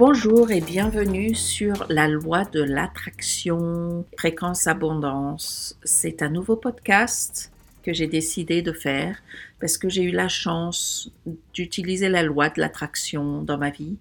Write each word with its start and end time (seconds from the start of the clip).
Bonjour 0.00 0.50
et 0.50 0.62
bienvenue 0.62 1.34
sur 1.34 1.84
la 1.90 2.08
loi 2.08 2.46
de 2.46 2.62
l'attraction 2.62 4.06
fréquence 4.16 4.66
abondance. 4.66 5.78
C'est 5.84 6.22
un 6.22 6.30
nouveau 6.30 6.56
podcast 6.56 7.52
que 7.82 7.92
j'ai 7.92 8.06
décidé 8.06 8.62
de 8.62 8.72
faire 8.72 9.22
parce 9.60 9.76
que 9.76 9.90
j'ai 9.90 10.04
eu 10.04 10.10
la 10.10 10.28
chance 10.28 11.12
d'utiliser 11.52 12.08
la 12.08 12.22
loi 12.22 12.48
de 12.48 12.62
l'attraction 12.62 13.42
dans 13.42 13.58
ma 13.58 13.68
vie 13.68 13.98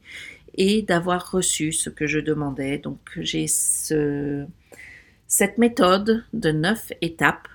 et 0.53 0.83
d'avoir 0.83 1.31
reçu 1.31 1.73
ce 1.73 1.89
que 1.89 2.07
je 2.07 2.19
demandais. 2.19 2.77
Donc 2.77 2.99
j'ai 3.17 3.47
ce, 3.47 4.45
cette 5.27 5.57
méthode 5.57 6.23
de 6.31 6.51
neuf 6.51 6.93
étapes 7.01 7.49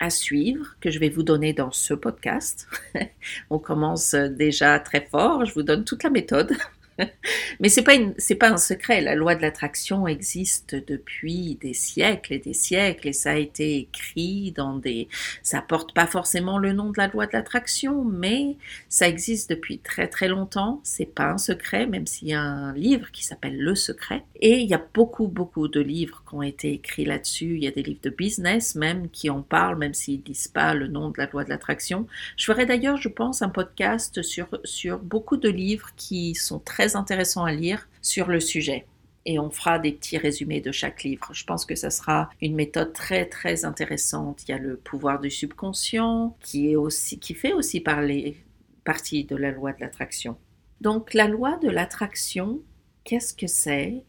à 0.00 0.08
suivre 0.08 0.76
que 0.80 0.90
je 0.90 0.98
vais 0.98 1.10
vous 1.10 1.24
donner 1.24 1.52
dans 1.52 1.72
ce 1.72 1.92
podcast. 1.92 2.66
On 3.50 3.58
commence 3.58 4.14
déjà 4.14 4.78
très 4.78 5.02
fort, 5.02 5.44
je 5.44 5.52
vous 5.52 5.62
donne 5.62 5.84
toute 5.84 6.04
la 6.04 6.10
méthode. 6.10 6.56
Mais 7.60 7.68
c'est 7.68 7.82
pas 7.82 7.92
c'est 8.18 8.34
pas 8.34 8.50
un 8.50 8.56
secret. 8.56 9.00
La 9.00 9.14
loi 9.14 9.34
de 9.34 9.42
l'attraction 9.42 10.06
existe 10.06 10.74
depuis 10.74 11.56
des 11.60 11.74
siècles 11.74 12.34
et 12.34 12.38
des 12.38 12.54
siècles 12.54 13.08
et 13.08 13.12
ça 13.12 13.32
a 13.32 13.36
été 13.36 13.76
écrit 13.76 14.52
dans 14.52 14.76
des. 14.76 15.08
Ça 15.42 15.62
porte 15.62 15.94
pas 15.94 16.06
forcément 16.06 16.58
le 16.58 16.72
nom 16.72 16.90
de 16.90 16.98
la 16.98 17.08
loi 17.08 17.26
de 17.26 17.32
l'attraction, 17.32 18.04
mais 18.04 18.56
ça 18.88 19.08
existe 19.08 19.50
depuis 19.50 19.78
très 19.78 20.08
très 20.08 20.28
longtemps. 20.28 20.80
C'est 20.84 21.06
pas 21.06 21.30
un 21.30 21.38
secret, 21.38 21.86
même 21.86 22.06
s'il 22.06 22.28
y 22.28 22.34
a 22.34 22.40
un 22.40 22.74
livre 22.74 23.10
qui 23.10 23.24
s'appelle 23.24 23.58
Le 23.58 23.74
Secret. 23.74 24.24
Et 24.40 24.58
il 24.58 24.68
y 24.68 24.74
a 24.74 24.82
beaucoup 24.94 25.28
beaucoup 25.28 25.68
de 25.68 25.80
livres 25.80 26.22
qui 26.28 26.34
ont 26.34 26.42
été 26.42 26.72
écrits 26.72 27.04
là-dessus. 27.04 27.56
Il 27.56 27.64
y 27.64 27.68
a 27.68 27.70
des 27.70 27.82
livres 27.82 28.00
de 28.02 28.10
business 28.10 28.74
même 28.74 29.08
qui 29.10 29.30
en 29.30 29.42
parlent, 29.42 29.78
même 29.78 29.94
s'ils 29.94 30.22
disent 30.22 30.48
pas 30.48 30.74
le 30.74 30.88
nom 30.88 31.10
de 31.10 31.18
la 31.18 31.26
loi 31.26 31.44
de 31.44 31.50
l'attraction. 31.50 32.06
Je 32.36 32.44
ferai 32.44 32.66
d'ailleurs, 32.66 32.96
je 32.96 33.08
pense, 33.08 33.42
un 33.42 33.48
podcast 33.48 34.22
sur 34.22 34.48
sur 34.64 34.98
beaucoup 34.98 35.36
de 35.36 35.48
livres 35.48 35.90
qui 35.96 36.34
sont 36.34 36.58
très 36.58 36.81
intéressant 36.96 37.44
à 37.44 37.52
lire 37.52 37.88
sur 38.00 38.28
le 38.28 38.40
sujet. 38.40 38.86
Et 39.24 39.38
on 39.38 39.50
fera 39.50 39.78
des 39.78 39.92
petits 39.92 40.18
résumés 40.18 40.60
de 40.60 40.72
chaque 40.72 41.04
livre. 41.04 41.30
Je 41.32 41.44
pense 41.44 41.64
que 41.64 41.76
ça 41.76 41.90
sera 41.90 42.30
une 42.40 42.54
méthode 42.54 42.92
très 42.92 43.26
très 43.26 43.64
intéressante. 43.64 44.42
Il 44.46 44.50
y 44.50 44.54
a 44.54 44.58
le 44.58 44.76
pouvoir 44.76 45.20
du 45.20 45.30
subconscient 45.30 46.36
qui, 46.40 46.72
est 46.72 46.76
aussi, 46.76 47.18
qui 47.18 47.34
fait 47.34 47.52
aussi 47.52 47.80
parler, 47.80 48.36
partie 48.84 49.24
de 49.24 49.36
la 49.36 49.52
loi 49.52 49.72
de 49.72 49.80
l'attraction. 49.80 50.36
Donc 50.80 51.14
la 51.14 51.28
loi 51.28 51.56
de 51.62 51.70
l'attraction, 51.70 52.60
qu'est-ce 53.04 53.32
que 53.32 53.46
c'est? 53.46 54.02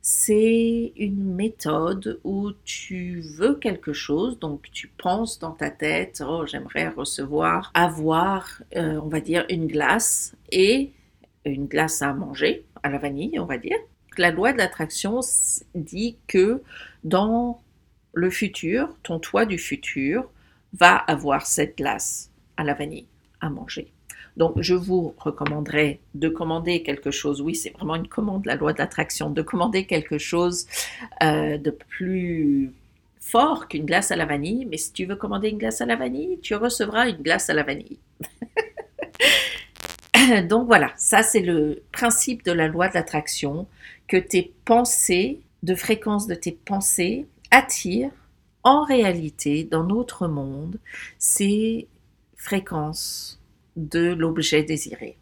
C'est 0.00 0.92
une 0.96 1.34
méthode 1.34 2.20
où 2.24 2.52
tu 2.64 3.20
veux 3.20 3.54
quelque 3.54 3.94
chose, 3.94 4.38
donc 4.38 4.70
tu 4.70 4.88
penses 4.88 5.38
dans 5.38 5.52
ta 5.52 5.70
tête, 5.70 6.22
oh 6.26 6.44
j'aimerais 6.46 6.88
recevoir, 6.88 7.70
avoir, 7.72 8.62
euh, 8.76 9.00
on 9.02 9.08
va 9.08 9.20
dire, 9.20 9.46
une 9.48 9.66
glace, 9.66 10.34
et 10.52 10.92
une 11.44 11.66
glace 11.66 12.02
à 12.02 12.12
manger, 12.12 12.64
à 12.82 12.90
la 12.90 12.98
vanille, 12.98 13.38
on 13.38 13.46
va 13.46 13.58
dire. 13.58 13.76
La 14.16 14.30
loi 14.30 14.52
de 14.52 14.58
l'attraction 14.58 15.20
dit 15.74 16.16
que 16.26 16.62
dans 17.02 17.60
le 18.12 18.30
futur, 18.30 18.94
ton 19.02 19.18
toit 19.18 19.44
du 19.44 19.58
futur 19.58 20.30
va 20.72 20.96
avoir 20.96 21.46
cette 21.46 21.78
glace 21.78 22.30
à 22.56 22.64
la 22.64 22.74
vanille 22.74 23.06
à 23.40 23.50
manger. 23.50 23.92
Donc, 24.36 24.60
je 24.60 24.74
vous 24.74 25.14
recommanderais 25.18 26.00
de 26.14 26.28
commander 26.28 26.82
quelque 26.82 27.10
chose. 27.10 27.40
Oui, 27.40 27.54
c'est 27.54 27.70
vraiment 27.70 27.94
une 27.94 28.08
commande, 28.08 28.46
la 28.46 28.56
loi 28.56 28.72
de 28.72 28.78
l'attraction, 28.78 29.30
de 29.30 29.42
commander 29.42 29.86
quelque 29.86 30.18
chose 30.18 30.66
euh, 31.22 31.56
de 31.56 31.70
plus 31.70 32.72
fort 33.20 33.68
qu'une 33.68 33.86
glace 33.86 34.10
à 34.10 34.16
la 34.16 34.26
vanille. 34.26 34.66
Mais 34.68 34.76
si 34.76 34.92
tu 34.92 35.04
veux 35.04 35.16
commander 35.16 35.50
une 35.50 35.58
glace 35.58 35.80
à 35.80 35.86
la 35.86 35.94
vanille, 35.96 36.40
tu 36.42 36.54
recevras 36.56 37.08
une 37.08 37.22
glace 37.22 37.48
à 37.48 37.54
la 37.54 37.62
vanille. 37.62 37.98
Donc 40.48 40.66
voilà, 40.66 40.92
ça 40.96 41.22
c'est 41.22 41.40
le 41.40 41.82
principe 41.92 42.44
de 42.44 42.52
la 42.52 42.68
loi 42.68 42.88
de 42.88 42.94
l'attraction, 42.94 43.66
que 44.08 44.16
tes 44.16 44.52
pensées, 44.64 45.40
de 45.62 45.74
fréquence 45.74 46.26
de 46.26 46.34
tes 46.34 46.52
pensées, 46.52 47.26
attirent 47.50 48.10
en 48.62 48.84
réalité 48.84 49.64
dans 49.64 49.84
notre 49.84 50.28
monde 50.28 50.78
ces 51.18 51.88
fréquences 52.36 53.40
de 53.76 54.12
l'objet 54.12 54.62
désiré. 54.62 55.16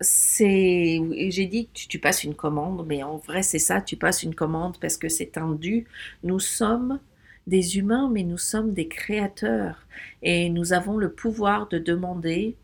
C'est, 0.00 1.00
j'ai 1.30 1.46
dit 1.46 1.66
que 1.66 1.72
tu, 1.74 1.88
tu 1.88 1.98
passes 1.98 2.22
une 2.22 2.34
commande, 2.34 2.86
mais 2.86 3.02
en 3.02 3.16
vrai 3.16 3.42
c'est 3.42 3.58
ça, 3.58 3.80
tu 3.80 3.96
passes 3.96 4.22
une 4.22 4.34
commande 4.34 4.78
parce 4.80 4.96
que 4.96 5.08
c'est 5.08 5.38
un 5.38 5.52
dû. 5.52 5.86
Nous 6.22 6.38
sommes 6.38 7.00
des 7.46 7.78
humains, 7.78 8.08
mais 8.12 8.22
nous 8.22 8.38
sommes 8.38 8.74
des 8.74 8.88
créateurs 8.88 9.86
et 10.22 10.50
nous 10.50 10.72
avons 10.72 10.96
le 10.96 11.10
pouvoir 11.10 11.68
de 11.68 11.78
demander 11.78 12.56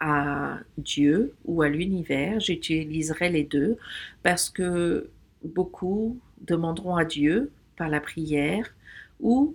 à 0.00 0.58
Dieu 0.78 1.34
ou 1.44 1.62
à 1.62 1.68
l'univers. 1.68 2.40
J'utiliserai 2.40 3.28
les 3.30 3.44
deux 3.44 3.76
parce 4.22 4.50
que 4.50 5.10
beaucoup 5.44 6.18
demanderont 6.40 6.96
à 6.96 7.04
Dieu 7.04 7.50
par 7.76 7.88
la 7.88 8.00
prière 8.00 8.74
ou 9.20 9.54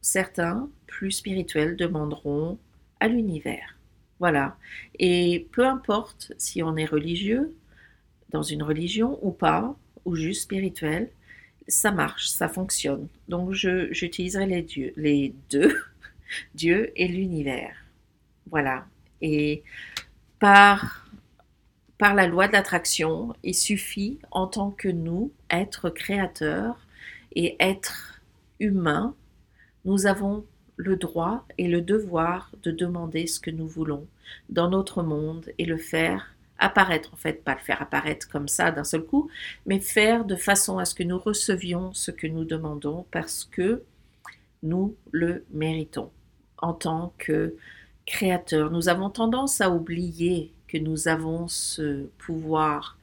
certains 0.00 0.68
plus 0.86 1.12
spirituels 1.12 1.76
demanderont 1.76 2.58
à 3.00 3.08
l'univers. 3.08 3.76
Voilà. 4.18 4.56
Et 4.98 5.48
peu 5.52 5.66
importe 5.66 6.32
si 6.36 6.62
on 6.62 6.76
est 6.76 6.84
religieux, 6.84 7.54
dans 8.30 8.42
une 8.42 8.62
religion 8.62 9.18
ou 9.22 9.32
pas, 9.32 9.76
ou 10.04 10.14
juste 10.14 10.42
spirituel, 10.42 11.10
ça 11.68 11.90
marche, 11.90 12.28
ça 12.28 12.48
fonctionne. 12.48 13.08
Donc 13.28 13.52
j'utiliserai 13.52 14.46
les, 14.46 14.62
dieux, 14.62 14.92
les 14.96 15.34
deux, 15.50 15.74
Dieu 16.54 16.92
et 16.96 17.08
l'univers. 17.08 17.74
Voilà. 18.50 18.86
Et 19.20 19.62
par, 20.38 21.06
la 22.00 22.26
loi 22.26 22.48
de 22.48 22.52
l'attraction, 22.52 23.34
il 23.42 23.54
suffit 23.54 24.18
en 24.30 24.46
tant 24.46 24.70
que 24.70 24.88
nous, 24.88 25.32
être 25.50 25.90
créateurs 25.90 26.86
et 27.34 27.56
être 27.60 28.20
humains, 28.58 29.14
nous 29.84 30.06
avons 30.06 30.44
le 30.76 30.96
droit 30.96 31.44
et 31.58 31.68
le 31.68 31.82
devoir 31.82 32.50
de 32.62 32.70
demander 32.70 33.26
ce 33.26 33.38
que 33.38 33.50
nous 33.50 33.68
voulons 33.68 34.06
dans 34.48 34.70
notre 34.70 35.02
monde 35.02 35.50
et 35.58 35.66
le 35.66 35.76
faire 35.76 36.34
apparaître, 36.58 37.12
en 37.12 37.16
fait, 37.16 37.42
pas 37.44 37.54
le 37.54 37.60
faire 37.60 37.82
apparaître 37.82 38.28
comme 38.28 38.48
ça 38.48 38.70
d'un 38.70 38.84
seul 38.84 39.02
coup, 39.02 39.30
mais 39.66 39.80
faire 39.80 40.24
de 40.24 40.36
façon 40.36 40.78
à 40.78 40.84
ce 40.84 40.94
que 40.94 41.02
nous 41.02 41.18
recevions 41.18 41.92
ce 41.94 42.10
que 42.10 42.26
nous 42.26 42.44
demandons 42.44 43.06
parce 43.10 43.44
que 43.44 43.82
nous 44.62 44.94
le 45.10 45.44
méritons. 45.50 46.10
En 46.58 46.74
tant 46.74 47.14
que 47.16 47.56
créateur. 48.10 48.72
Nous 48.72 48.88
avons 48.88 49.08
tendance 49.08 49.60
à 49.60 49.70
oublier 49.70 50.52
que 50.66 50.76
nous 50.78 51.06
avons 51.06 51.46
ce 51.46 52.06
pouvoir 52.18 52.98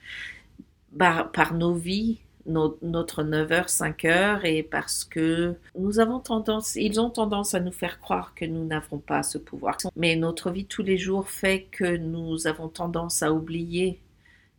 par, 0.97 1.53
nos 1.53 1.73
vies, 1.73 2.17
notre 2.45 3.23
9h, 3.23 3.67
5h, 3.69 4.45
et 4.45 4.63
parce 4.63 5.05
que 5.05 5.55
nous 5.77 5.99
avons 5.99 6.19
tendance, 6.19 6.75
ils 6.75 6.99
ont 6.99 7.09
tendance 7.09 7.55
à 7.55 7.61
nous 7.61 7.71
faire 7.71 7.99
croire 8.01 8.33
que 8.35 8.43
nous 8.43 8.65
n'avons 8.65 8.97
pas 8.97 9.23
ce 9.23 9.37
pouvoir. 9.37 9.77
Mais 9.95 10.17
notre 10.17 10.51
vie 10.51 10.65
tous 10.65 10.83
les 10.83 10.97
jours 10.97 11.29
fait 11.29 11.67
que 11.71 11.97
nous 11.97 12.45
avons 12.45 12.67
tendance 12.67 13.23
à 13.23 13.31
oublier 13.31 13.99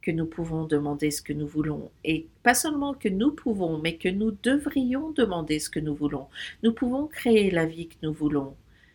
que 0.01 0.11
nous 0.11 0.27
pouvons 0.27 0.65
demander 0.65 1.11
ce 1.11 1.21
que 1.21 1.35
nous 1.35 1.47
voulons. 1.47 1.91
Et 2.05 2.27
pas 2.43 2.55
seulement 2.55 2.95
que 2.95 3.11
nous 3.11 3.33
pouvons, 3.33 3.79
mais 3.79 3.97
que 3.97 4.09
nous 4.09 4.31
devrions 4.43 5.11
demander 5.11 5.59
ce 5.59 5.69
que 5.69 5.81
nous 5.81 5.95
voulons. 5.95 6.29
Nous 6.63 6.73
pouvons 6.73 7.07
créer 7.07 7.51
la 7.51 7.67
vie 7.67 7.89
que 7.89 7.97
nous 8.03 8.15
voulons. 8.15 8.55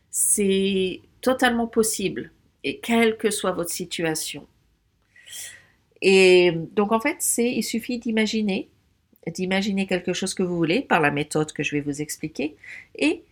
C'est 0.09 1.01
totalement 1.23 1.65
possible, 1.65 2.31
et 2.63 2.77
quelle 2.77 3.17
que 3.17 3.31
soit 3.31 3.53
votre 3.53 3.71
situation. 3.71 4.45
Et 6.01 6.51
donc 6.75 6.91
en 6.91 6.99
fait, 6.99 7.17
il 7.37 7.63
suffit 7.63 7.97
d'imaginer, 7.97 8.69
d'imaginer 9.27 9.87
quelque 9.87 10.13
chose 10.13 10.33
que 10.35 10.43
vous 10.43 10.55
voulez 10.55 10.81
par 10.81 10.99
la 10.99 11.09
méthode 11.09 11.51
que 11.53 11.63
je 11.63 11.71
vais 11.71 11.81
vous 11.81 12.01
expliquer, 12.01 12.55
et 12.95 13.23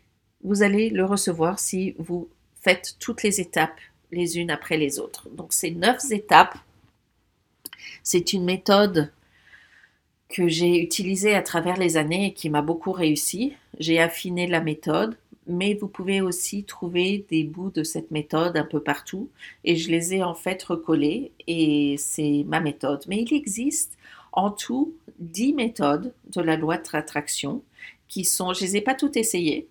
vous 0.44 0.64
allez 0.64 0.90
le 0.90 1.06
recevoir 1.06 1.60
si 1.60 1.94
vous 2.00 2.28
faites 2.62 2.96
toutes 3.00 3.22
les 3.22 3.40
étapes 3.40 3.80
les 4.12 4.38
unes 4.40 4.52
après 4.52 4.78
les 4.78 5.00
autres. 5.00 5.30
Donc 5.30 5.54
ces 5.54 5.72
neuf 5.72 6.00
étapes, 6.12 6.58
c'est 8.04 8.34
une 8.34 8.46
méthode 8.46 9.12
que 10.30 10.48
j'ai 10.48 10.82
utilisée 10.82 11.36
à 11.36 11.42
travers 11.42 11.78
les 11.78 11.98
années 11.98 12.28
et 12.28 12.34
qui 12.34 12.50
m'a 12.50 12.62
beaucoup 12.62 12.92
réussi. 12.94 13.54
J'ai 13.80 14.00
affiné 14.00 14.48
la 14.48 14.62
méthode 14.62 15.18
mais 15.48 15.74
vous 15.74 15.88
pouvez 15.88 16.22
aussi 16.22 16.64
trouver 16.64 17.26
des 17.30 17.44
bouts 17.44 17.72
de 17.72 17.84
cette 17.84 18.12
méthode 18.12 18.58
un 18.58 18.66
peu 18.66 18.80
partout 18.80 19.30
et 19.64 19.76
je 19.76 19.90
les 19.90 20.16
ai 20.16 20.24
en 20.24 20.36
fait 20.36 20.62
recollés 20.64 21.32
et 21.48 21.96
c'est 21.98 22.46
ma 22.48 22.60
méthode. 22.60 23.04
Mais 23.08 23.24
il 23.24 23.34
existe 23.34 23.98
en 24.32 24.52
tout 24.52 24.94
10 25.20 25.54
méthodes 25.54 26.14
de 26.34 26.42
la 26.42 26.58
loi 26.58 26.78
de 26.78 26.88
l'attraction 26.94 27.64
qui 28.08 28.26
sont, 28.26 28.54
je 28.54 28.62
les 28.62 28.78
ai 28.78 28.82
pas 28.82 28.94
toutes 28.94 29.18
essayées. 29.18 29.68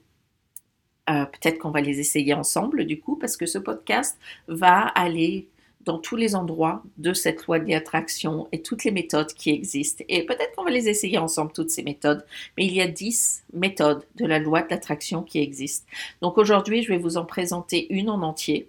Euh, 1.08 1.25
peut-être 1.25 1.58
qu'on 1.58 1.70
va 1.70 1.81
les 1.81 1.99
essayer 1.99 2.34
ensemble 2.34 2.84
du 2.84 3.00
coup 3.00 3.17
parce 3.17 3.37
que 3.37 3.46
ce 3.46 3.58
podcast 3.58 4.19
va 4.49 4.81
aller 4.81 5.49
dans 5.85 5.99
tous 5.99 6.17
les 6.17 6.35
endroits 6.35 6.82
de 6.99 7.12
cette 7.12 7.47
loi 7.47 7.59
de 7.59 7.71
l'attraction 7.71 8.49
et 8.53 8.62
toutes 8.62 8.85
les 8.85 8.91
méthodes 8.91 9.32
qui 9.32 9.50
existent. 9.50 10.05
Et 10.09 10.25
peut-être 10.27 10.55
qu'on 10.55 10.65
va 10.65 10.71
les 10.71 10.88
essayer 10.88 11.19
ensemble, 11.19 11.53
toutes 11.53 11.71
ces 11.71 11.82
méthodes, 11.82 12.25
mais 12.56 12.67
il 12.67 12.75
y 12.75 12.81
a 12.81 12.87
10 12.87 13.44
méthodes 13.55 14.05
de 14.17 14.27
la 14.27 14.38
loi 14.38 14.62
de 14.62 14.69
l'attraction 14.71 15.23
qui 15.23 15.41
existent. 15.41 15.87
Donc 16.21 16.37
aujourd'hui, 16.38 16.82
je 16.82 16.88
vais 16.88 16.99
vous 16.99 17.17
en 17.17 17.25
présenter 17.25 17.87
une 17.93 18.11
en 18.11 18.23
entier. 18.23 18.69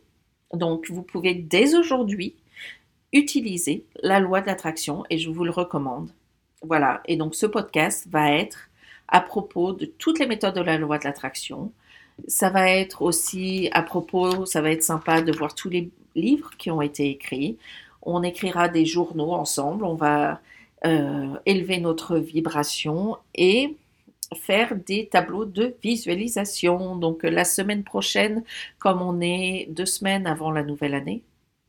Donc 0.54 0.90
vous 0.90 1.04
pouvez 1.04 1.34
dès 1.34 1.75
aujourd'hui 1.75 2.36
utilisez 3.13 3.84
la 4.02 4.19
loi 4.19 4.42
de 4.42 4.48
l'attraction 4.48 5.04
et 5.10 5.18
je 5.18 5.30
vous 5.30 5.44
le 5.44 5.52
recommande. 5.52 6.12
Voilà, 6.62 7.02
et 7.06 7.18
donc 7.18 7.36
ce 7.36 7.46
podcast 7.46 8.08
va 8.10 8.31
être 8.31 8.69
à 9.08 9.19
propos 9.19 9.74
de 9.74 9.86
toutes 9.86 10.19
les 10.19 10.28
méthodes 10.28 10.56
de 10.56 10.62
la 10.62 10.78
loi 10.78 10.98
de 10.98 11.04
l'attraction. 11.04 11.72
Ça 12.28 12.50
va 12.50 12.69
être 12.69 13.02
aussi 13.02 13.69
à 13.74 13.81
propos, 13.81 14.46
ça 14.46 14.62
va 14.62 14.72
être 14.72 14.84
sympa 14.84 15.22
de 15.22 15.31
voir 15.31 15.56
tous 15.56 15.69
les 15.69 15.90
livres 16.16 16.52
qui 16.58 16.72
ont 16.72 16.81
été 16.81 17.10
écrits. 17.10 17.58
On 18.02 18.24
écrira 18.24 18.68
des 18.69 18.86
journaux 18.86 19.34
ensemble, 19.34 19.86
on 19.86 19.96
va 19.96 20.42
euh, 20.86 21.36
élever 21.46 21.80
notre 21.80 22.18
vibration 22.18 23.18
et 23.36 23.78
faire 24.36 24.75
des 24.75 25.08
tableaux 25.08 25.46
de 25.46 25.75
visualisation. 25.84 26.96
Donc 26.96 27.24
la 27.24 27.44
semaine 27.44 27.84
prochaine, 27.84 28.44
comme 28.80 29.02
on 29.02 29.22
est 29.22 29.68
deux 29.69 29.86
semaines 29.86 30.28
avant 30.28 30.52
la 30.52 30.63
nouvelle 30.63 30.96
année, 30.96 31.22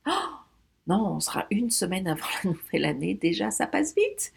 non, 0.86 1.14
on 1.16 1.20
sera 1.20 1.46
une 1.50 1.70
semaine 1.70 2.08
avant 2.08 2.26
la 2.44 2.50
nouvelle 2.50 2.84
année, 2.84 3.14
déjà 3.14 3.50
ça 3.50 3.66
passe 3.66 3.94
vite. 3.94 4.32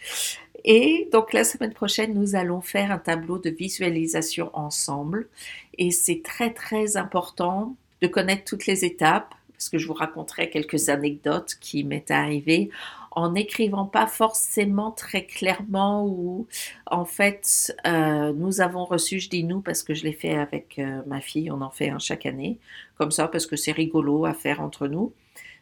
Et 0.63 1.07
donc 1.12 1.31
la 1.31 1.44
semaine 1.44 1.74
prochaine, 1.74 2.13
nous 2.13 2.36
allons 2.36 2.60
faire 2.60 2.92
un 2.92 2.98
tableau 2.98 3.38
de 3.38 3.52
visualisation 3.52 4.50
ensemble. 4.54 5.30
Et 5.78 5.92
c'est 5.92 6.22
très 6.24 6.52
très 6.52 6.98
important 6.98 7.75
de 8.02 8.07
connaître 8.07 8.46
toutes 8.46 8.66
les 8.66 8.84
étapes, 8.84 9.36
parce 9.57 9.69
que 9.69 9.78
je 9.78 9.88
vous 9.88 9.94
raconterai 9.94 10.50
quelques 10.50 10.90
anecdotes 10.90 11.56
qui 11.60 11.84
m'est 11.84 12.12
arrivées 12.12 12.69
en 13.12 13.31
n'écrivant 13.31 13.86
pas 13.86 14.07
forcément 14.07 14.92
très 14.92 15.25
clairement 15.25 16.06
ou 16.06 16.48
en 16.86 17.06
fait 17.06 17.74
euh, 17.88 18.34
nous 18.34 18.60
avons 18.60 18.84
reçu, 18.84 19.19
je 19.19 19.30
dis 19.30 19.44
nous 19.44 19.62
parce 19.62 19.84
que 19.84 19.94
je 19.94 20.04
l'ai 20.04 20.13
fait 20.13 20.36
avec 20.36 20.78
euh, 20.80 21.02
ma 21.07 21.22
fille, 21.22 21.50
on 21.50 21.62
en 21.62 21.72
fait 21.72 21.90
un 21.90 22.00
chaque 22.00 22.25
année, 22.25 22.60
comme 22.98 23.12
ça 23.12 23.28
parce 23.30 23.48
que 23.48 23.56
c'est 23.56 23.72
rigolo 23.72 24.25
à 24.25 24.34
faire 24.34 24.62
entre 24.62 24.88
nous. 24.88 25.13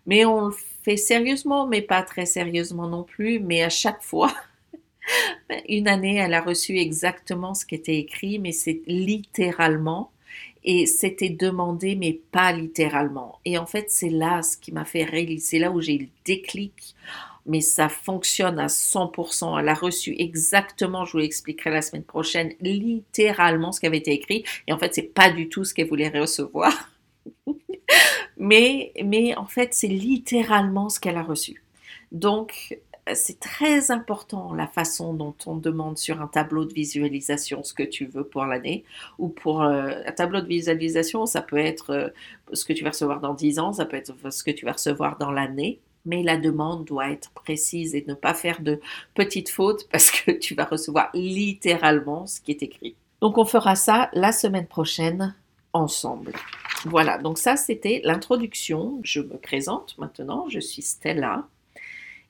Mais 0.06 0.25
on 0.25 0.48
le 0.48 0.54
fait 0.84 0.98
sérieusement, 0.98 1.68
mais 1.68 1.81
pas 1.81 2.04
très 2.04 2.25
sérieusement 2.25 2.88
non 2.88 3.04
plus, 3.04 3.40
mais 3.40 3.63
à 3.63 3.69
chaque 3.69 4.01
fois, 4.01 4.34
une 5.69 5.88
année, 5.88 6.18
elle 6.18 6.34
a 6.34 6.42
reçu 6.42 6.78
exactement 6.78 7.54
ce 7.54 7.66
qui 7.66 7.75
était 7.75 7.98
écrit, 7.98 8.40
mais 8.40 8.51
c'est 8.51 8.81
littéralement 8.88 10.12
et 10.63 10.86
c'était 10.86 11.30
demandé, 11.30 11.95
mais 11.95 12.19
pas 12.31 12.51
littéralement. 12.51 13.39
Et 13.45 13.57
en 13.57 13.65
fait, 13.65 13.89
c'est 13.89 14.10
là 14.10 14.42
ce 14.42 14.57
qui 14.57 14.71
m'a 14.71 14.86
fait 14.86 15.04
réaliser, 15.04 15.45
c'est 15.45 15.60
là 15.60 15.71
où 15.71 15.81
j'ai 15.81 15.98
le 15.98 16.07
déclic, 16.25 16.95
mais 17.45 17.62
ça 17.62 17.89
fonctionne 17.89 18.60
à 18.60 18.68
100%. 18.68 19.60
Elle 19.60 19.69
a 19.69 19.74
reçu 19.74 20.15
exactement, 20.18 21.06
je 21.06 21.13
vous 21.13 21.18
l'expliquerai 21.19 21.69
la 21.69 21.81
semaine 21.81 22.04
prochaine, 22.04 22.54
littéralement 22.62 23.71
ce 23.71 23.80
qui 23.80 23.88
avait 23.88 23.98
été 23.98 24.12
écrit. 24.12 24.44
Et 24.68 24.74
en 24.74 24.77
fait, 24.77 24.94
c'est 24.94 25.13
pas 25.13 25.30
du 25.30 25.50
tout 25.50 25.65
ce 25.65 25.74
qu'elle 25.74 25.89
voulait 25.89 26.10
recevoir. 26.10 26.89
mais, 28.38 28.94
mais 29.04 29.36
en 29.36 29.45
fait, 29.45 29.74
c'est 29.74 29.88
littéralement 29.88 30.89
ce 30.89 31.00
qu'elle 31.00 31.18
a 31.18 31.24
reçu. 31.24 31.63
Donc, 32.12 32.80
c'est 33.14 33.40
très 33.40 33.92
important 33.92 34.54
la 34.54 34.68
façon 34.68 35.14
dont 35.14 35.36
on 35.46 35.58
demande 35.58 35.98
sur 35.98 36.22
un 36.22 36.28
tableau 36.28 36.66
de 36.66 36.74
visualisation 36.74 37.64
ce 37.64 37.74
que 37.74 37.84
tu 37.84 38.06
veux 38.06 38.24
pour 38.24 38.46
l'année 38.46 38.86
ou 39.20 39.28
pour 39.28 39.62
euh, 39.62 39.92
un 40.06 40.12
tableau 40.12 40.42
de 40.42 40.48
visualisation, 40.48 41.26
ça 41.26 41.42
peut 41.42 41.58
être 41.58 41.90
euh, 41.92 42.10
ce 42.54 42.64
que 42.64 42.74
tu 42.74 42.84
vas 42.84 42.92
recevoir 42.92 43.20
dans 43.20 43.34
10 43.34 43.60
ans, 43.60 43.74
ça 43.74 43.86
peut 43.86 43.98
être 43.98 44.14
ce 44.32 44.44
que 44.44 44.52
tu 44.52 44.66
vas 44.66 44.74
recevoir 44.74 45.18
dans 45.18 45.32
l'année, 45.32 45.80
mais 46.06 46.24
la 46.24 46.38
demande 46.38 46.86
doit 46.86 47.10
être 47.10 47.32
précise 47.32 47.94
et 47.94 48.06
ne 48.08 48.14
pas 48.14 48.34
faire 48.34 48.62
de 48.62 48.80
petites 49.16 49.50
fautes 49.50 49.88
parce 49.92 50.10
que 50.10 50.32
tu 50.32 50.56
vas 50.56 50.66
recevoir 50.66 51.10
littéralement 51.14 52.26
ce 52.26 52.40
qui 52.40 52.52
est 52.52 52.64
écrit. 52.64 52.96
Donc 53.22 53.38
on 53.38 53.46
fera 53.46 53.76
ça 53.76 54.10
la 54.14 54.32
semaine 54.32 54.68
prochaine 54.68 55.36
ensemble. 55.74 56.32
Voilà, 56.86 57.18
donc 57.18 57.38
ça 57.38 57.56
c'était 57.58 58.02
l'introduction. 58.04 59.00
Je 59.04 59.22
me 59.22 59.38
présente 59.38 59.98
maintenant, 59.98 60.48
je 60.50 60.60
suis 60.60 60.82
Stella. 60.82 61.48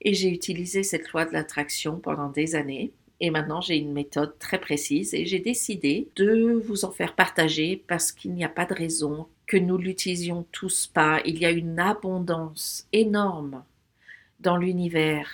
Et 0.03 0.13
j'ai 0.13 0.29
utilisé 0.29 0.83
cette 0.83 1.11
loi 1.11 1.25
de 1.25 1.33
l'attraction 1.33 1.97
pendant 1.97 2.29
des 2.29 2.55
années. 2.55 2.91
Et 3.19 3.29
maintenant, 3.29 3.61
j'ai 3.61 3.77
une 3.77 3.94
méthode 3.94 4.38
très 4.38 4.59
précise 4.59 5.13
et 5.13 5.25
j'ai 5.25 5.39
décidé 5.39 6.09
de 6.17 6.61
vous 6.65 6.83
en 6.83 6.91
faire 6.91 7.15
partager 7.15 7.81
parce 7.88 8.11
qu'il 8.11 8.33
n'y 8.33 8.44
a 8.44 8.50
pas 8.50 8.65
de 8.65 8.73
raison 8.73 9.27
que 9.47 9.55
nous 9.55 9.77
l'utilisions 9.77 10.45
tous 10.51 10.88
pas. 10.88 11.21
Il 11.25 11.38
y 11.38 11.45
a 11.45 11.51
une 11.51 11.79
abondance 11.79 12.88
énorme 12.91 13.63
dans 14.39 14.57
l'univers. 14.57 15.29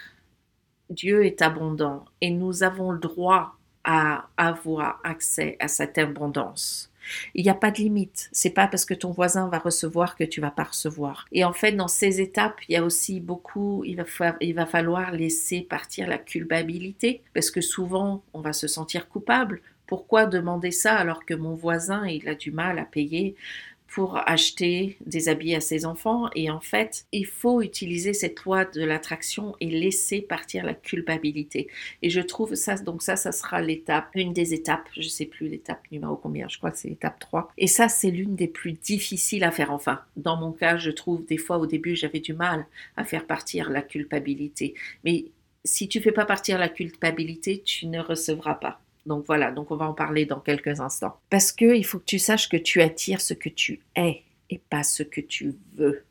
Dieu 0.90 1.26
est 1.26 1.42
abondant 1.42 2.06
et 2.22 2.30
nous 2.30 2.64
avons 2.64 2.92
le 2.92 3.00
droit 3.00 3.58
à 3.84 4.30
avoir 4.38 5.00
accès 5.04 5.56
à 5.60 5.68
cette 5.68 5.98
abondance. 5.98 6.89
Il 7.36 7.44
n'y 7.44 7.50
a 7.50 7.56
pas 7.56 7.72
de 7.72 7.78
limite. 7.78 8.30
C'est 8.32 8.50
pas 8.50 8.68
parce 8.68 8.86
que 8.86 8.94
ton 8.94 9.12
voisin 9.12 9.48
va 9.50 9.60
recevoir 9.60 10.16
que 10.16 10.24
tu 10.24 10.42
vas 10.42 10.52
pas 10.52 10.64
recevoir. 10.64 11.26
Et 11.32 11.44
en 11.44 11.54
fait, 11.54 11.72
dans 11.74 11.88
ces 11.88 12.22
étapes, 12.22 12.60
il 12.68 12.74
y 12.74 12.78
a 12.78 12.84
aussi 12.84 13.20
beaucoup, 13.20 13.84
il 13.86 13.96
va, 13.96 14.36
il 14.42 14.54
va 14.54 14.66
falloir 14.66 15.12
laisser 15.12 15.62
partir 15.62 16.08
la 16.08 16.18
culpabilité 16.18 17.22
parce 17.34 17.52
que 17.52 17.62
souvent, 17.62 18.24
on 18.34 18.42
va 18.42 18.54
se 18.54 18.68
sentir 18.68 19.08
coupable. 19.10 19.62
Pourquoi 19.88 20.28
demander 20.28 20.72
ça 20.72 20.96
alors 20.96 21.26
que 21.26 21.34
mon 21.34 21.56
voisin, 21.56 22.06
il 22.08 22.28
a 22.30 22.36
du 22.36 22.52
mal 22.52 22.78
à 22.78 22.86
payer 22.86 23.36
pour 23.92 24.18
acheter 24.30 24.98
des 25.06 25.30
habits 25.30 25.56
à 25.56 25.62
ses 25.62 25.86
enfants. 25.86 26.30
Et 26.36 26.50
en 26.50 26.60
fait, 26.60 27.06
il 27.12 27.26
faut 27.26 27.62
utiliser 27.62 28.14
cette 28.14 28.44
loi 28.44 28.66
de 28.66 28.84
l'attraction 28.84 29.56
et 29.60 29.68
laisser 29.68 30.22
partir 30.22 30.66
la 30.66 30.74
culpabilité. 30.74 31.68
Et 32.02 32.10
je 32.10 32.22
trouve 32.22 32.56
ça, 32.56 32.76
donc 32.76 33.02
ça, 33.02 33.16
ça 33.16 33.32
sera 33.32 33.62
l'étape, 33.62 34.10
une 34.16 34.34
des 34.34 34.54
étapes, 34.54 34.88
je 34.96 35.08
sais 35.08 35.26
plus 35.26 35.48
l'étape 35.48 35.82
numéro 35.92 36.16
combien, 36.16 36.48
je 36.48 36.58
crois 36.58 36.72
que 36.72 36.78
c'est 36.78 36.90
l'étape 36.90 37.20
3. 37.20 37.52
Et 37.58 37.68
ça, 37.68 37.90
c'est 37.90 38.12
l'une 38.12 38.36
des 38.36 38.48
plus 38.48 38.74
difficiles 38.74 39.44
à 39.44 39.52
faire. 39.52 39.72
Enfin, 39.72 40.02
dans 40.16 40.38
mon 40.38 40.52
cas, 40.52 40.78
je 40.78 40.92
trouve 40.92 41.26
des 41.26 41.38
fois 41.38 41.58
au 41.58 41.66
début, 41.66 41.96
j'avais 41.96 42.20
du 42.20 42.34
mal 42.34 42.66
à 42.96 43.04
faire 43.04 43.26
partir 43.26 43.70
la 43.70 43.82
culpabilité. 43.82 44.76
Mais 45.04 45.26
si 45.66 45.88
tu 45.88 46.00
fais 46.00 46.12
pas 46.12 46.26
partir 46.26 46.58
la 46.58 46.70
culpabilité, 46.70 47.62
tu 47.64 47.88
ne 47.88 48.00
recevras 48.00 48.56
pas. 48.56 48.82
Donc 49.10 49.26
voilà, 49.26 49.52
donc 49.52 49.72
on 49.72 49.76
va 49.76 49.90
en 49.90 49.96
parler 49.96 50.28
dans 50.28 50.40
quelques 50.40 50.80
instants. 50.80 51.20
Parce 51.32 51.52
que 51.52 51.76
il 51.76 51.84
faut 51.84 51.98
que 51.98 52.06
tu 52.06 52.20
saches 52.20 52.48
que 52.48 52.58
tu 52.58 52.80
attires 52.80 53.22
ce 53.22 53.34
que 53.34 53.50
tu 53.50 53.82
es 53.96 54.22
et 54.52 54.60
pas 54.60 54.84
ce 54.84 55.02
que 55.02 55.20
tu 55.20 55.56
veux. 55.74 56.04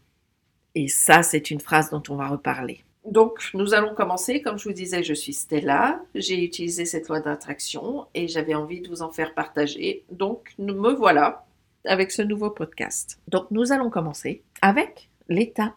Et 0.74 0.88
ça, 0.88 1.22
c'est 1.22 1.52
une 1.52 1.60
phrase 1.60 1.90
dont 1.90 2.02
on 2.08 2.16
va 2.16 2.26
reparler. 2.26 2.82
Donc, 3.04 3.50
nous 3.54 3.72
allons 3.72 3.94
commencer. 3.94 4.42
Comme 4.42 4.58
je 4.58 4.64
vous 4.64 4.74
disais, 4.74 5.04
je 5.04 5.14
suis 5.14 5.32
Stella. 5.32 6.02
J'ai 6.16 6.42
utilisé 6.42 6.86
cette 6.86 7.08
loi 7.08 7.20
d'attraction 7.20 8.06
et 8.14 8.26
j'avais 8.26 8.56
envie 8.56 8.80
de 8.80 8.88
vous 8.88 9.02
en 9.02 9.12
faire 9.12 9.32
partager. 9.32 10.04
Donc, 10.10 10.52
me 10.58 10.92
voilà 10.92 11.46
avec 11.84 12.10
ce 12.10 12.22
nouveau 12.22 12.50
podcast. 12.50 13.20
Donc, 13.28 13.48
nous 13.52 13.70
allons 13.70 13.90
commencer 13.90 14.42
avec 14.60 15.08
l'étape 15.28 15.76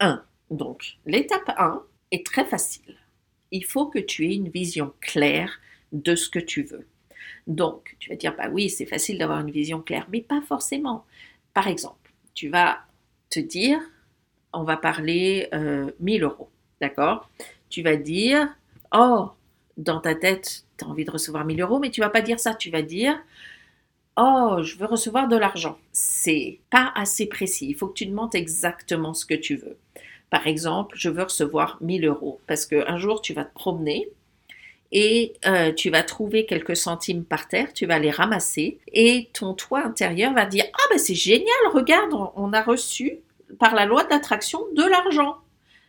1. 0.00 0.24
Donc, 0.50 0.98
l'étape 1.06 1.50
1 1.56 1.84
est 2.10 2.26
très 2.26 2.44
facile. 2.44 2.96
Il 3.52 3.64
faut 3.64 3.86
que 3.86 4.00
tu 4.00 4.26
aies 4.26 4.34
une 4.34 4.48
vision 4.48 4.92
claire 5.00 5.60
de 5.92 6.14
ce 6.14 6.28
que 6.28 6.38
tu 6.38 6.62
veux. 6.62 6.86
Donc, 7.46 7.96
tu 7.98 8.10
vas 8.10 8.16
dire, 8.16 8.34
bah 8.36 8.48
oui, 8.50 8.70
c'est 8.70 8.86
facile 8.86 9.18
d'avoir 9.18 9.40
une 9.40 9.50
vision 9.50 9.80
claire, 9.80 10.06
mais 10.10 10.20
pas 10.20 10.40
forcément. 10.42 11.04
Par 11.54 11.68
exemple, 11.68 12.12
tu 12.34 12.48
vas 12.48 12.78
te 13.30 13.40
dire, 13.40 13.80
on 14.52 14.64
va 14.64 14.76
parler 14.76 15.48
1000 16.00 16.22
euh, 16.22 16.26
euros, 16.26 16.50
d'accord? 16.80 17.28
Tu 17.68 17.82
vas 17.82 17.96
dire, 17.96 18.48
oh, 18.94 19.30
dans 19.76 20.00
ta 20.00 20.14
tête, 20.14 20.64
tu 20.76 20.84
as 20.84 20.88
envie 20.88 21.04
de 21.04 21.10
recevoir 21.10 21.44
1000 21.44 21.60
euros, 21.60 21.78
mais 21.78 21.90
tu 21.90 22.00
vas 22.00 22.10
pas 22.10 22.22
dire 22.22 22.40
ça, 22.40 22.54
tu 22.54 22.70
vas 22.70 22.82
dire, 22.82 23.18
oh, 24.16 24.58
je 24.62 24.76
veux 24.76 24.86
recevoir 24.86 25.28
de 25.28 25.36
l'argent. 25.36 25.78
C'est 25.92 26.60
pas 26.70 26.92
assez 26.94 27.26
précis. 27.26 27.68
Il 27.68 27.74
faut 27.74 27.88
que 27.88 27.94
tu 27.94 28.06
demandes 28.06 28.34
exactement 28.34 29.14
ce 29.14 29.24
que 29.24 29.34
tu 29.34 29.56
veux. 29.56 29.78
Par 30.30 30.46
exemple, 30.46 30.96
je 30.98 31.08
veux 31.08 31.22
recevoir 31.22 31.78
1000 31.80 32.04
euros 32.06 32.40
parce 32.46 32.66
qu'un 32.66 32.98
jour, 32.98 33.22
tu 33.22 33.32
vas 33.32 33.44
te 33.44 33.54
promener 33.54 34.08
et 34.90 35.34
euh, 35.46 35.72
tu 35.72 35.90
vas 35.90 36.02
trouver 36.02 36.46
quelques 36.46 36.76
centimes 36.76 37.24
par 37.24 37.48
terre, 37.48 37.72
tu 37.72 37.86
vas 37.86 37.98
les 37.98 38.10
ramasser 38.10 38.78
et 38.92 39.28
ton 39.32 39.54
toit 39.54 39.84
intérieur 39.84 40.32
va 40.32 40.46
dire 40.46 40.64
ah 40.72 40.86
ben 40.90 40.98
c'est 40.98 41.14
génial, 41.14 41.46
regarde, 41.72 42.12
on 42.36 42.52
a 42.52 42.62
reçu 42.62 43.18
par 43.58 43.74
la 43.74 43.86
loi 43.86 44.04
d'attraction 44.04 44.60
de 44.74 44.82
l'argent. 44.82 45.36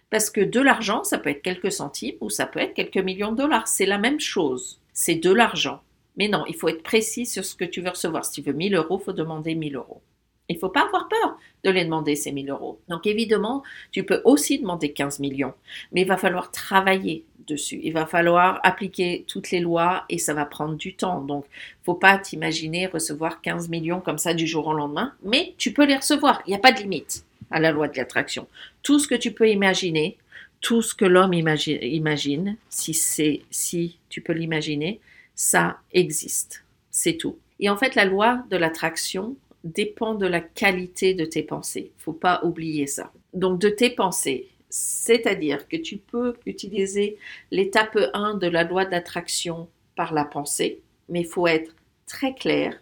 Parce 0.10 0.30
que 0.30 0.42
de 0.42 0.60
l'argent, 0.60 1.04
ça 1.04 1.20
peut 1.20 1.30
être 1.30 1.44
quelques 1.44 1.72
centimes 1.72 2.16
ou 2.20 2.30
ça 2.30 2.48
peut 2.48 2.60
être 2.60 2.74
quelques 2.74 2.98
millions 2.98 3.32
de 3.32 3.38
dollars. 3.38 3.68
C'est 3.68 3.86
la 3.86 4.00
même 4.00 4.20
chose. 4.20 4.80
C'est 4.92 5.16
de 5.16 5.32
l'argent. 5.32 5.82
Mais 6.18 6.28
non, 6.28 6.46
il 6.48 6.56
faut 6.56 6.68
être 6.68 6.84
précis 6.84 7.26
sur 7.26 7.46
ce 7.46 7.56
que 7.56 7.66
tu 7.66 7.82
veux 7.82 7.92
recevoir. 7.92 8.26
Si 8.26 8.42
tu 8.42 8.42
veux 8.42 8.56
1000 8.56 8.76
euros, 8.76 9.00
il 9.00 9.06
faut 9.06 9.14
demander 9.14 9.54
1000 9.54 9.76
euros. 9.76 10.02
Il 10.50 10.56
ne 10.56 10.60
faut 10.60 10.70
pas 10.70 10.86
avoir 10.86 11.08
peur 11.08 11.38
de 11.64 11.70
les 11.70 11.86
demander, 11.86 12.16
ces 12.16 12.32
1000 12.32 12.50
euros. 12.50 12.82
Donc 12.90 13.06
évidemment, 13.06 13.62
tu 13.92 14.04
peux 14.04 14.22
aussi 14.26 14.58
demander 14.58 14.92
15 14.92 15.20
millions, 15.20 15.54
mais 15.92 16.02
il 16.02 16.08
va 16.08 16.18
falloir 16.18 16.52
travailler 16.52 17.24
Il 17.72 17.94
va 17.94 18.06
falloir 18.06 18.60
appliquer 18.64 19.26
toutes 19.28 19.52
les 19.52 19.60
lois 19.60 20.06
et 20.10 20.18
ça 20.18 20.34
va 20.34 20.46
prendre 20.46 20.76
du 20.76 20.96
temps. 20.96 21.22
Donc, 21.22 21.46
faut 21.84 21.94
pas 21.94 22.18
t'imaginer 22.18 22.88
recevoir 22.88 23.42
15 23.42 23.70
millions 23.70 24.02
comme 24.02 24.18
ça 24.18 24.34
du 24.34 24.48
jour 24.48 24.68
au 24.68 24.74
lendemain, 24.74 25.14
mais 25.24 25.54
tu 25.58 25.74
peux 25.74 25.86
les 25.86 25.96
recevoir. 25.96 26.42
Il 26.46 26.52
n'y 26.52 26.56
a 26.56 26.60
pas 26.60 26.72
de 26.72 26.80
limite 26.80 27.24
à 27.52 27.60
la 27.60 27.72
loi 27.72 27.88
de 27.88 27.98
l'attraction. 27.98 28.48
Tout 28.84 29.00
ce 29.00 29.08
que 29.08 29.16
tu 29.16 29.32
peux 29.32 29.50
imaginer, 29.50 30.18
tout 30.62 30.82
ce 30.82 30.94
que 30.94 31.06
l'homme 31.06 31.34
imagine, 31.34 31.80
imagine, 31.82 32.58
si 32.70 32.94
c'est 32.94 33.42
si 33.50 33.98
tu 34.10 34.22
peux 34.22 34.34
l'imaginer, 34.34 35.00
ça 35.36 35.80
existe. 35.94 36.64
C'est 36.92 37.18
tout. 37.18 37.38
Et 37.60 37.70
en 37.70 37.78
fait, 37.78 37.96
la 37.96 38.06
loi 38.06 38.44
de 38.50 38.58
l'attraction 38.58 39.36
dépend 39.64 40.16
de 40.16 40.28
la 40.28 40.42
qualité 40.42 41.14
de 41.14 41.26
tes 41.26 41.44
pensées. 41.44 41.92
Faut 41.98 42.14
pas 42.14 42.42
oublier 42.44 42.88
ça. 42.88 43.12
Donc 43.34 43.60
de 43.60 43.70
tes 43.70 43.90
pensées, 43.90 44.48
C'est-à-dire 44.70 45.68
que 45.68 45.78
tu 45.78 45.98
peux 45.98 46.36
utiliser 46.46 47.18
l'étape 47.52 47.98
1 48.14 48.36
de 48.36 48.48
la 48.48 48.64
loi 48.64 48.86
d'attraction 48.86 49.68
par 49.96 50.14
la 50.14 50.26
pensée, 50.26 50.82
mais 51.10 51.22
il 51.22 51.28
faut 51.28 51.48
être 51.48 51.76
très 52.06 52.34
clair, 52.34 52.80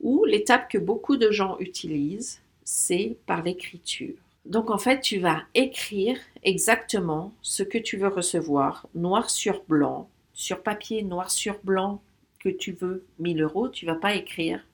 ou 0.00 0.24
l'étape 0.24 0.70
que 0.70 0.78
beaucoup 0.78 1.16
de 1.16 1.30
gens 1.30 1.58
utilisent, 1.58 2.40
c'est 2.64 3.16
par 3.26 3.42
l'écriture. 3.42 4.14
Donc 4.44 4.70
en 4.70 4.78
fait, 4.78 5.00
tu 5.00 5.18
vas 5.18 5.42
écrire 5.54 6.18
exactement 6.42 7.34
ce 7.42 7.62
que 7.62 7.78
tu 7.78 7.96
veux 7.96 8.08
recevoir, 8.08 8.86
noir 8.94 9.30
sur 9.30 9.62
blanc, 9.68 10.08
sur 10.32 10.62
papier 10.62 11.02
noir 11.02 11.30
sur 11.30 11.58
blanc 11.62 12.00
que 12.38 12.48
tu 12.48 12.72
veux 12.72 13.04
1000 13.18 13.42
euros, 13.42 13.68
tu 13.68 13.84
vas 13.84 13.94
pas 13.94 14.14
écrire 14.14 14.64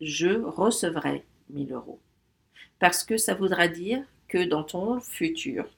je 0.00 0.42
recevrai 0.42 1.24
1000 1.50 1.72
euros. 1.72 2.00
Parce 2.78 3.04
que 3.04 3.16
ça 3.16 3.34
voudra 3.34 3.68
dire 3.68 4.02
que 4.28 4.44
dans 4.44 4.64
ton 4.64 5.00
futur, 5.00 5.68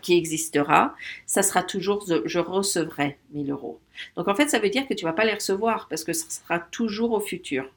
qui 0.00 0.16
existera, 0.16 0.94
ça 1.26 1.42
sera 1.42 1.62
toujours 1.62 2.06
je 2.24 2.38
recevrai 2.38 3.18
1000 3.32 3.50
euros. 3.50 3.80
Donc 4.16 4.28
en 4.28 4.34
fait, 4.34 4.48
ça 4.48 4.58
veut 4.58 4.70
dire 4.70 4.86
que 4.86 4.94
tu 4.94 5.04
vas 5.04 5.12
pas 5.12 5.24
les 5.24 5.34
recevoir 5.34 5.88
parce 5.88 6.04
que 6.04 6.12
ça 6.12 6.28
sera 6.30 6.58
toujours 6.58 7.12
au 7.12 7.20
futur. 7.20 7.70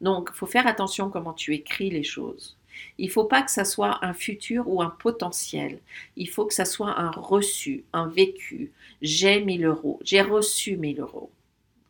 Donc, 0.00 0.32
faut 0.32 0.46
faire 0.46 0.66
attention 0.66 1.10
comment 1.10 1.32
tu 1.32 1.54
écris 1.54 1.90
les 1.90 2.02
choses. 2.02 2.56
Il 2.98 3.06
ne 3.06 3.12
faut 3.12 3.24
pas 3.24 3.42
que 3.42 3.50
ça 3.50 3.64
soit 3.64 4.04
un 4.04 4.14
futur 4.14 4.68
ou 4.68 4.82
un 4.82 4.90
potentiel. 4.90 5.78
Il 6.16 6.28
faut 6.28 6.46
que 6.46 6.54
ça 6.54 6.64
soit 6.64 6.98
un 6.98 7.10
reçu, 7.10 7.84
un 7.92 8.08
vécu. 8.08 8.72
J'ai 9.02 9.40
1000 9.40 9.64
euros. 9.64 10.00
J'ai 10.02 10.22
reçu 10.22 10.76
1000 10.76 11.00
euros. 11.00 11.30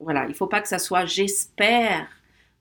Voilà. 0.01 0.25
Il 0.25 0.31
ne 0.31 0.35
faut 0.35 0.47
pas 0.47 0.61
que 0.61 0.69
ça 0.69 0.79
soit 0.79 1.07
j'espère 1.07 2.09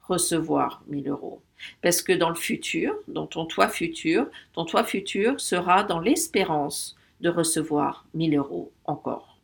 recevoir 0.02 0.84
1000 0.88 1.10
euros. 1.10 1.42
Parce 1.82 2.02
que 2.02 2.14
dans 2.14 2.30
le 2.30 2.36
futur, 2.36 2.96
dans 3.08 3.28
ton 3.28 3.46
toi 3.46 3.68
futur, 3.68 4.28
ton 4.54 4.66
toi 4.66 4.84
futur 4.84 5.40
sera 5.40 5.84
dans 5.84 6.00
l'espérance 6.00 6.96
de 7.22 7.30
recevoir 7.30 8.06
1000 8.14 8.38
euros 8.38 8.72
encore. 8.86 9.38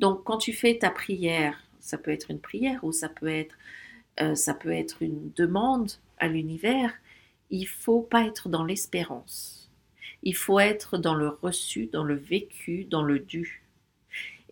Donc, 0.00 0.24
quand 0.24 0.38
tu 0.38 0.52
fais 0.52 0.78
ta 0.78 0.90
prière, 0.90 1.62
ça 1.80 1.98
peut 1.98 2.10
être 2.10 2.30
une 2.30 2.40
prière 2.40 2.82
ou 2.82 2.92
ça 2.92 3.08
peut 3.08 3.28
être 3.28 3.54
euh, 4.20 4.34
ça 4.34 4.54
peut 4.54 4.72
être 4.72 5.02
une 5.02 5.30
demande 5.36 5.92
à 6.18 6.28
l'univers, 6.28 6.92
il 7.50 7.66
faut 7.66 8.00
pas 8.00 8.24
être 8.24 8.48
dans 8.48 8.64
l'espérance. 8.64 9.70
Il 10.22 10.34
faut 10.34 10.58
être 10.58 10.98
dans 10.98 11.14
le 11.14 11.28
reçu, 11.28 11.86
dans 11.86 12.04
le 12.04 12.16
vécu, 12.16 12.84
dans 12.84 13.02
le 13.02 13.20
dû. 13.20 13.62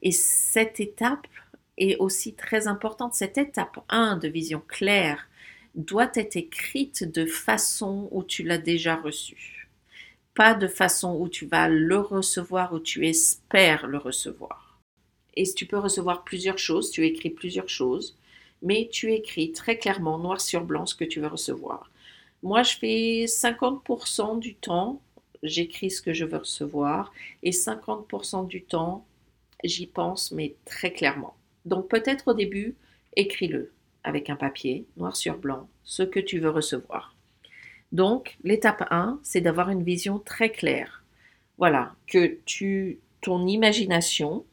Et 0.02 0.12
cette 0.12 0.78
étape 0.78 1.26
est 1.78 1.96
aussi 1.96 2.34
très 2.34 2.68
importante. 2.68 3.14
Cette 3.14 3.38
étape 3.38 3.80
1 3.88 4.18
de 4.18 4.28
vision 4.28 4.62
claire 4.66 5.28
doit 5.76 6.10
être 6.14 6.36
écrite 6.36 7.04
de 7.04 7.24
façon 7.26 8.08
où 8.10 8.24
tu 8.24 8.42
l'as 8.42 8.58
déjà 8.58 8.96
reçu. 8.96 9.68
Pas 10.34 10.54
de 10.54 10.66
façon 10.66 11.16
où 11.18 11.28
tu 11.28 11.46
vas 11.46 11.68
le 11.68 11.98
recevoir, 11.98 12.72
où 12.72 12.80
tu 12.80 13.06
espères 13.06 13.86
le 13.86 13.98
recevoir. 13.98 14.80
Et 15.34 15.44
tu 15.44 15.66
peux 15.66 15.78
recevoir 15.78 16.24
plusieurs 16.24 16.58
choses, 16.58 16.90
tu 16.90 17.06
écris 17.06 17.30
plusieurs 17.30 17.68
choses 17.68 18.16
mais 18.62 18.88
tu 18.90 19.12
écris 19.12 19.52
très 19.52 19.78
clairement, 19.78 20.18
noir 20.18 20.40
sur 20.40 20.64
blanc, 20.64 20.86
ce 20.86 20.94
que 20.94 21.04
tu 21.04 21.20
veux 21.20 21.28
recevoir. 21.28 21.90
Moi, 22.42 22.62
je 22.62 22.76
fais 22.76 23.24
50% 23.26 24.38
du 24.38 24.54
temps, 24.54 25.00
j'écris 25.42 25.90
ce 25.90 26.02
que 26.02 26.12
je 26.12 26.24
veux 26.24 26.38
recevoir, 26.38 27.12
et 27.42 27.50
50% 27.50 28.46
du 28.46 28.62
temps, 28.62 29.06
j'y 29.64 29.86
pense, 29.86 30.32
mais 30.32 30.54
très 30.64 30.92
clairement. 30.92 31.34
Donc 31.64 31.88
peut-être 31.88 32.28
au 32.28 32.34
début, 32.34 32.76
écris-le 33.16 33.72
avec 34.06 34.30
un 34.30 34.36
papier, 34.36 34.86
noir 34.96 35.16
sur 35.16 35.36
blanc, 35.36 35.68
ce 35.84 36.02
que 36.02 36.20
tu 36.20 36.38
veux 36.38 36.50
recevoir. 36.50 37.14
Donc, 37.92 38.38
l'étape 38.44 38.86
1, 38.90 39.20
c'est 39.22 39.40
d'avoir 39.40 39.68
une 39.68 39.82
vision 39.82 40.18
très 40.18 40.50
claire. 40.50 41.04
Voilà, 41.58 41.94
que 42.06 42.38
tu, 42.46 43.00
ton 43.20 43.46
imagination 43.46 44.44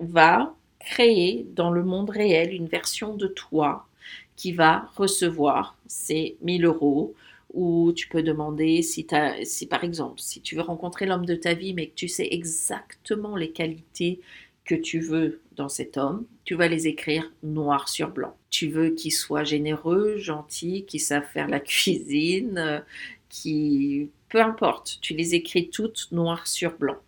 va 0.00 0.54
créer 0.80 1.46
dans 1.54 1.70
le 1.70 1.84
monde 1.84 2.10
réel 2.10 2.52
une 2.52 2.66
version 2.66 3.14
de 3.14 3.28
toi 3.28 3.86
qui 4.34 4.52
va 4.52 4.90
recevoir 4.96 5.76
ces 5.86 6.36
1000 6.42 6.64
euros 6.64 7.14
ou 7.54 7.92
tu 7.92 8.08
peux 8.08 8.22
demander 8.22 8.82
si, 8.82 9.06
si 9.44 9.66
par 9.66 9.84
exemple, 9.84 10.20
si 10.20 10.40
tu 10.40 10.56
veux 10.56 10.62
rencontrer 10.62 11.06
l'homme 11.06 11.26
de 11.26 11.34
ta 11.34 11.54
vie 11.54 11.74
mais 11.74 11.88
que 11.88 11.94
tu 11.94 12.08
sais 12.08 12.28
exactement 12.30 13.34
les 13.34 13.50
qualités 13.50 14.20
que 14.64 14.74
tu 14.74 15.00
veux 15.00 15.40
dans 15.56 15.68
cet 15.68 15.96
homme, 15.96 16.26
tu 16.44 16.54
vas 16.54 16.68
les 16.68 16.86
écrire 16.86 17.32
noir 17.42 17.88
sur 17.88 18.10
blanc. 18.10 18.36
Tu 18.50 18.68
veux 18.68 18.90
qu'il 18.90 19.12
soit 19.12 19.44
généreux, 19.44 20.16
gentil, 20.18 20.84
qu'il 20.86 21.00
sache 21.00 21.26
faire 21.32 21.48
la 21.48 21.60
cuisine, 21.74 22.84
qui... 23.28 24.10
Peu 24.28 24.40
importe, 24.40 24.98
tu 25.00 25.14
les 25.14 25.34
écris 25.34 25.70
toutes 25.70 26.08
noir 26.10 26.46
sur 26.46 26.76
blanc. 26.76 26.98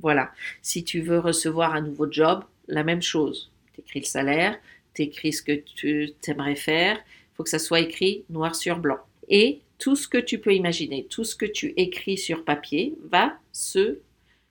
Voilà. 0.00 0.30
Si 0.62 0.84
tu 0.84 1.00
veux 1.00 1.18
recevoir 1.18 1.74
un 1.74 1.80
nouveau 1.80 2.10
job, 2.10 2.44
la 2.68 2.84
même 2.84 3.02
chose. 3.02 3.50
Tu 3.74 3.80
écris 3.80 4.00
le 4.00 4.04
salaire, 4.04 4.58
tu 4.94 5.02
écris 5.02 5.32
ce 5.32 5.42
que 5.42 5.52
tu 5.52 6.12
aimerais 6.26 6.56
faire, 6.56 6.96
il 6.96 7.36
faut 7.36 7.42
que 7.42 7.50
ça 7.50 7.58
soit 7.58 7.80
écrit 7.80 8.24
noir 8.28 8.54
sur 8.54 8.78
blanc. 8.78 8.98
Et 9.28 9.60
tout 9.78 9.96
ce 9.96 10.08
que 10.08 10.18
tu 10.18 10.38
peux 10.38 10.54
imaginer, 10.54 11.06
tout 11.08 11.24
ce 11.24 11.36
que 11.36 11.46
tu 11.46 11.72
écris 11.76 12.18
sur 12.18 12.44
papier 12.44 12.94
va 13.10 13.38
se 13.52 13.98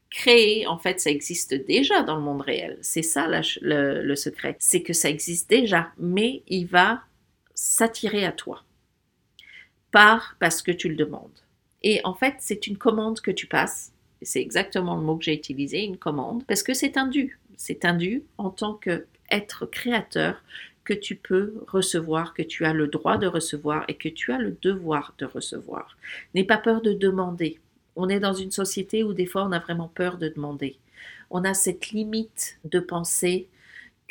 créer. 0.10 0.68
En 0.68 0.78
fait, 0.78 1.00
ça 1.00 1.10
existe 1.10 1.54
déjà 1.54 2.04
dans 2.04 2.16
le 2.16 2.22
monde 2.22 2.42
réel. 2.42 2.78
C'est 2.82 3.04
ça 3.04 3.28
le, 3.62 4.16
secret. 4.16 4.56
C'est 4.60 4.82
que 4.82 4.94
ça 4.94 5.10
existe 5.10 5.50
déjà, 5.50 5.92
mais 5.98 6.44
il 6.48 6.66
va 6.66 7.02
s'attirer 7.54 8.26
à 8.26 8.32
toi. 8.32 8.64
Par 9.92 10.36
parce 10.40 10.62
que 10.62 10.72
tu 10.72 10.90
le 10.90 10.96
demandes. 10.96 11.40
Et 11.84 12.02
en 12.04 12.14
fait, 12.14 12.36
c'est 12.40 12.68
une 12.68 12.78
commande 12.78 13.22
que 13.22 13.32
tu 13.32 13.48
passes. 13.48 13.92
C'est 14.22 14.42
exactement 14.42 14.96
le 14.96 15.02
mot 15.02 15.16
que 15.16 15.26
j'ai 15.26 15.34
utilisé, 15.34 15.84
une 15.84 15.98
commande, 15.98 16.44
parce 16.46 16.64
que 16.64 16.74
c'est 16.74 16.98
un 16.98 17.08
dû 17.08 17.40
c'est 17.58 17.84
un 17.84 17.96
dû 17.96 18.24
en 18.38 18.52
tant 18.52 18.76
qu'être 18.76 19.66
créateur 19.66 20.42
que 20.86 20.94
tu 20.94 21.16
peux 21.16 21.56
recevoir, 21.68 22.34
que 22.34 22.44
tu 22.44 22.64
as 22.64 22.72
le 22.72 22.88
droit 22.88 23.18
de 23.18 23.28
recevoir 23.28 23.84
et 23.90 23.96
que 23.96 24.08
tu 24.08 24.32
as 24.32 24.38
le 24.38 24.56
devoir 24.62 25.14
de 25.18 25.26
recevoir. 25.26 25.98
N'aie 26.34 26.46
pas 26.46 26.58
peur 26.58 26.82
de 26.82 26.94
demander. 26.94 27.60
On 27.98 28.08
est 28.10 28.20
dans 28.20 28.34
une 28.34 28.52
société 28.52 29.04
où 29.04 29.14
des 29.14 29.26
fois 29.26 29.44
on 29.44 29.52
a 29.52 29.60
vraiment 29.60 29.90
peur 29.90 30.18
de 30.18 30.30
demander. 30.30 30.78
On 31.30 31.44
a 31.44 31.54
cette 31.54 31.90
limite 31.90 32.60
de 32.64 32.80
penser 32.80 33.48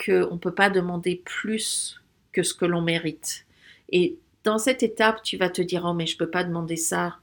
qu'on 0.05 0.35
ne 0.35 0.39
peut 0.39 0.55
pas 0.55 0.69
demander 0.69 1.23
plus 1.25 2.03
que 2.33 2.43
ce 2.43 2.53
que 2.53 2.67
l'on 2.67 2.83
mérite. 2.83 3.47
Et 3.91 4.17
dans 4.45 4.59
cette 4.59 4.83
étape, 4.83 5.23
tu 5.23 5.37
vas 5.37 5.49
te 5.49 5.63
dire, 5.63 5.85
oh 5.87 5.95
mais 5.95 6.07
je 6.07 6.15
ne 6.15 6.19
peux 6.19 6.31
pas 6.31 6.45
demander 6.45 6.77
ça 6.77 7.17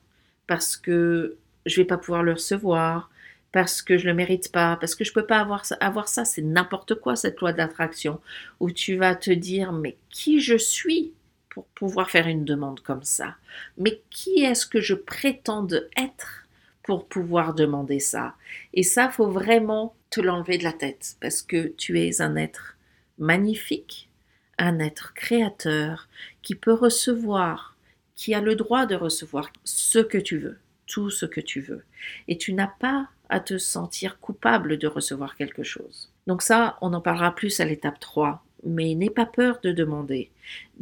parce 0.48 0.76
que 0.78 1.38
je 1.66 1.80
ne 1.80 1.84
vais 1.84 1.88
pas 1.88 1.98
pouvoir 1.98 2.24
le 2.24 2.34
recevoir, 2.34 3.12
parce 3.52 3.82
que 3.82 3.98
je 3.98 4.08
le 4.08 4.14
mérite 4.14 4.52
pas, 4.52 4.78
parce 4.78 4.96
que 4.96 5.04
je 5.04 5.14
peux 5.14 5.26
pas 5.26 5.40
avoir 5.40 5.66
ça, 5.66 5.76
avoir 5.80 6.08
ça, 6.08 6.26
c'est 6.26 6.42
n'importe 6.42 6.96
quoi 6.96 7.16
cette 7.16 7.40
loi 7.40 7.54
d'attraction 7.54 8.20
où 8.60 8.72
tu 8.72 8.96
vas 8.96 9.16
te 9.16 9.32
dire 9.32 9.72
mais 9.72 9.96
qui 10.10 10.40
je 10.42 10.58
suis 10.58 11.14
pour 11.50 11.66
pouvoir 11.68 12.10
faire 12.10 12.28
une 12.28 12.46
demande 12.46 12.80
comme 12.80 13.04
ça? 13.04 13.36
Mais 13.78 14.02
qui 14.10 14.44
est-ce 14.44 14.66
que 14.66 14.82
je 14.82 14.96
prétends 14.96 15.68
être? 15.98 16.43
Pour 16.84 17.08
pouvoir 17.08 17.54
demander 17.54 18.00
ça 18.00 18.36
Et 18.74 18.84
ça 18.84 19.10
faut 19.10 19.30
vraiment 19.30 19.96
te 20.10 20.22
l'enlever 20.22 20.58
de 20.58 20.64
la 20.64 20.74
tête 20.74 21.16
parce 21.22 21.42
que 21.42 21.68
tu 21.78 22.00
es 22.00 22.22
un 22.22 22.36
être 22.36 22.78
magnifique, 23.18 24.10
un 24.58 24.80
être 24.80 25.14
créateur 25.14 26.08
qui 26.42 26.56
peut 26.56 26.74
recevoir, 26.74 27.76
qui 28.16 28.34
a 28.34 28.42
le 28.42 28.56
droit 28.56 28.86
de 28.86 28.96
recevoir 28.96 29.52
ce 29.64 30.00
que 30.00 30.18
tu 30.18 30.38
veux, 30.38 30.60
tout 30.86 31.10
ce 31.10 31.26
que 31.26 31.42
tu 31.42 31.62
veux. 31.62 31.84
Et 32.28 32.38
tu 32.38 32.54
n'as 32.54 32.68
pas 32.68 33.10
à 33.30 33.40
te 33.40 33.58
sentir 33.58 34.20
coupable 34.20 34.78
de 34.78 34.88
recevoir 34.88 35.36
quelque 35.36 35.64
chose. 35.64 36.12
Donc 36.28 36.42
ça, 36.42 36.78
on 36.82 36.94
en 36.94 37.02
parlera 37.02 37.34
plus 37.34 37.60
à 37.60 37.66
l'étape 37.66 38.00
3, 38.00 38.46
mais 38.66 38.94
n'aie 38.94 39.10
pas 39.10 39.26
peur 39.26 39.60
de 39.64 39.72
demander. 39.72 40.30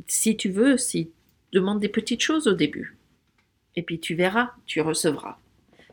Si 0.08 0.36
tu 0.36 0.50
veux, 0.50 0.78
si 0.78 1.12
demande 1.54 1.80
des 1.80 1.90
petites 1.90 2.22
choses 2.22 2.48
au 2.48 2.54
début. 2.54 2.98
Et 3.76 3.84
puis 3.84 4.00
tu 4.00 4.16
verras, 4.16 4.52
tu 4.66 4.82
recevras. 4.82 5.38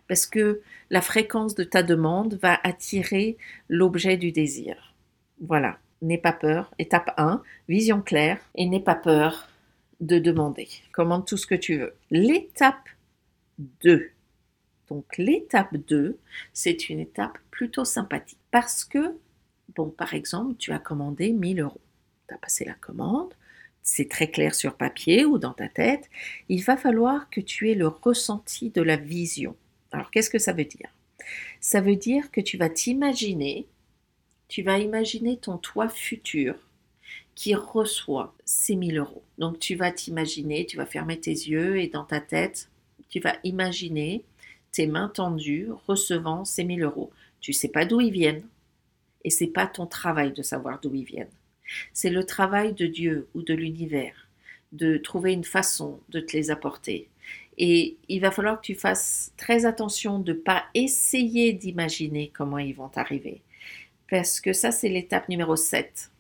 Parce 0.09 0.27
que 0.27 0.61
la 0.91 1.03
fréquence 1.03 1.55
de 1.55 1.65
ta 1.65 1.83
demande 1.83 2.35
va 2.41 2.59
attirer 2.65 3.37
l'objet 3.69 4.17
du 4.17 4.33
désir. 4.33 4.95
Voilà, 5.41 5.79
n'aie 6.03 6.19
pas 6.19 6.33
peur. 6.33 6.73
Étape 6.79 7.13
1, 7.17 7.43
vision 7.69 8.03
claire 8.03 8.41
et 8.55 8.67
n'aie 8.67 8.81
pas 8.81 8.95
peur 8.95 9.49
de 10.01 10.19
demander. 10.19 10.69
Commande 10.93 11.27
tout 11.27 11.37
ce 11.37 11.47
que 11.47 11.55
tu 11.55 11.77
veux. 11.77 11.95
L'étape 12.11 12.89
2, 13.59 14.11
donc 14.89 15.19
l'étape 15.19 15.77
2, 15.77 16.19
c'est 16.53 16.89
une 16.89 17.01
étape 17.01 17.39
plutôt 17.51 17.85
sympathique 17.85 18.39
parce 18.51 18.85
que, 18.85 19.17
bon, 19.77 19.91
par 19.91 20.15
exemple, 20.15 20.57
tu 20.59 20.73
as 20.73 20.79
commandé 20.79 21.33
1000 21.33 21.61
euros. 21.61 21.81
Tu 22.27 22.35
as 22.35 22.39
passé 22.39 22.65
la 22.65 22.75
commande, 22.75 23.35
c'est 23.83 24.09
très 24.09 24.31
clair 24.31 24.55
sur 24.55 24.77
papier 24.77 25.25
ou 25.25 25.39
dans 25.39 25.53
ta 25.53 25.69
tête. 25.69 26.09
Il 26.49 26.63
va 26.63 26.77
falloir 26.77 27.29
que 27.31 27.41
tu 27.41 27.71
aies 27.71 27.75
le 27.75 27.89
ressenti 27.89 28.71
de 28.71 28.83
la 28.83 28.97
vision. 28.97 29.57
Alors 29.93 30.11
qu'est-ce 30.11 30.31
que 30.31 30.39
ça 30.39 30.53
veut 30.53 30.65
dire? 30.65 30.89
Ça 31.61 31.81
veut 31.81 31.97
dire 31.97 32.31
que 32.31 32.41
tu 32.41 32.57
vas 32.57 32.69
t'imaginer, 32.69 33.67
tu 34.49 34.63
vas 34.63 34.79
imaginer 34.79 35.37
ton 35.37 35.59
toi 35.59 35.89
futur 35.89 36.57
qui 37.35 37.55
reçoit 37.55 38.35
ces 38.45 38.77
1000 38.77 38.99
euros. 38.99 39.23
Donc 39.39 39.59
tu 39.59 39.75
vas 39.75 39.93
t'imaginer, 39.93 40.67
tu 40.67 40.77
vas 40.77 40.87
fermer 40.87 41.19
tes 41.21 41.31
yeux 41.31 41.79
et 41.79 41.89
dans 41.89 42.05
ta 42.05 42.21
tête, 42.21 42.69
tu 43.09 43.21
vas 43.21 43.37
imaginer 43.45 44.25
tes 44.73 44.87
mains 44.87 45.09
tendues 45.09 45.69
recevant 45.87 46.45
ces 46.45 46.65
1000 46.65 46.83
euros. 46.83 47.11
Tu 47.41 47.53
sais 47.53 47.69
pas 47.69 47.85
d'où 47.85 48.01
ils 48.01 48.13
viennent 48.13 48.47
et 49.25 49.31
c'est 49.31 49.47
pas 49.47 49.67
ton 49.67 49.87
travail 49.87 50.33
de 50.33 50.43
savoir 50.43 50.81
d'où 50.81 50.95
ils 50.95 51.05
viennent. 51.05 51.29
C'est 51.93 52.11
le 52.11 52.25
travail 52.25 52.73
de 52.75 52.87
Dieu 52.87 53.29
ou 53.35 53.43
de 53.43 53.55
l'univers 53.55 54.29
de 54.73 54.99
trouver 54.99 55.33
une 55.33 55.45
façon 55.45 56.01
de 56.11 56.21
te 56.21 56.37
les 56.37 56.51
apporter. 56.51 57.09
Et 57.59 57.97
il 58.09 58.21
va 58.21 58.31
falloir 58.31 58.61
que 58.61 58.67
tu 58.67 58.75
fasses 58.77 59.33
très 59.37 59.67
attention 59.67 60.21
de 60.21 60.33
ne 60.33 60.39
pas 60.39 60.65
essayer 60.75 61.53
d'imaginer 61.53 62.31
comment 62.33 62.59
ils 62.59 62.75
vont 62.75 62.91
arriver. 62.95 63.43
Parce 64.09 64.41
que 64.41 64.53
ça, 64.53 64.71
c'est 64.71 64.89
l'étape 64.89 65.29
numéro 65.29 65.57
7. 65.57 66.11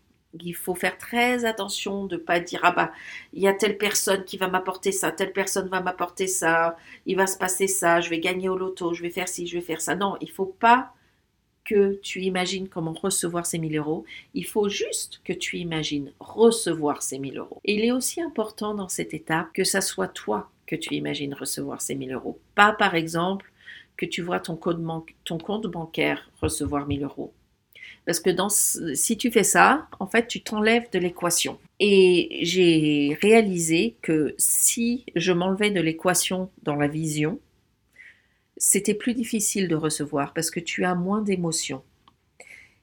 Il 0.43 0.55
faut 0.55 0.75
faire 0.75 0.99
très 0.99 1.45
attention 1.45 2.05
de 2.05 2.17
ne 2.17 2.21
pas 2.21 2.41
dire 2.41 2.61
Ah 2.65 2.73
bah, 2.73 2.93
il 3.33 3.41
y 3.41 3.49
a 3.49 3.55
telle 3.55 3.79
personne 3.79 4.25
qui 4.25 4.37
va 4.37 4.49
m'apporter 4.49 4.93
ça, 4.93 5.11
telle 5.11 5.33
personne 5.33 5.69
va 5.69 5.81
m'apporter 5.81 6.27
ça, 6.27 6.77
il 7.07 7.17
va 7.17 7.27
se 7.27 7.39
passer 7.39 7.67
ça, 7.67 8.01
je 8.01 8.11
vais 8.11 8.21
gagner 8.21 8.49
au 8.49 8.59
loto, 8.59 8.93
je 8.93 9.03
vais 9.03 9.11
faire 9.11 9.29
ci, 9.29 9.47
je 9.47 9.57
vais 9.57 9.65
faire 9.65 9.81
ça. 9.81 9.95
Non, 9.95 10.17
il 10.21 10.31
faut 10.31 10.45
pas 10.47 10.93
que 11.65 11.99
tu 12.03 12.23
imagines 12.23 12.69
comment 12.69 12.93
recevoir 12.93 13.47
ces 13.47 13.59
1000 13.59 13.77
euros, 13.79 14.05
il 14.35 14.47
faut 14.47 14.69
juste 14.69 15.21
que 15.25 15.33
tu 15.33 15.59
imagines 15.59 16.13
recevoir 16.19 17.03
ces 17.03 17.19
1000 17.19 17.39
euros. 17.39 17.61
Et 17.65 17.75
il 17.75 17.85
est 17.85 17.93
aussi 17.93 18.21
important 18.21 18.75
dans 18.75 18.89
cette 18.89 19.15
étape 19.15 19.53
que 19.53 19.65
ça 19.65 19.81
soit 19.81 20.09
toi 20.09 20.51
que 20.69 20.77
tu 20.77 20.95
imagines 20.95 21.35
recevoir 21.35 21.81
ces 21.81 21.97
1000 21.97 22.13
euros. 22.13 22.39
Pas 22.55 22.73
par 22.73 22.95
exemple 22.95 23.51
que 23.97 24.07
tu 24.07 24.23
vois 24.23 24.39
ton 24.39 24.55
compte, 24.55 24.79
ton 25.25 25.39
compte 25.39 25.67
bancaire 25.67 26.31
recevoir 26.41 26.87
1000 26.87 27.03
euros. 27.03 27.33
Parce 28.05 28.21
que 28.21 28.31
dans, 28.31 28.49
si 28.49 29.17
tu 29.17 29.31
fais 29.31 29.43
ça, 29.43 29.89
en 29.99 30.07
fait, 30.07 30.29
tu 30.29 30.43
t'enlèves 30.43 30.91
de 30.93 30.99
l'équation. 30.99 31.59
Et 31.81 32.39
j'ai 32.43 33.19
réalisé 33.21 33.97
que 34.03 34.35
si 34.39 35.05
je 35.17 35.33
m'enlevais 35.33 35.71
de 35.71 35.81
l'équation 35.81 36.51
dans 36.63 36.77
la 36.77 36.87
vision, 36.87 37.41
c'était 38.57 38.95
plus 38.95 39.15
difficile 39.15 39.69
de 39.69 39.77
recevoir 39.77 40.35
parce 40.35 40.51
que 40.51 40.61
tu 40.61 40.85
as 40.85 40.95
moins 40.95 41.23
d'émotions. 41.23 41.83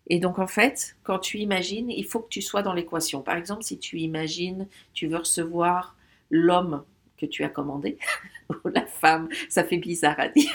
Et 0.07 0.19
donc 0.19 0.39
en 0.39 0.47
fait, 0.47 0.95
quand 1.03 1.19
tu 1.19 1.39
imagines, 1.39 1.89
il 1.89 2.05
faut 2.05 2.19
que 2.19 2.29
tu 2.29 2.41
sois 2.41 2.61
dans 2.61 2.73
l'équation. 2.73 3.21
Par 3.21 3.35
exemple, 3.35 3.63
si 3.63 3.77
tu 3.77 3.99
imagines, 3.99 4.67
tu 4.93 5.07
veux 5.07 5.17
recevoir 5.17 5.95
l'homme 6.29 6.83
que 7.17 7.25
tu 7.25 7.43
as 7.43 7.49
commandé, 7.49 7.97
ou 8.49 8.67
la 8.69 8.85
femme, 8.85 9.29
ça 9.49 9.63
fait 9.63 9.77
bizarre 9.77 10.19
à 10.19 10.27
dire, 10.27 10.53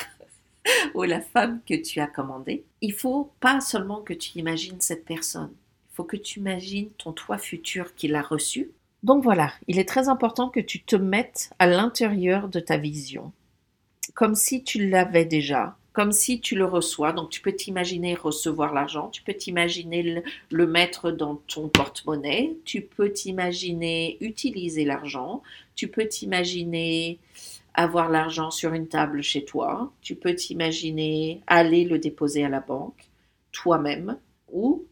ou 0.95 1.03
la 1.03 1.21
femme 1.21 1.61
que 1.67 1.75
tu 1.75 2.01
as 2.01 2.07
commandée, 2.07 2.65
il 2.81 2.93
faut 2.93 3.33
pas 3.41 3.61
seulement 3.61 4.01
que 4.01 4.15
tu 4.15 4.39
imagines 4.39 4.81
cette 4.81 5.05
personne, 5.05 5.53
il 5.91 5.95
faut 5.95 6.05
que 6.05 6.17
tu 6.17 6.41
imagines 6.41 6.91
ton 6.99 7.13
toi 7.13 7.39
futur 7.39 7.95
qui 7.95 8.09
l'a 8.09 8.23
reçu. 8.23 8.71
Donc 9.03 9.23
voilà, 9.23 9.53
il 9.67 9.79
est 9.79 9.89
très 9.89 10.09
important 10.09 10.51
que 10.51 10.61
tu 10.61 10.83
te 10.83 10.97
mettes 10.97 11.51
à 11.59 11.67
l'intérieur 11.67 12.49
de 12.49 12.61
ta 12.61 12.77
vision. 12.77 13.33
Comme 14.15 14.35
si 14.35 14.63
tu 14.63 14.89
l'avais 14.89 15.25
déjà, 15.25 15.77
comme 15.93 16.13
si 16.13 16.41
tu 16.41 16.55
le 16.57 16.65
reçois. 16.65 17.13
Donc 17.13 17.31
tu 17.31 17.41
peux 17.41 17.53
t'imaginer 17.53 18.15
recevoir 18.15 18.73
l'argent, 18.73 19.09
tu 19.09 19.23
peux 19.23 19.35
t'imaginer 19.35 20.23
le, 20.51 20.67
mettre 20.67 21.11
dans 21.11 21.37
ton 21.37 21.69
porte-monnaie, 21.69 22.57
tu 22.65 22.83
peux 22.83 23.13
t'imaginer 23.13 24.17
utiliser 24.21 24.85
l'argent, 24.85 25.43
tu 25.75 25.89
peux 25.89 26.07
t'imaginer 26.07 27.19
avoir 27.75 28.09
l'argent 28.09 28.51
sur 28.51 28.75
une 28.75 28.89
table 28.89 29.23
chez 29.23 29.45
toi, 29.45 29.93
tu 30.03 30.15
peux 30.15 30.35
t'imaginer 30.35 31.41
aller 31.47 31.85
le 31.85 31.99
déposer 31.99 32.45
à 32.45 32.49
la 32.49 32.61
banque 32.61 33.09
toi-même 33.53 34.17
ou 34.53 34.85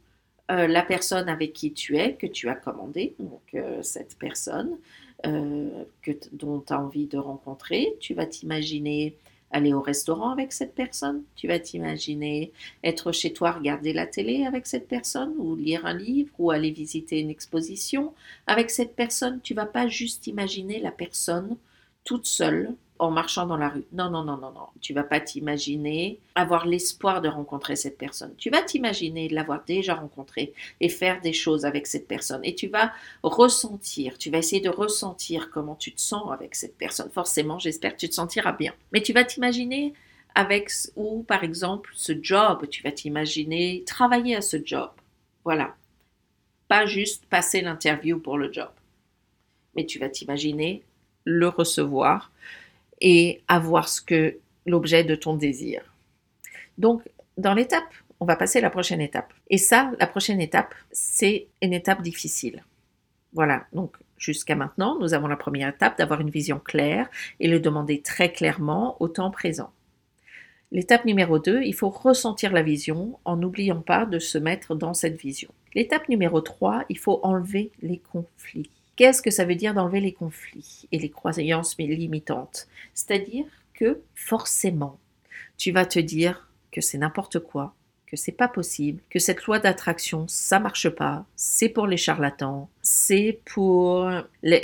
euh, 0.50 0.67
la 0.67 0.83
personne 0.83 1.28
avec 1.28 1.52
qui 1.52 1.73
tu 1.73 1.99
es, 1.99 2.14
que 2.14 2.26
tu 2.26 2.49
as 2.49 2.55
commandé, 2.55 3.14
donc 3.19 3.43
euh, 3.55 3.83
cette 3.83 4.17
personne, 4.19 4.78
euh, 5.26 5.85
que, 6.00 6.12
dont 6.33 6.61
tu 6.61 6.73
as 6.73 6.81
envie 6.81 7.07
de 7.07 7.19
rencontrer. 7.19 7.95
Tu 8.00 8.14
vas 8.14 8.25
t'imaginer 8.25 9.14
aller 9.50 9.72
au 9.72 9.80
restaurant 9.80 10.30
avec 10.30 10.52
cette 10.52 10.74
personne? 10.74 11.22
Tu 11.37 11.48
vas 11.48 11.58
t'imaginer 11.58 12.52
être 12.84 13.12
chez 13.12 13.32
toi, 13.32 13.52
regarder 13.52 13.92
la 13.92 14.06
télé 14.06 14.44
avec 14.46 14.66
cette 14.66 14.88
personne, 14.88 15.34
ou 15.38 15.56
lire 15.56 15.87
un 15.87 15.94
livre, 15.94 16.30
ou 16.38 16.50
aller 16.50 16.70
visiter 16.70 17.20
une 17.20 17.30
exposition 17.30 18.14
avec 18.46 18.70
cette 18.70 18.94
personne? 18.94 19.40
Tu 19.42 19.54
vas 19.54 19.66
pas 19.66 19.88
juste 19.88 20.26
imaginer 20.26 20.80
la 20.80 20.92
personne 20.92 21.56
toute 22.04 22.26
seule 22.26 22.74
en 22.98 23.11
marchant 23.11 23.46
dans 23.46 23.56
la 23.56 23.68
rue. 23.68 23.84
Non, 23.92 24.11
non, 24.11 24.24
non, 24.24 24.37
non, 24.37 24.52
non. 24.52 24.66
Tu 24.80 24.92
vas 24.92 25.04
pas 25.04 25.20
t'imaginer 25.20 26.20
avoir 26.34 26.66
l'espoir 26.66 27.20
de 27.20 27.28
rencontrer 27.28 27.76
cette 27.76 27.98
personne. 27.98 28.34
Tu 28.37 28.50
vas 28.50 28.62
t'imaginer 28.62 29.28
l'avoir 29.28 29.64
déjà 29.64 29.94
rencontrée 29.94 30.52
et 30.80 30.88
faire 30.88 31.20
des 31.20 31.32
choses 31.32 31.64
avec 31.64 31.87
cette 31.87 32.08
personne. 32.08 32.40
Et 32.44 32.54
tu 32.54 32.68
vas 32.68 32.92
ressentir, 33.22 34.18
tu 34.18 34.30
vas 34.30 34.38
essayer 34.38 34.61
de 34.61 34.68
ressentir 34.68 35.50
comment 35.50 35.76
tu 35.76 35.92
te 35.92 36.00
sens 36.00 36.32
avec 36.32 36.54
cette 36.54 36.76
personne. 36.76 37.11
Forcément, 37.11 37.58
j'espère 37.58 37.94
que 37.94 38.00
tu 38.00 38.08
te 38.08 38.14
sentiras 38.14 38.52
bien. 38.52 38.72
Mais 38.92 39.02
tu 39.02 39.12
vas 39.12 39.24
t'imaginer 39.24 39.94
avec, 40.34 40.70
ou 40.96 41.22
par 41.22 41.44
exemple, 41.44 41.90
ce 41.94 42.12
job, 42.20 42.68
tu 42.68 42.82
vas 42.82 42.92
t'imaginer 42.92 43.84
travailler 43.87 44.37
à 44.37 44.40
ce 44.40 44.56
job. 44.64 44.90
Voilà. 45.44 45.76
Pas 46.68 46.84
juste 46.87 47.24
passer 47.26 47.61
l'interview 47.61 48.18
pour 48.18 48.38
le 48.38 48.52
job. 48.52 48.70
Mais 49.74 49.87
tu 49.87 49.98
vas 49.98 50.08
t'imaginer 50.08 50.82
le 51.24 51.48
recevoir 51.48 52.32
et 53.00 53.42
avoir 53.48 53.88
ce 53.88 54.00
que 54.00 54.38
l'objet 54.66 55.04
de 55.04 55.14
ton 55.14 55.34
désir. 55.34 55.82
Donc, 56.76 57.02
dans 57.37 57.54
l'étape, 57.54 57.92
on 58.20 58.24
va 58.24 58.37
passer 58.37 58.58
à 58.58 58.62
la 58.62 58.70
prochaine 58.70 59.00
étape. 59.00 59.32
Et 59.50 59.58
ça, 59.58 59.92
la 59.98 60.06
prochaine 60.06 60.40
étape, 60.40 60.74
c'est 60.90 61.48
une 61.62 61.72
étape 61.72 62.02
difficile. 62.02 62.64
Voilà, 63.32 63.66
donc 63.72 63.96
jusqu'à 64.16 64.56
maintenant, 64.56 64.98
nous 64.98 65.14
avons 65.14 65.28
la 65.28 65.37
première 65.37 65.68
étape 65.68 65.98
d'avoir 65.98 66.20
une 66.20 66.30
vision 66.30 66.58
claire 66.58 67.08
et 67.40 67.48
le 67.48 67.61
demander 67.61 68.02
très 68.02 68.32
clairement 68.32 68.96
au 69.00 69.08
temps 69.08 69.30
présent. 69.30 69.70
L'étape 70.70 71.04
numéro 71.04 71.38
2, 71.38 71.62
il 71.62 71.74
faut 71.74 71.88
ressentir 71.88 72.52
la 72.52 72.62
vision 72.62 73.18
en 73.24 73.37
n'oubliant 73.37 73.80
pas 73.80 74.04
de 74.04 74.18
se 74.18 74.37
mettre 74.37 74.74
dans 74.74 74.92
cette 74.92 75.18
vision. 75.18 75.50
L'étape 75.74 76.08
numéro 76.08 76.40
3, 76.40 76.84
il 76.88 76.98
faut 76.98 77.20
enlever 77.22 77.70
les 77.80 77.98
conflits. 77.98 78.70
Qu'est-ce 78.98 79.22
que 79.22 79.30
ça 79.30 79.44
veut 79.44 79.54
dire 79.54 79.74
d'enlever 79.74 80.00
les 80.00 80.12
conflits 80.12 80.88
et 80.90 80.98
les 80.98 81.08
croyances 81.08 81.78
limitantes? 81.78 82.66
C'est-à-dire 82.94 83.44
que 83.72 84.00
forcément, 84.16 84.98
tu 85.56 85.70
vas 85.70 85.87
te 85.87 86.00
dire 86.00 86.50
que 86.72 86.80
c'est 86.80 86.98
n'importe 86.98 87.38
quoi, 87.38 87.76
que 88.08 88.16
c'est 88.16 88.32
pas 88.32 88.48
possible, 88.48 89.00
que 89.08 89.20
cette 89.20 89.44
loi 89.44 89.61
d'attraction, 89.61 90.26
ça 90.26 90.58
marche 90.58 90.88
pas, 90.88 91.26
c'est 91.37 91.68
pour 91.68 91.87
les 91.87 91.96
charlatans, 91.96 92.68
c'est 92.90 93.38
pour... 93.44 94.11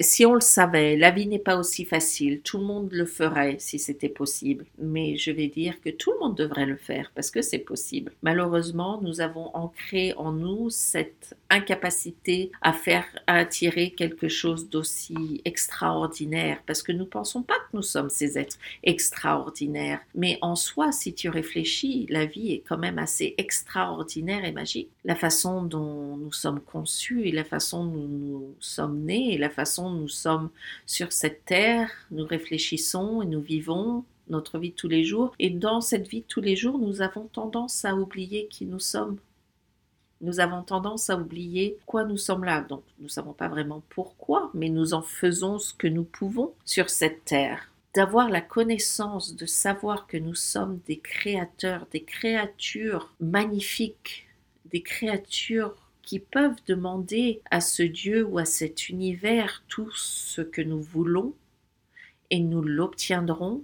Si 0.00 0.24
on 0.24 0.32
le 0.32 0.40
savait, 0.40 0.96
la 0.96 1.10
vie 1.10 1.26
n'est 1.26 1.38
pas 1.38 1.58
aussi 1.58 1.84
facile, 1.84 2.40
tout 2.40 2.56
le 2.56 2.64
monde 2.64 2.88
le 2.90 3.04
ferait 3.04 3.56
si 3.58 3.78
c'était 3.78 4.08
possible, 4.08 4.64
mais 4.78 5.16
je 5.16 5.30
vais 5.30 5.48
dire 5.48 5.78
que 5.82 5.90
tout 5.90 6.10
le 6.12 6.20
monde 6.20 6.34
devrait 6.34 6.64
le 6.64 6.78
faire 6.78 7.12
parce 7.14 7.30
que 7.30 7.42
c'est 7.42 7.58
possible. 7.58 8.12
Malheureusement, 8.22 8.98
nous 9.02 9.20
avons 9.20 9.54
ancré 9.54 10.14
en 10.16 10.32
nous 10.32 10.70
cette 10.70 11.37
incapacité 11.50 12.50
à 12.62 12.72
faire, 12.72 13.04
à 13.26 13.34
attirer 13.34 13.90
quelque 13.90 14.28
chose 14.28 14.70
d'aussi 14.70 15.42
extraordinaire 15.44 16.62
parce 16.66 16.82
que 16.82 16.92
nous 16.92 17.06
pensons 17.06 17.42
pas 17.42 17.54
que 17.54 17.76
nous 17.76 17.82
sommes 17.82 18.08
ces 18.08 18.38
êtres 18.38 18.58
extraordinaires, 18.84 20.00
mais 20.14 20.38
en 20.40 20.56
soi, 20.56 20.92
si 20.92 21.12
tu 21.12 21.28
réfléchis, 21.28 22.06
la 22.08 22.24
vie 22.24 22.52
est 22.52 22.62
quand 22.66 22.78
même 22.78 22.98
assez 22.98 23.34
extraordinaire 23.37 24.46
et 24.46 24.52
magique. 24.52 24.88
La 25.04 25.14
façon 25.14 25.62
dont 25.62 26.16
nous 26.16 26.32
sommes 26.32 26.60
conçus 26.60 27.26
et 27.26 27.32
la 27.32 27.44
façon 27.44 27.84
dont 27.84 28.08
nous 28.08 28.54
sommes 28.60 29.00
nés 29.00 29.34
et 29.34 29.38
la 29.38 29.50
façon 29.50 29.90
dont 29.90 30.00
nous 30.00 30.08
sommes 30.08 30.50
sur 30.86 31.12
cette 31.12 31.44
terre, 31.44 31.90
nous 32.10 32.24
réfléchissons 32.24 33.20
et 33.20 33.26
nous 33.26 33.42
vivons 33.42 34.04
notre 34.28 34.58
vie 34.58 34.70
de 34.70 34.74
tous 34.74 34.88
les 34.88 35.04
jours. 35.04 35.34
Et 35.38 35.50
dans 35.50 35.80
cette 35.80 36.08
vie 36.08 36.22
de 36.22 36.26
tous 36.26 36.40
les 36.40 36.56
jours, 36.56 36.78
nous 36.78 37.02
avons 37.02 37.24
tendance 37.24 37.84
à 37.84 37.94
oublier 37.94 38.46
qui 38.46 38.64
nous 38.64 38.80
sommes. 38.80 39.18
Nous 40.22 40.40
avons 40.40 40.62
tendance 40.62 41.10
à 41.10 41.18
oublier 41.18 41.76
pourquoi 41.80 42.04
nous 42.04 42.16
sommes 42.16 42.44
là. 42.44 42.62
Donc, 42.62 42.82
nous 42.98 43.04
ne 43.04 43.10
savons 43.10 43.34
pas 43.34 43.48
vraiment 43.48 43.82
pourquoi, 43.90 44.50
mais 44.54 44.70
nous 44.70 44.94
en 44.94 45.02
faisons 45.02 45.58
ce 45.58 45.74
que 45.74 45.86
nous 45.86 46.04
pouvons 46.04 46.54
sur 46.64 46.88
cette 46.88 47.26
terre 47.26 47.68
d'avoir 47.94 48.28
la 48.28 48.40
connaissance, 48.40 49.36
de 49.36 49.46
savoir 49.46 50.06
que 50.06 50.16
nous 50.16 50.34
sommes 50.34 50.80
des 50.86 50.98
créateurs, 50.98 51.86
des 51.92 52.02
créatures 52.02 53.14
magnifiques, 53.20 54.23
des 54.66 54.83
créatures 54.83 55.74
qui 56.03 56.18
peuvent 56.18 56.61
demander 56.66 57.40
à 57.50 57.61
ce 57.61 57.83
Dieu 57.83 58.24
ou 58.24 58.38
à 58.38 58.44
cet 58.44 58.88
univers 58.88 59.64
tout 59.68 59.90
ce 59.94 60.42
que 60.42 60.62
nous 60.62 60.81
voulons 60.81 61.35
et 62.31 62.40
nous 62.40 62.62
l'obtiendrons 62.62 63.62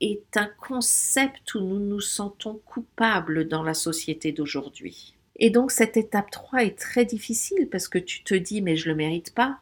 est 0.00 0.36
un 0.36 0.50
concept 0.58 1.54
où 1.54 1.60
nous 1.60 1.78
nous 1.78 2.00
sentons 2.00 2.60
coupables 2.66 3.46
dans 3.46 3.62
la 3.62 3.74
société 3.74 4.32
d'aujourd'hui. 4.32 5.14
Et 5.36 5.50
donc 5.50 5.70
cette 5.70 5.96
étape 5.96 6.30
3 6.30 6.64
est 6.64 6.78
très 6.78 7.04
difficile 7.04 7.68
parce 7.70 7.88
que 7.88 7.98
tu 7.98 8.24
te 8.24 8.34
dis 8.34 8.62
mais 8.62 8.76
je 8.76 8.88
le 8.88 8.96
mérite 8.96 9.34
pas, 9.34 9.60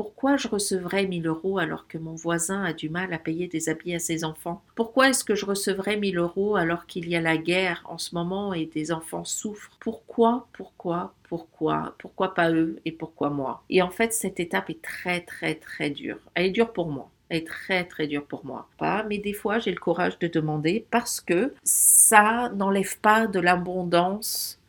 pourquoi 0.00 0.38
je 0.38 0.48
recevrais 0.48 1.06
1000 1.06 1.26
euros 1.26 1.58
alors 1.58 1.86
que 1.86 1.98
mon 1.98 2.14
voisin 2.14 2.64
a 2.64 2.72
du 2.72 2.88
mal 2.88 3.12
à 3.12 3.18
payer 3.18 3.48
des 3.48 3.68
habits 3.68 3.94
à 3.94 3.98
ses 3.98 4.24
enfants? 4.24 4.62
Pourquoi 4.74 5.10
est-ce 5.10 5.24
que 5.24 5.34
je 5.34 5.44
recevrais 5.44 5.98
1000 5.98 6.16
euros 6.16 6.56
alors 6.56 6.86
qu'il 6.86 7.06
y 7.06 7.16
a 7.16 7.20
la 7.20 7.36
guerre 7.36 7.82
en 7.84 7.98
ce 7.98 8.14
moment 8.14 8.54
et 8.54 8.64
des 8.64 8.92
enfants 8.92 9.26
souffrent? 9.26 9.76
Pourquoi, 9.78 10.48
pourquoi, 10.54 11.12
pourquoi 11.24 11.96
Pourquoi 11.98 12.32
pas 12.32 12.50
eux 12.50 12.80
et 12.86 12.92
pourquoi 12.92 13.28
moi? 13.28 13.62
Et 13.68 13.82
en 13.82 13.90
fait, 13.90 14.14
cette 14.14 14.40
étape 14.40 14.70
est 14.70 14.80
très 14.80 15.20
très 15.20 15.56
très 15.56 15.90
dure. 15.90 16.20
Elle 16.32 16.46
est 16.46 16.50
dure 16.50 16.72
pour 16.72 16.86
moi. 16.86 17.10
est 17.28 17.46
très 17.46 17.84
très 17.84 18.06
dur 18.06 18.24
pour 18.24 18.46
moi. 18.46 18.70
Pas, 18.78 19.02
mais 19.02 19.18
des 19.18 19.34
fois 19.34 19.58
j'ai 19.58 19.70
le 19.70 19.78
courage 19.78 20.18
de 20.18 20.28
demander 20.28 20.86
parce 20.90 21.20
que 21.20 21.52
ça 21.62 22.50
n'enlève 22.56 22.98
pas 23.00 23.26
de 23.26 23.38
l'abondance 23.38 24.59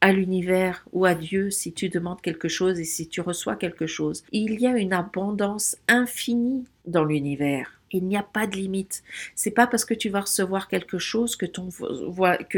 à 0.00 0.12
l'univers 0.12 0.84
ou 0.92 1.04
à 1.04 1.14
Dieu 1.14 1.50
si 1.50 1.72
tu 1.72 1.88
demandes 1.88 2.20
quelque 2.20 2.48
chose 2.48 2.78
et 2.78 2.84
si 2.84 3.08
tu 3.08 3.20
reçois 3.20 3.56
quelque 3.56 3.86
chose. 3.86 4.22
Il 4.32 4.60
y 4.60 4.66
a 4.66 4.76
une 4.76 4.92
abondance 4.92 5.76
infinie 5.88 6.64
dans 6.86 7.04
l'univers. 7.04 7.80
Il 7.90 8.04
n'y 8.04 8.16
a 8.16 8.22
pas 8.22 8.46
de 8.46 8.56
limite. 8.56 9.02
C'est 9.34 9.50
pas 9.50 9.66
parce 9.66 9.84
que 9.84 9.94
tu 9.94 10.10
vas 10.10 10.20
recevoir 10.20 10.68
quelque 10.68 10.98
chose 10.98 11.36
que, 11.36 11.46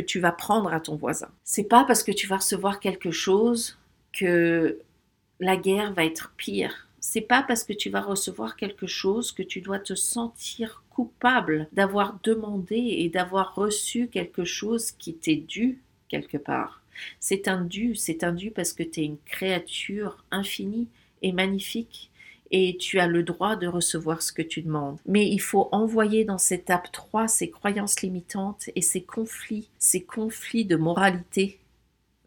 tu 0.00 0.20
vas 0.20 0.32
prendre 0.32 0.72
à 0.72 0.80
ton 0.80 0.96
voisin. 0.96 1.28
C'est 1.44 1.68
pas 1.68 1.84
parce 1.84 2.02
que 2.02 2.12
tu 2.12 2.26
vas 2.26 2.38
recevoir 2.38 2.80
quelque 2.80 3.12
chose 3.12 3.78
que 4.12 4.78
la 5.38 5.56
guerre 5.56 5.92
va 5.92 6.04
être 6.04 6.34
pire. 6.36 6.88
C'est 6.98 7.20
pas 7.22 7.42
parce 7.42 7.64
que 7.64 7.72
tu 7.72 7.88
vas 7.88 8.02
recevoir 8.02 8.56
quelque 8.56 8.86
chose 8.86 9.32
que 9.32 9.42
tu 9.42 9.60
dois 9.60 9.78
te 9.78 9.94
sentir 9.94 10.82
coupable 10.90 11.68
d'avoir 11.72 12.18
demandé 12.22 12.76
et 12.76 13.08
d'avoir 13.08 13.54
reçu 13.54 14.08
quelque 14.08 14.44
chose 14.44 14.90
qui 14.90 15.14
t'est 15.14 15.36
dû 15.36 15.80
quelque 16.08 16.36
part. 16.36 16.79
C'est 17.18 17.48
un 17.48 17.68
c'est 17.94 18.24
un 18.24 18.36
parce 18.54 18.72
que 18.72 18.82
tu 18.82 19.00
es 19.00 19.04
une 19.04 19.18
créature 19.24 20.24
infinie 20.30 20.88
et 21.22 21.32
magnifique 21.32 22.10
et 22.50 22.76
tu 22.78 22.98
as 22.98 23.06
le 23.06 23.22
droit 23.22 23.56
de 23.56 23.66
recevoir 23.66 24.22
ce 24.22 24.32
que 24.32 24.42
tu 24.42 24.62
demandes. 24.62 24.98
Mais 25.06 25.28
il 25.28 25.40
faut 25.40 25.68
envoyer 25.72 26.24
dans 26.24 26.38
cette 26.38 26.62
étape 26.62 26.90
3 26.92 27.28
ces 27.28 27.50
croyances 27.50 28.00
limitantes 28.02 28.70
et 28.74 28.82
ces 28.82 29.02
conflits, 29.02 29.68
ces 29.78 30.02
conflits 30.02 30.64
de 30.64 30.76
moralité, 30.76 31.60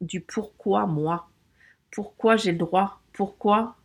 du 0.01 0.21
pourquoi 0.21 0.85
moi, 0.85 1.29
pourquoi 1.91 2.37
j'ai 2.37 2.51
le 2.51 2.57
droit, 2.57 3.01
pourquoi 3.11 3.75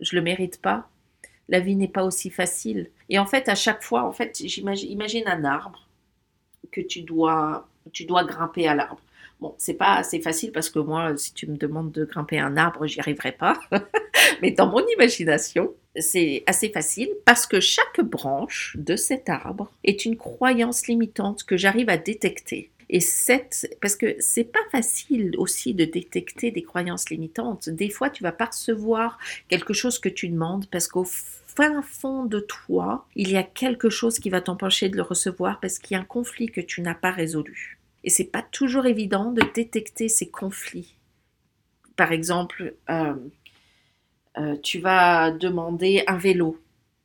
je 0.00 0.16
le 0.16 0.22
mérite 0.22 0.60
pas? 0.60 0.88
La 1.48 1.60
vie 1.60 1.76
n'est 1.76 1.88
pas 1.88 2.04
aussi 2.04 2.30
facile. 2.30 2.90
Et 3.08 3.18
en 3.18 3.26
fait, 3.26 3.48
à 3.48 3.54
chaque 3.54 3.82
fois, 3.82 4.04
en 4.04 4.12
fait, 4.12 4.42
j'imagine 4.44 4.90
imagine 4.90 5.28
un 5.28 5.44
arbre 5.44 5.88
que 6.72 6.80
tu 6.80 7.02
dois, 7.02 7.68
tu 7.92 8.04
dois 8.04 8.24
grimper 8.24 8.66
à 8.66 8.74
l'arbre. 8.74 9.00
Bon, 9.44 9.54
c'est 9.58 9.74
pas 9.74 9.96
assez 9.96 10.22
facile 10.22 10.52
parce 10.52 10.70
que 10.70 10.78
moi, 10.78 11.14
si 11.18 11.34
tu 11.34 11.46
me 11.46 11.58
demandes 11.58 11.92
de 11.92 12.06
grimper 12.06 12.38
un 12.38 12.56
arbre, 12.56 12.86
j'y 12.86 12.98
arriverai 12.98 13.32
pas. 13.32 13.60
Mais 14.40 14.52
dans 14.52 14.68
mon 14.68 14.80
imagination, 14.94 15.74
c'est 15.96 16.44
assez 16.46 16.70
facile 16.70 17.10
parce 17.26 17.46
que 17.46 17.60
chaque 17.60 18.00
branche 18.00 18.74
de 18.80 18.96
cet 18.96 19.28
arbre 19.28 19.70
est 19.84 20.06
une 20.06 20.16
croyance 20.16 20.86
limitante 20.86 21.44
que 21.44 21.58
j'arrive 21.58 21.90
à 21.90 21.98
détecter. 21.98 22.70
Et 22.88 23.00
cette, 23.00 23.76
parce 23.82 23.96
que 23.96 24.16
c'est 24.18 24.50
pas 24.50 24.64
facile 24.72 25.34
aussi 25.36 25.74
de 25.74 25.84
détecter 25.84 26.50
des 26.50 26.62
croyances 26.62 27.10
limitantes. 27.10 27.68
Des 27.68 27.90
fois, 27.90 28.08
tu 28.08 28.22
vas 28.22 28.32
pas 28.32 28.46
recevoir 28.46 29.18
quelque 29.50 29.74
chose 29.74 29.98
que 29.98 30.08
tu 30.08 30.30
demandes 30.30 30.70
parce 30.70 30.88
qu'au 30.88 31.04
fin 31.04 31.82
fond 31.82 32.24
de 32.24 32.40
toi, 32.40 33.06
il 33.14 33.30
y 33.30 33.36
a 33.36 33.42
quelque 33.42 33.90
chose 33.90 34.18
qui 34.18 34.30
va 34.30 34.40
t'empêcher 34.40 34.88
de 34.88 34.96
le 34.96 35.02
recevoir 35.02 35.60
parce 35.60 35.78
qu'il 35.78 35.96
y 35.96 35.98
a 35.98 36.00
un 36.00 36.06
conflit 36.06 36.46
que 36.46 36.62
tu 36.62 36.80
n'as 36.80 36.94
pas 36.94 37.10
résolu. 37.10 37.78
Et 38.04 38.10
c'est 38.10 38.24
pas 38.24 38.42
toujours 38.42 38.86
évident 38.86 39.32
de 39.32 39.42
détecter 39.54 40.08
ces 40.08 40.28
conflits. 40.28 40.94
Par 41.96 42.12
exemple, 42.12 42.74
euh, 42.90 43.14
euh, 44.38 44.56
tu 44.62 44.78
vas 44.78 45.30
demander 45.30 46.04
un 46.06 46.18
vélo. 46.18 46.60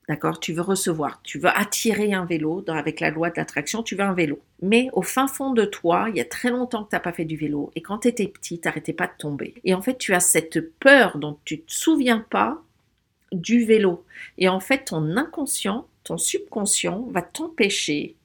D'accord? 0.09 0.39
Tu 0.39 0.53
veux 0.53 0.63
recevoir, 0.63 1.21
tu 1.23 1.37
veux 1.37 1.49
attirer 1.49 2.13
un 2.13 2.25
vélo 2.25 2.63
avec 2.67 2.99
la 2.99 3.11
loi 3.11 3.29
de 3.29 3.35
l'attraction, 3.37 3.83
tu 3.83 3.95
veux 3.95 4.03
un 4.03 4.13
vélo. 4.13 4.39
Mais 4.61 4.89
au 4.93 5.03
fin 5.03 5.27
fond 5.27 5.53
de 5.53 5.65
toi, 5.65 6.07
il 6.09 6.17
y 6.17 6.19
a 6.19 6.25
très 6.25 6.49
longtemps 6.49 6.83
que 6.83 6.89
tu 6.89 6.95
n'as 6.95 6.99
pas 6.99 7.13
fait 7.13 7.25
du 7.25 7.37
vélo. 7.37 7.71
Et 7.75 7.81
quand 7.81 7.99
tu 7.99 8.07
étais 8.07 8.27
petit, 8.27 8.59
tu 8.59 8.67
n'arrêtais 8.67 8.93
pas 8.93 9.05
de 9.05 9.13
tomber. 9.17 9.53
Et 9.63 9.75
en 9.75 9.83
fait, 9.83 9.99
tu 9.99 10.15
as 10.15 10.19
cette 10.19 10.73
peur 10.79 11.19
dont 11.19 11.37
tu 11.45 11.61
te 11.61 11.71
souviens 11.71 12.25
pas 12.31 12.59
du 13.31 13.65
vélo. 13.65 14.03
Et 14.39 14.49
en 14.49 14.59
fait, 14.59 14.85
ton 14.85 15.15
inconscient, 15.15 15.85
ton 16.03 16.17
subconscient 16.17 17.07
va 17.11 17.21
t'empêcher 17.21 18.15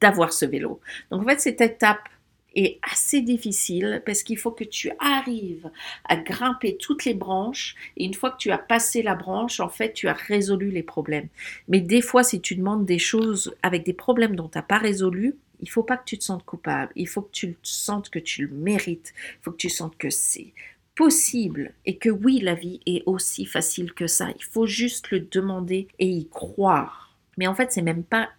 d'avoir 0.00 0.32
ce 0.32 0.44
vélo. 0.44 0.80
Donc 1.10 1.22
en 1.22 1.26
fait, 1.26 1.40
cette 1.40 1.60
étape 1.60 2.08
est 2.54 2.78
assez 2.82 3.20
difficile 3.20 4.02
parce 4.06 4.22
qu'il 4.22 4.38
faut 4.38 4.50
que 4.50 4.64
tu 4.64 4.90
arrives 4.98 5.70
à 6.04 6.16
grimper 6.16 6.76
toutes 6.76 7.04
les 7.04 7.14
branches 7.14 7.76
et 7.96 8.04
une 8.04 8.14
fois 8.14 8.30
que 8.30 8.38
tu 8.38 8.50
as 8.50 8.58
passé 8.58 9.02
la 9.02 9.14
branche, 9.14 9.60
en 9.60 9.68
fait, 9.68 9.92
tu 9.92 10.08
as 10.08 10.14
résolu 10.14 10.70
les 10.70 10.82
problèmes. 10.82 11.28
Mais 11.68 11.80
des 11.80 12.00
fois, 12.00 12.22
si 12.24 12.40
tu 12.40 12.56
demandes 12.56 12.86
des 12.86 12.98
choses 12.98 13.54
avec 13.62 13.84
des 13.84 13.92
problèmes 13.92 14.36
dont 14.36 14.48
tu 14.48 14.56
n'as 14.56 14.62
pas 14.62 14.78
résolu, 14.78 15.36
il 15.60 15.70
faut 15.70 15.82
pas 15.82 15.96
que 15.96 16.04
tu 16.04 16.18
te 16.18 16.24
sentes 16.24 16.44
coupable, 16.44 16.92
il 16.96 17.08
faut 17.08 17.22
que 17.22 17.32
tu 17.32 17.56
sentes 17.62 18.10
que 18.10 18.18
tu 18.18 18.46
le 18.46 18.54
mérites, 18.54 19.12
il 19.16 19.42
faut 19.42 19.52
que 19.52 19.56
tu 19.56 19.70
sentes 19.70 19.96
que 19.96 20.10
c'est 20.10 20.52
possible 20.94 21.74
et 21.84 21.98
que 21.98 22.08
oui, 22.08 22.40
la 22.40 22.54
vie 22.54 22.80
est 22.86 23.02
aussi 23.06 23.44
facile 23.44 23.92
que 23.92 24.06
ça. 24.06 24.28
Il 24.38 24.44
faut 24.44 24.66
juste 24.66 25.10
le 25.10 25.20
demander 25.20 25.88
et 25.98 26.08
y 26.08 26.28
croire. 26.28 27.14
Mais 27.36 27.46
en 27.46 27.54
fait, 27.54 27.70
c'est 27.70 27.82
même 27.82 28.04
pas 28.04 28.30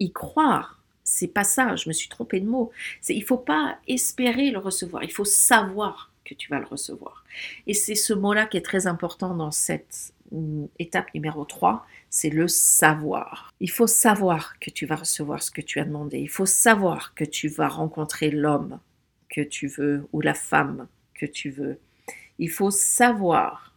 y 0.00 0.12
croire, 0.12 0.81
c'est 1.04 1.28
pas 1.28 1.44
ça, 1.44 1.76
je 1.76 1.88
me 1.88 1.92
suis 1.92 2.08
trompée 2.08 2.40
de 2.40 2.48
mot. 2.48 2.70
C'est 3.00 3.14
il 3.14 3.24
faut 3.24 3.38
pas 3.38 3.78
espérer 3.88 4.50
le 4.50 4.58
recevoir, 4.58 5.02
il 5.04 5.12
faut 5.12 5.24
savoir 5.24 6.12
que 6.24 6.34
tu 6.34 6.48
vas 6.50 6.58
le 6.58 6.66
recevoir. 6.66 7.24
Et 7.66 7.74
c'est 7.74 7.94
ce 7.94 8.12
mot-là 8.12 8.46
qui 8.46 8.56
est 8.56 8.64
très 8.64 8.86
important 8.86 9.34
dans 9.34 9.50
cette 9.50 10.12
mm, 10.30 10.66
étape 10.78 11.12
numéro 11.14 11.44
3, 11.44 11.84
c'est 12.10 12.30
le 12.30 12.48
savoir. 12.48 13.52
Il 13.60 13.70
faut 13.70 13.86
savoir 13.86 14.58
que 14.60 14.70
tu 14.70 14.86
vas 14.86 14.96
recevoir 14.96 15.42
ce 15.42 15.50
que 15.50 15.60
tu 15.60 15.80
as 15.80 15.84
demandé. 15.84 16.18
Il 16.18 16.30
faut 16.30 16.46
savoir 16.46 17.14
que 17.14 17.24
tu 17.24 17.48
vas 17.48 17.68
rencontrer 17.68 18.30
l'homme 18.30 18.78
que 19.28 19.40
tu 19.40 19.66
veux 19.66 20.06
ou 20.12 20.20
la 20.20 20.34
femme 20.34 20.86
que 21.14 21.26
tu 21.26 21.50
veux. 21.50 21.78
Il 22.38 22.50
faut 22.50 22.70
savoir 22.70 23.74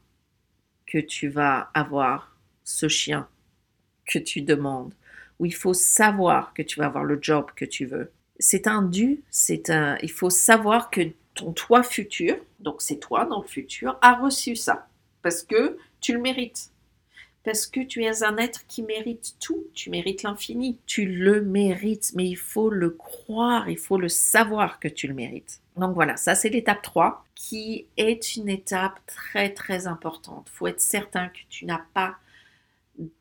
que 0.86 1.00
tu 1.00 1.28
vas 1.28 1.70
avoir 1.74 2.38
ce 2.64 2.88
chien 2.88 3.28
que 4.06 4.20
tu 4.20 4.42
demandes 4.42 4.94
où 5.40 5.46
il 5.46 5.54
faut 5.54 5.74
savoir 5.74 6.54
que 6.54 6.62
tu 6.62 6.80
vas 6.80 6.86
avoir 6.86 7.04
le 7.04 7.20
job 7.22 7.48
que 7.56 7.66
tu 7.66 7.86
veux. 7.86 8.12
C'est 8.40 8.68
un 8.68 8.82
dû, 8.82 9.24
c'est 9.30 9.70
un, 9.70 9.98
il 10.02 10.12
faut 10.12 10.30
savoir 10.30 10.90
que 10.90 11.02
ton 11.34 11.52
toi 11.52 11.84
futur, 11.84 12.36
donc 12.60 12.82
c'est 12.82 12.98
toi 12.98 13.26
dans 13.26 13.42
le 13.42 13.48
futur, 13.48 13.98
a 14.02 14.16
reçu 14.16 14.56
ça 14.56 14.88
parce 15.22 15.42
que 15.42 15.78
tu 16.02 16.14
le 16.14 16.20
mérites. 16.20 16.72
Parce 17.44 17.68
que 17.68 17.80
tu 17.80 18.04
es 18.04 18.24
un 18.24 18.38
être 18.38 18.66
qui 18.68 18.84
mérite 18.84 19.36
tout, 19.40 19.66
tu 19.74 19.90
mérites 19.90 20.24
l'infini, 20.24 20.78
tu 20.86 21.06
le 21.06 21.42
mérites, 21.42 22.12
mais 22.16 22.28
il 22.28 22.38
faut 22.38 22.70
le 22.70 22.90
croire, 22.90 23.70
il 23.70 23.78
faut 23.78 23.98
le 23.98 24.10
savoir 24.10 24.80
que 24.80 24.88
tu 24.88 25.08
le 25.08 25.14
mérites. 25.14 25.62
Donc 25.78 25.94
voilà, 25.94 26.16
ça 26.18 26.36
c'est 26.36 26.50
l'étape 26.50 26.82
3 26.82 27.26
qui 27.36 27.86
est 27.98 28.36
une 28.36 28.50
étape 28.50 29.00
très 29.08 29.52
très 29.54 29.88
importante. 29.88 30.48
Il 30.52 30.56
faut 30.56 30.68
être 30.68 30.82
certain 30.82 31.30
que 31.30 31.40
tu 31.50 31.66
n'as 31.66 31.82
pas 31.94 32.18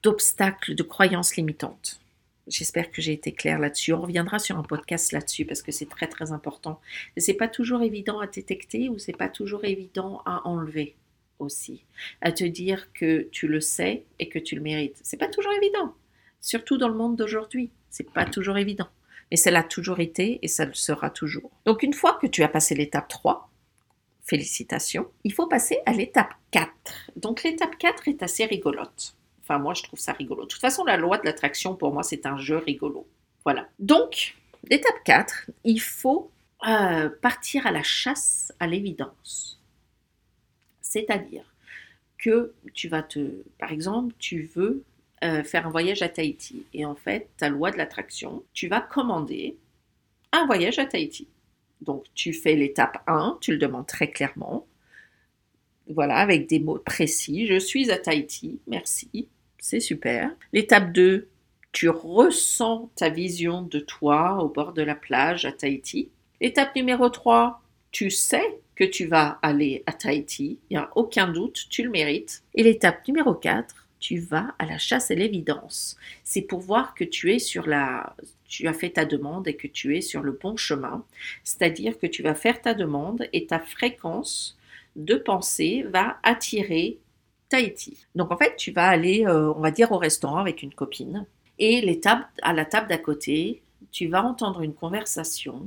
d'obstacles, 0.03 0.75
de 0.75 0.83
croyances 0.83 1.37
limitantes. 1.37 2.01
J'espère 2.47 2.91
que 2.91 3.01
j'ai 3.01 3.13
été 3.13 3.33
claire 3.33 3.59
là-dessus. 3.59 3.93
On 3.95 4.03
reviendra 4.03 4.39
sur 4.39 4.59
un 4.59 4.63
podcast 4.63 5.13
là-dessus 5.13 5.47
parce 5.47 5.63
que 5.63 5.73
c'est 5.73 5.89
très 5.89 6.09
très 6.09 6.33
important. 6.33 6.81
C'est 7.17 7.35
pas 7.35 7.49
toujours 7.49 7.83
évident 7.83 8.21
à 8.21 8.27
détecter 8.27 8.89
ou 8.89 8.99
c'est 8.99 9.17
pas 9.17 9.29
toujours 9.29 9.65
évident 9.65 10.23
à 10.27 10.47
enlever 10.47 10.95
aussi. 11.39 11.85
À 12.21 12.33
te 12.33 12.45
dire 12.45 12.93
que 12.93 13.29
tu 13.33 13.49
le 13.49 13.61
sais 13.61 14.05
et 14.19 14.29
que 14.29 14.39
tu 14.39 14.57
le 14.57 14.61
mérites. 14.61 15.01
C'est 15.03 15.17
pas 15.17 15.29
toujours 15.29 15.53
évident. 15.55 15.95
Surtout 16.41 16.77
dans 16.77 16.89
le 16.89 16.95
monde 16.95 17.17
d'aujourd'hui. 17.17 17.71
C'est 17.89 18.11
pas 18.11 18.27
toujours 18.27 18.59
évident. 18.59 18.89
Mais 19.31 19.39
ça 19.39 19.51
l'a 19.51 19.63
toujours 19.63 20.01
été 20.01 20.39
et 20.43 20.49
ça 20.49 20.67
le 20.67 20.75
sera 20.75 21.09
toujours. 21.09 21.51
Donc 21.65 21.83
une 21.83 21.95
fois 21.95 22.19
que 22.21 22.27
tu 22.27 22.43
as 22.43 22.49
passé 22.49 22.75
l'étape 22.75 23.09
3, 23.09 23.49
félicitations, 24.23 25.09
il 25.25 25.33
faut 25.33 25.47
passer 25.47 25.79
à 25.87 25.93
l'étape 25.93 26.35
4. 26.51 26.71
Donc 27.17 27.43
l'étape 27.43 27.79
4 27.79 28.09
est 28.09 28.23
assez 28.23 28.45
rigolote. 28.45 29.17
Enfin, 29.45 29.59
moi, 29.59 29.75
je 29.75 29.83
trouve 29.83 30.01
ça 30.01 30.13
rigolo. 30.13 30.45
De 30.45 30.49
toute 30.49 30.61
façon, 30.61 30.85
la 30.85 30.97
loi 30.97 31.19
de 31.19 31.25
l'attraction, 31.25 31.77
pour 31.77 31.93
moi, 31.93 32.03
c'est 32.03 32.25
un 32.25 32.39
jeu 32.39 32.57
rigolo. 32.57 33.07
Voilà. 33.45 33.69
Donc, 33.79 34.37
l'étape 34.71 35.05
4, 35.05 35.51
il 35.65 35.81
faut 35.81 36.31
euh, 36.67 37.11
partir 37.21 37.67
à 37.67 37.71
la 37.71 37.83
chasse 37.83 38.55
à 38.59 38.67
l'évidence. 38.67 39.61
C'est-à-dire 40.81 41.45
que 42.17 42.55
tu 42.73 42.89
vas 42.89 43.03
te... 43.03 43.43
Par 43.59 43.71
exemple, 43.71 44.15
tu 44.19 44.51
veux 44.55 44.83
euh, 45.23 45.45
faire 45.45 45.67
un 45.67 45.71
voyage 45.71 46.01
à 46.01 46.09
Tahiti. 46.09 46.65
Et 46.73 46.87
en 46.87 46.95
fait, 46.95 47.29
ta 47.37 47.51
loi 47.51 47.71
de 47.71 47.77
l'attraction, 47.77 48.43
tu 48.55 48.69
vas 48.69 48.81
commander 48.81 49.59
un 50.33 50.47
voyage 50.47 50.79
à 50.79 50.87
Tahiti. 50.87 51.29
Donc, 51.83 52.07
tu 52.15 52.33
fais 52.33 52.55
l'étape 52.55 53.03
1, 53.07 53.37
tu 53.43 53.53
le 53.53 53.59
demandes 53.59 53.87
très 53.87 54.11
clairement. 54.11 54.67
Voilà, 55.87 56.17
avec 56.17 56.47
des 56.49 56.61
mots 56.61 56.79
précis. 56.79 57.47
Je 57.47 57.59
suis 57.59 57.91
à 57.91 57.99
Tahiti, 57.99 58.59
merci 58.67 59.29
c'est 59.65 59.81
super. 59.81 60.31
L'étape 60.53 60.93
2, 60.93 61.27
tu 61.73 61.89
ressens 61.89 62.91
ta 62.97 63.09
vision 63.09 63.63
de 63.63 63.79
toi 63.79 64.43
au 64.43 64.51
bord 64.51 64.75
de 64.75 64.83
la 64.83 64.95
plage 64.95 65.47
à 65.47 65.53
Tahiti. 65.53 66.11
L'étape 66.43 66.77
numéro 66.77 67.09
3, 67.09 67.63
tu 67.91 68.11
sais 68.11 68.61
que 68.75 68.85
tu 68.85 69.07
vas 69.07 69.39
aller 69.41 69.83
à 69.87 69.95
Tahiti, 69.95 70.59
il 70.69 70.75
n'y 70.75 70.83
a 70.83 70.91
aucun 70.97 71.29
doute, 71.29 71.65
tu 71.71 71.83
le 71.83 71.89
mérites. 71.89 72.43
Et 72.55 72.63
l'étape 72.63 73.09
numéro 73.09 73.33
4, 73.33 73.89
tu 74.01 74.19
vas 74.19 74.55
à 74.59 74.67
la 74.67 74.77
chasse 74.77 75.11
à 75.11 75.15
l'évidence. 75.15 75.97
C'est 76.25 76.43
pour 76.43 76.61
voir 76.61 76.95
que 76.95 77.05
tu 77.05 77.33
es 77.33 77.39
sur 77.39 77.67
la 77.67 78.15
tu 78.47 78.69
as 78.69 78.75
fait 78.75 78.91
ta 78.91 79.07
demande 79.07 79.49
et 79.49 79.57
que 79.57 79.67
tu 79.67 79.97
es 79.97 80.03
sur 80.03 80.21
le 80.21 80.33
bon 80.33 80.59
chemin, 80.59 81.07
c'est-à-dire 81.43 81.99
que 81.99 82.07
tu 82.07 82.23
vas 82.23 82.35
faire 82.35 82.61
ta 82.61 82.75
demande 82.75 83.27
et 83.33 83.47
ta 83.47 83.61
fréquence 83.61 84.59
de 84.95 85.15
pensée 85.15 85.87
va 85.89 86.19
attirer 86.23 86.99
Donc 88.15 88.31
en 88.31 88.37
fait, 88.37 88.57
tu 88.57 88.73
vas 88.73 88.89
aller, 88.89 89.25
euh, 89.27 89.53
on 89.55 89.61
va 89.61 89.71
dire, 89.71 89.93
au 89.93 89.99
restaurant 89.99 90.39
avec 90.39 90.63
une 90.63 90.75
copine. 90.75 91.27
Et 91.59 91.81
les 91.81 92.01
tables, 92.01 92.27
à 92.43 92.53
la 92.53 92.65
table 92.65 92.89
d'à 92.89 92.99
côté, 92.99 93.63
tu 93.93 94.09
vas 94.09 94.25
entendre 94.25 94.63
une 94.63 94.75
conversation 94.75 95.67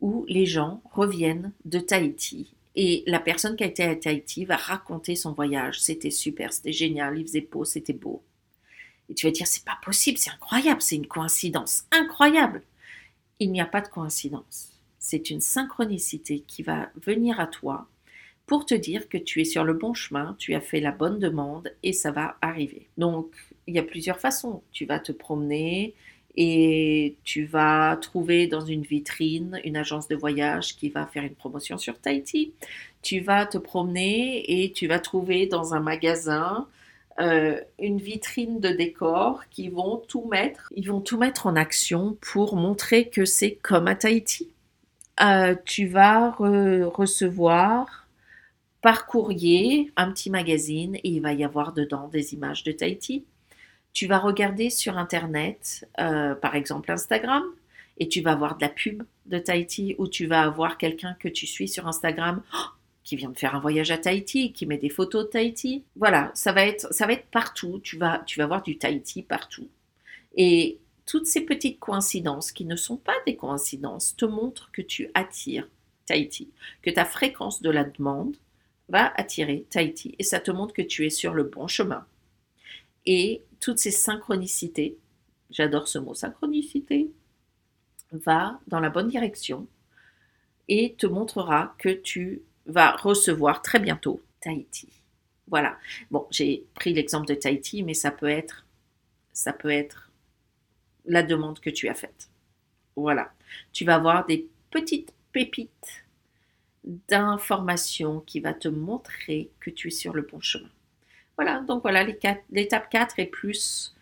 où 0.00 0.24
les 0.28 0.46
gens 0.46 0.82
reviennent 0.92 1.52
de 1.64 1.78
Tahiti. 1.78 2.52
Et 2.74 3.04
la 3.06 3.20
personne 3.20 3.56
qui 3.56 3.64
a 3.64 3.66
été 3.66 3.84
à 3.84 3.94
Tahiti 3.94 4.44
va 4.44 4.56
raconter 4.56 5.14
son 5.14 5.32
voyage. 5.32 5.80
C'était 5.80 6.10
super, 6.10 6.52
c'était 6.52 6.72
génial, 6.72 7.18
il 7.18 7.26
faisait 7.26 7.48
beau, 7.50 7.64
c'était 7.64 7.92
beau. 7.92 8.22
Et 9.08 9.14
tu 9.14 9.26
vas 9.26 9.32
dire, 9.32 9.46
c'est 9.46 9.64
pas 9.64 9.78
possible, 9.84 10.18
c'est 10.18 10.30
incroyable, 10.30 10.80
c'est 10.80 10.96
une 10.96 11.06
coïncidence 11.06 11.84
incroyable. 11.90 12.62
Il 13.38 13.52
n'y 13.52 13.60
a 13.60 13.66
pas 13.66 13.80
de 13.80 13.88
coïncidence. 13.88 14.72
C'est 14.98 15.30
une 15.30 15.40
synchronicité 15.40 16.40
qui 16.40 16.62
va 16.62 16.88
venir 17.04 17.38
à 17.38 17.46
toi 17.46 17.86
pour 18.46 18.66
te 18.66 18.74
dire 18.74 19.08
que 19.08 19.18
tu 19.18 19.40
es 19.40 19.44
sur 19.44 19.64
le 19.64 19.74
bon 19.74 19.94
chemin, 19.94 20.36
tu 20.38 20.54
as 20.54 20.60
fait 20.60 20.80
la 20.80 20.92
bonne 20.92 21.18
demande 21.18 21.72
et 21.82 21.92
ça 21.92 22.10
va 22.10 22.36
arriver. 22.42 22.88
Donc, 22.98 23.30
il 23.66 23.74
y 23.74 23.78
a 23.78 23.82
plusieurs 23.82 24.18
façons. 24.18 24.62
Tu 24.72 24.84
vas 24.84 24.98
te 24.98 25.12
promener 25.12 25.94
et 26.36 27.16
tu 27.24 27.44
vas 27.44 27.96
trouver 28.00 28.46
dans 28.46 28.64
une 28.64 28.82
vitrine 28.82 29.60
une 29.64 29.76
agence 29.76 30.08
de 30.08 30.16
voyage 30.16 30.76
qui 30.76 30.88
va 30.88 31.06
faire 31.06 31.24
une 31.24 31.34
promotion 31.34 31.78
sur 31.78 31.98
Tahiti. 31.98 32.52
Tu 33.02 33.20
vas 33.20 33.46
te 33.46 33.58
promener 33.58 34.64
et 34.64 34.72
tu 34.72 34.86
vas 34.86 34.98
trouver 34.98 35.46
dans 35.46 35.74
un 35.74 35.80
magasin 35.80 36.66
euh, 37.20 37.60
une 37.78 37.98
vitrine 37.98 38.60
de 38.60 38.70
décor 38.70 39.42
qui 39.50 39.68
vont 39.68 40.02
tout 40.08 40.26
mettre. 40.30 40.72
Ils 40.74 40.88
vont 40.88 41.00
tout 41.00 41.18
mettre 41.18 41.46
en 41.46 41.56
action 41.56 42.16
pour 42.20 42.56
montrer 42.56 43.08
que 43.08 43.24
c'est 43.24 43.52
comme 43.62 43.86
à 43.86 43.94
Tahiti. 43.94 44.48
Euh, 45.20 45.54
tu 45.66 45.86
vas 45.86 46.30
recevoir 46.30 48.01
par 48.82 49.06
courrier 49.06 49.92
un 49.96 50.10
petit 50.12 50.28
magazine 50.28 50.96
et 50.96 51.08
il 51.08 51.20
va 51.22 51.32
y 51.32 51.44
avoir 51.44 51.72
dedans 51.72 52.08
des 52.08 52.34
images 52.34 52.64
de 52.64 52.72
Tahiti. 52.72 53.24
Tu 53.92 54.06
vas 54.06 54.18
regarder 54.18 54.70
sur 54.70 54.98
Internet, 54.98 55.88
euh, 56.00 56.34
par 56.34 56.56
exemple 56.56 56.90
Instagram, 56.90 57.44
et 57.98 58.08
tu 58.08 58.20
vas 58.20 58.34
voir 58.34 58.56
de 58.56 58.62
la 58.62 58.68
pub 58.68 59.04
de 59.26 59.38
Tahiti 59.38 59.94
ou 59.98 60.08
tu 60.08 60.26
vas 60.26 60.42
avoir 60.42 60.78
quelqu'un 60.78 61.14
que 61.20 61.28
tu 61.28 61.46
suis 61.46 61.68
sur 61.68 61.86
Instagram 61.86 62.42
oh, 62.54 62.58
qui 63.04 63.14
vient 63.14 63.30
de 63.30 63.38
faire 63.38 63.54
un 63.54 63.60
voyage 63.60 63.92
à 63.92 63.98
Tahiti, 63.98 64.52
qui 64.52 64.66
met 64.66 64.78
des 64.78 64.88
photos 64.88 65.26
de 65.26 65.30
Tahiti. 65.30 65.84
Voilà, 65.94 66.32
ça 66.34 66.52
va 66.52 66.66
être, 66.66 66.92
ça 66.92 67.06
va 67.06 67.12
être 67.12 67.26
partout. 67.26 67.80
Tu 67.84 67.96
vas, 67.98 68.22
tu 68.26 68.40
vas 68.40 68.46
voir 68.46 68.62
du 68.62 68.78
Tahiti 68.78 69.22
partout. 69.22 69.68
Et 70.34 70.80
toutes 71.06 71.26
ces 71.26 71.42
petites 71.42 71.78
coïncidences 71.78 72.50
qui 72.50 72.64
ne 72.64 72.76
sont 72.76 72.96
pas 72.96 73.14
des 73.26 73.36
coïncidences 73.36 74.16
te 74.16 74.24
montrent 74.24 74.72
que 74.72 74.82
tu 74.82 75.08
attires 75.14 75.68
Tahiti, 76.06 76.50
que 76.80 76.90
ta 76.90 77.04
fréquence 77.04 77.62
de 77.62 77.70
la 77.70 77.84
demande 77.84 78.34
va 78.88 79.12
attirer 79.16 79.66
Tahiti 79.70 80.14
et 80.18 80.22
ça 80.22 80.40
te 80.40 80.50
montre 80.50 80.74
que 80.74 80.82
tu 80.82 81.06
es 81.06 81.10
sur 81.10 81.34
le 81.34 81.44
bon 81.44 81.66
chemin. 81.66 82.06
Et 83.06 83.42
toutes 83.60 83.78
ces 83.78 83.90
synchronicités, 83.90 84.96
j'adore 85.50 85.88
ce 85.88 85.98
mot 85.98 86.14
synchronicité, 86.14 87.10
va 88.12 88.60
dans 88.66 88.80
la 88.80 88.90
bonne 88.90 89.08
direction 89.08 89.66
et 90.68 90.94
te 90.94 91.06
montrera 91.06 91.74
que 91.78 91.88
tu 91.88 92.42
vas 92.66 92.92
recevoir 92.96 93.62
très 93.62 93.78
bientôt 93.78 94.20
Tahiti. 94.40 94.88
Voilà. 95.48 95.78
Bon, 96.10 96.26
j'ai 96.30 96.66
pris 96.74 96.94
l'exemple 96.94 97.26
de 97.26 97.34
Tahiti, 97.34 97.82
mais 97.82 97.94
ça 97.94 98.10
peut 98.10 98.28
être, 98.28 98.64
ça 99.32 99.52
peut 99.52 99.70
être 99.70 100.10
la 101.04 101.22
demande 101.22 101.60
que 101.60 101.70
tu 101.70 101.88
as 101.88 101.94
faite. 101.94 102.30
Voilà. 102.96 103.32
Tu 103.72 103.84
vas 103.84 103.96
avoir 103.96 104.26
des 104.26 104.48
petites 104.70 105.12
pépites 105.32 106.01
d'informations 106.84 108.20
qui 108.20 108.40
va 108.40 108.54
te 108.54 108.68
montrer 108.68 109.50
que 109.60 109.70
tu 109.70 109.88
es 109.88 109.92
sur 109.92 110.12
le 110.12 110.22
bon 110.22 110.40
chemin. 110.40 110.70
Voilà, 111.36 111.60
donc 111.60 111.82
voilà, 111.82 112.04
l'étape 112.50 112.90
4 112.90 113.18
est 113.18 113.26
plus 113.26 113.94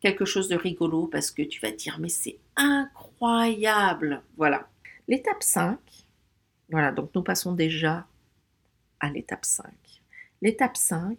quelque 0.00 0.24
chose 0.24 0.48
de 0.48 0.56
rigolo 0.56 1.06
parce 1.06 1.30
que 1.30 1.42
tu 1.42 1.60
vas 1.60 1.70
dire 1.70 1.98
mais 1.98 2.08
c'est 2.08 2.38
incroyable. 2.56 4.22
Voilà. 4.36 4.68
L'étape 5.08 5.42
5, 5.42 5.78
voilà, 6.70 6.92
donc 6.92 7.10
nous 7.14 7.22
passons 7.22 7.52
déjà 7.52 8.06
à 9.00 9.10
l'étape 9.10 9.44
5. 9.44 9.66
L'étape 10.42 10.76
5, 10.76 11.18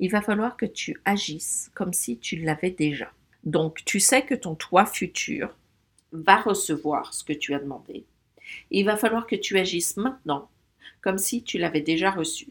il 0.00 0.10
va 0.10 0.20
falloir 0.20 0.56
que 0.56 0.66
tu 0.66 1.00
agisses 1.04 1.70
comme 1.74 1.92
si 1.92 2.18
tu 2.18 2.36
l'avais 2.36 2.70
déjà. 2.70 3.10
Donc 3.44 3.82
tu 3.84 4.00
sais 4.00 4.22
que 4.22 4.34
ton 4.34 4.54
toi 4.54 4.84
futur 4.84 5.56
va 6.12 6.36
recevoir 6.36 7.14
ce 7.14 7.24
que 7.24 7.32
tu 7.32 7.54
as 7.54 7.58
demandé. 7.58 8.04
il 8.70 8.84
va 8.84 8.96
falloir 8.96 9.26
que 9.26 9.36
tu 9.36 9.58
agisses 9.58 9.96
maintenant 9.96 10.48
comme 11.00 11.18
si 11.18 11.42
tu 11.42 11.58
l'avais 11.58 11.80
déjà 11.80 12.10
reçu. 12.10 12.48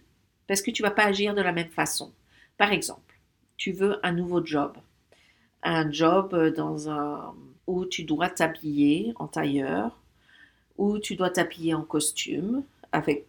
Parce 0.48 0.62
que 0.62 0.72
tu 0.72 0.82
vas 0.82 0.92
pas 0.92 1.06
agir 1.06 1.34
de 1.34 1.42
la 1.42 1.52
même 1.52 1.70
façon. 1.70 2.12
Par 2.58 2.72
exemple, 2.72 3.20
tu 3.58 3.72
veux 3.72 4.00
un 4.06 4.12
nouveau 4.12 4.46
job. 4.46 4.78
Un 5.64 5.92
job 5.92 6.54
dans 6.56 6.90
un 6.90 7.34
où 7.68 7.86
tu 7.86 8.04
dois 8.04 8.30
t'habiller 8.30 9.14
en 9.16 9.28
tailleur, 9.28 9.98
où 10.78 11.00
tu 11.00 11.16
dois 11.16 11.32
t'habiller 11.32 11.74
en 11.74 11.82
costume 11.82 12.64
avec 12.92 13.26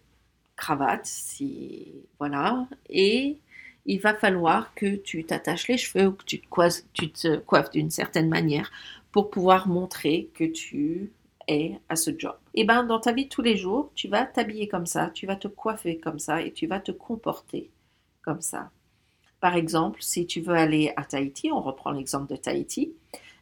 cravate, 0.57 1.07
si 1.07 1.93
voilà, 2.19 2.67
et 2.89 3.39
il 3.87 4.01
va 4.01 4.15
falloir 4.15 4.75
que 4.75 4.97
tu 4.97 5.25
t'attaches 5.25 5.69
les 5.69 5.79
cheveux 5.79 6.09
ou 6.09 6.13
que 6.13 6.25
tu 6.25 6.41
te 6.41 7.37
coiffes 7.37 7.71
d'une 7.71 7.91
certaine 7.91 8.29
manière 8.29 8.71
pour 9.13 9.31
pouvoir 9.31 9.69
montrer 9.69 10.29
que 10.35 10.45
tu 10.45 11.11
à 11.89 11.97
ce 11.97 12.11
job. 12.17 12.35
Et 12.55 12.63
eh 12.63 12.65
ben 12.65 12.85
dans 12.85 12.99
ta 12.99 13.13
vie 13.13 13.29
tous 13.29 13.43
les 13.43 13.57
jours, 13.57 13.93
tu 13.95 14.09
vas 14.09 14.25
t'habiller 14.25 14.69
comme 14.69 14.87
ça, 14.87 15.11
tu 15.15 15.27
vas 15.27 15.37
te 15.37 15.49
coiffer 15.49 15.99
comme 15.99 16.19
ça 16.19 16.43
et 16.43 16.53
tu 16.53 16.67
vas 16.67 16.81
te 16.81 16.93
comporter 16.93 17.71
comme 18.23 18.41
ça. 18.41 18.71
Par 19.41 19.55
exemple, 19.55 20.03
si 20.03 20.27
tu 20.27 20.41
veux 20.41 20.55
aller 20.55 20.93
à 20.97 21.05
Tahiti, 21.05 21.53
on 21.53 21.61
reprend 21.61 21.93
l'exemple 21.93 22.33
de 22.33 22.37
Tahiti, 22.37 22.93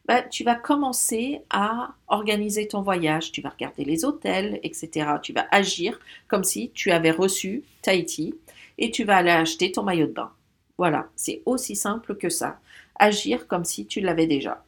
ben, 0.07 0.23
tu 0.31 0.45
vas 0.45 0.55
commencer 0.55 1.41
à 1.49 1.95
organiser 2.09 2.69
ton 2.69 2.83
voyage, 2.83 3.33
tu 3.33 3.41
vas 3.41 3.49
regarder 3.49 3.85
les 3.85 4.05
hôtels, 4.05 4.61
etc. 4.63 5.13
Tu 5.23 5.33
vas 5.33 5.47
agir 5.51 5.99
comme 6.29 6.45
si 6.45 6.71
tu 6.75 6.91
avais 6.91 7.11
reçu 7.11 7.65
Tahiti 7.81 8.35
et 8.77 8.91
tu 8.91 9.05
vas 9.05 9.17
aller 9.17 9.31
acheter 9.31 9.73
ton 9.73 9.83
maillot 9.83 10.09
de 10.09 10.13
bain. 10.13 10.33
Voilà, 10.77 11.09
c'est 11.17 11.43
aussi 11.47 11.75
simple 11.75 12.17
que 12.17 12.29
ça. 12.29 12.59
Agir 12.97 13.47
comme 13.47 13.65
si 13.65 13.87
tu 13.87 14.01
l'avais 14.01 14.27
déjà. 14.27 14.63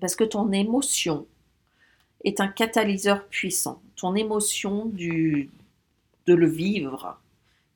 Parce 0.00 0.16
que 0.16 0.24
ton 0.24 0.50
émotion 0.52 1.26
est 2.24 2.40
un 2.40 2.48
catalyseur 2.48 3.26
puissant. 3.26 3.80
Ton 3.96 4.14
émotion 4.14 4.86
du, 4.86 5.50
de 6.26 6.34
le 6.34 6.46
vivre 6.46 7.18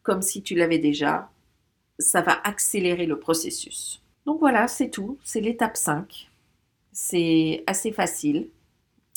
comme 0.02 0.22
si 0.22 0.42
tu 0.42 0.54
l'avais 0.54 0.78
déjà, 0.78 1.30
ça 1.98 2.22
va 2.22 2.40
accélérer 2.44 3.06
le 3.06 3.18
processus. 3.18 4.02
Donc 4.26 4.40
voilà, 4.40 4.68
c'est 4.68 4.90
tout. 4.90 5.18
C'est 5.24 5.40
l'étape 5.40 5.76
5. 5.76 6.30
C'est 6.92 7.62
assez 7.66 7.92
facile. 7.92 8.48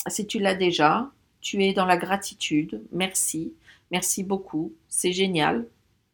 Si 0.06 0.26
tu 0.26 0.38
l'as 0.38 0.54
déjà, 0.54 1.10
tu 1.40 1.64
es 1.64 1.72
dans 1.72 1.86
la 1.86 1.96
gratitude. 1.96 2.82
Merci. 2.92 3.54
Merci 3.90 4.22
beaucoup. 4.22 4.72
C'est 4.88 5.12
génial. 5.12 5.66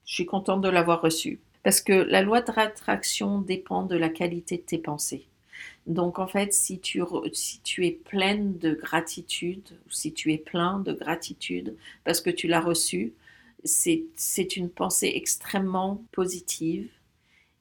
Je 0.07 0.15
suis 0.15 0.27
contente 0.27 0.63
de 0.63 0.69
l'avoir 0.69 1.03
reçu. 1.03 1.41
Parce 1.63 1.81
que 1.81 1.93
la 1.93 2.23
loi 2.23 2.41
de 2.41 2.51
rétraction 2.51 3.41
dépend 3.41 3.85
de 3.85 3.97
la 3.97 4.09
qualité 4.09 4.57
de 4.57 4.63
tes 4.63 4.79
pensées. 4.79 5.27
Donc 5.87 6.19
en 6.19 6.27
fait, 6.27 6.53
si 6.53 6.81
tu, 6.81 7.03
si 7.33 7.61
tu 7.61 7.87
es 7.87 7.93
pleine 7.93 8.59
de 8.59 8.75
gratitude, 8.75 9.79
si 9.89 10.13
tu 10.13 10.33
es 10.33 10.39
plein 10.39 10.79
de 10.79 10.93
gratitude 10.93 11.77
parce 12.05 12.21
que 12.21 12.31
tu 12.31 12.47
l'as 12.47 12.61
reçu, 12.61 13.15
c'est 13.65 14.57
une 14.57 14.71
pensée 14.71 15.13
extrêmement 15.15 16.03
positive 16.13 16.91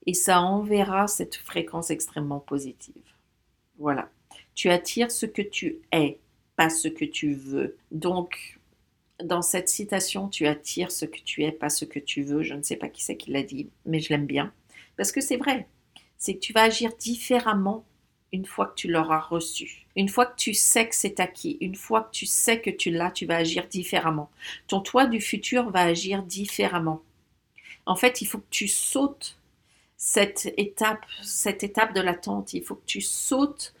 et 0.06 0.14
ça 0.14 0.40
enverra 0.40 1.06
cette 1.08 1.36
fréquence 1.36 1.90
extrêmement 1.90 2.40
positive. 2.40 3.02
Voilà. 3.78 4.10
Tu 4.54 4.70
attires 4.70 5.10
ce 5.10 5.26
que 5.26 5.42
tu 5.42 5.78
es, 5.92 6.18
pas 6.56 6.70
ce 6.70 6.88
que 6.88 7.04
tu 7.04 7.34
veux. 7.34 7.76
Donc, 7.90 8.58
dans 9.22 9.42
cette 9.42 9.68
citation, 9.68 10.28
tu 10.28 10.46
attires 10.46 10.90
ce 10.90 11.04
que 11.04 11.20
tu 11.20 11.44
es, 11.44 11.52
pas 11.52 11.70
ce 11.70 11.84
que 11.84 11.98
tu 11.98 12.22
veux. 12.22 12.42
Je 12.42 12.54
ne 12.54 12.62
sais 12.62 12.76
pas 12.76 12.88
qui 12.88 13.02
c'est 13.02 13.16
qui 13.16 13.30
l'a 13.30 13.42
dit, 13.42 13.68
mais 13.84 14.00
je 14.00 14.10
l'aime 14.10 14.26
bien. 14.26 14.52
Parce 14.96 15.12
que 15.12 15.20
c'est 15.20 15.36
vrai. 15.36 15.66
C'est 16.18 16.34
que 16.34 16.40
tu 16.40 16.52
vas 16.52 16.62
agir 16.62 16.92
différemment 16.98 17.84
une 18.32 18.46
fois 18.46 18.66
que 18.66 18.74
tu 18.74 18.88
l'auras 18.88 19.20
reçu. 19.20 19.86
Une 19.96 20.08
fois 20.08 20.26
que 20.26 20.36
tu 20.36 20.54
sais 20.54 20.88
que 20.88 20.94
c'est 20.94 21.20
acquis, 21.20 21.58
une 21.60 21.74
fois 21.74 22.02
que 22.02 22.12
tu 22.12 22.26
sais 22.26 22.60
que 22.60 22.70
tu 22.70 22.90
l'as, 22.90 23.10
tu 23.10 23.26
vas 23.26 23.36
agir 23.36 23.66
différemment. 23.66 24.30
Ton 24.68 24.80
toi 24.80 25.06
du 25.06 25.20
futur 25.20 25.70
va 25.70 25.80
agir 25.80 26.22
différemment. 26.22 27.02
En 27.86 27.96
fait, 27.96 28.20
il 28.20 28.26
faut 28.26 28.38
que 28.38 28.50
tu 28.50 28.68
sautes 28.68 29.36
cette 29.96 30.52
étape, 30.56 31.04
cette 31.22 31.62
étape 31.62 31.94
de 31.94 32.00
l'attente. 32.00 32.54
Il 32.54 32.64
faut 32.64 32.76
que 32.76 32.86
tu 32.86 33.00
sautes 33.00 33.74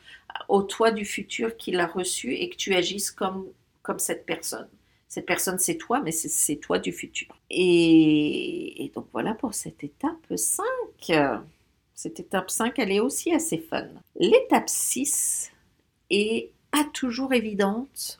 au 0.48 0.62
toi 0.62 0.90
du 0.90 1.04
futur 1.04 1.56
qui 1.56 1.70
l'a 1.70 1.86
reçu 1.86 2.34
et 2.34 2.50
que 2.50 2.56
tu 2.56 2.74
agisses 2.74 3.10
comme, 3.10 3.46
comme 3.82 3.98
cette 3.98 4.26
personne. 4.26 4.68
Cette 5.08 5.26
personne, 5.26 5.58
c'est 5.58 5.76
toi, 5.76 6.00
mais 6.00 6.12
c'est 6.12 6.56
toi 6.56 6.78
du 6.78 6.92
futur. 6.92 7.26
Et, 7.50 8.84
et, 8.84 8.88
donc 8.90 9.08
voilà 9.12 9.34
pour 9.34 9.54
cette 9.54 9.82
étape 9.82 10.36
5. 10.36 10.64
Cette 12.02 12.18
étape 12.18 12.50
5, 12.50 12.78
elle 12.78 12.92
est 12.92 13.00
aussi 13.00 13.34
assez 13.34 13.58
fun. 13.58 13.86
L'étape 14.18 14.70
6 14.70 15.52
est 16.08 16.48
pas 16.70 16.84
toujours 16.94 17.34
évidente, 17.34 18.18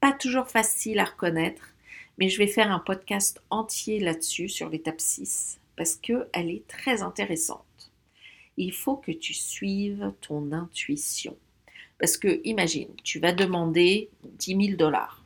pas 0.00 0.12
toujours 0.12 0.48
facile 0.48 0.98
à 0.98 1.04
reconnaître, 1.04 1.74
mais 2.16 2.30
je 2.30 2.38
vais 2.38 2.46
faire 2.46 2.72
un 2.72 2.78
podcast 2.78 3.42
entier 3.50 4.00
là-dessus 4.00 4.48
sur 4.48 4.70
l'étape 4.70 4.98
6 4.98 5.60
parce 5.76 5.94
qu'elle 5.94 6.24
est 6.34 6.66
très 6.66 7.02
intéressante. 7.02 7.92
Il 8.56 8.72
faut 8.72 8.96
que 8.96 9.12
tu 9.12 9.34
suives 9.34 10.14
ton 10.22 10.50
intuition. 10.50 11.36
Parce 11.98 12.16
que, 12.16 12.40
imagine, 12.44 12.88
tu 13.04 13.18
vas 13.18 13.32
demander 13.32 14.08
10 14.24 14.68
000 14.68 14.76
dollars. 14.78 15.22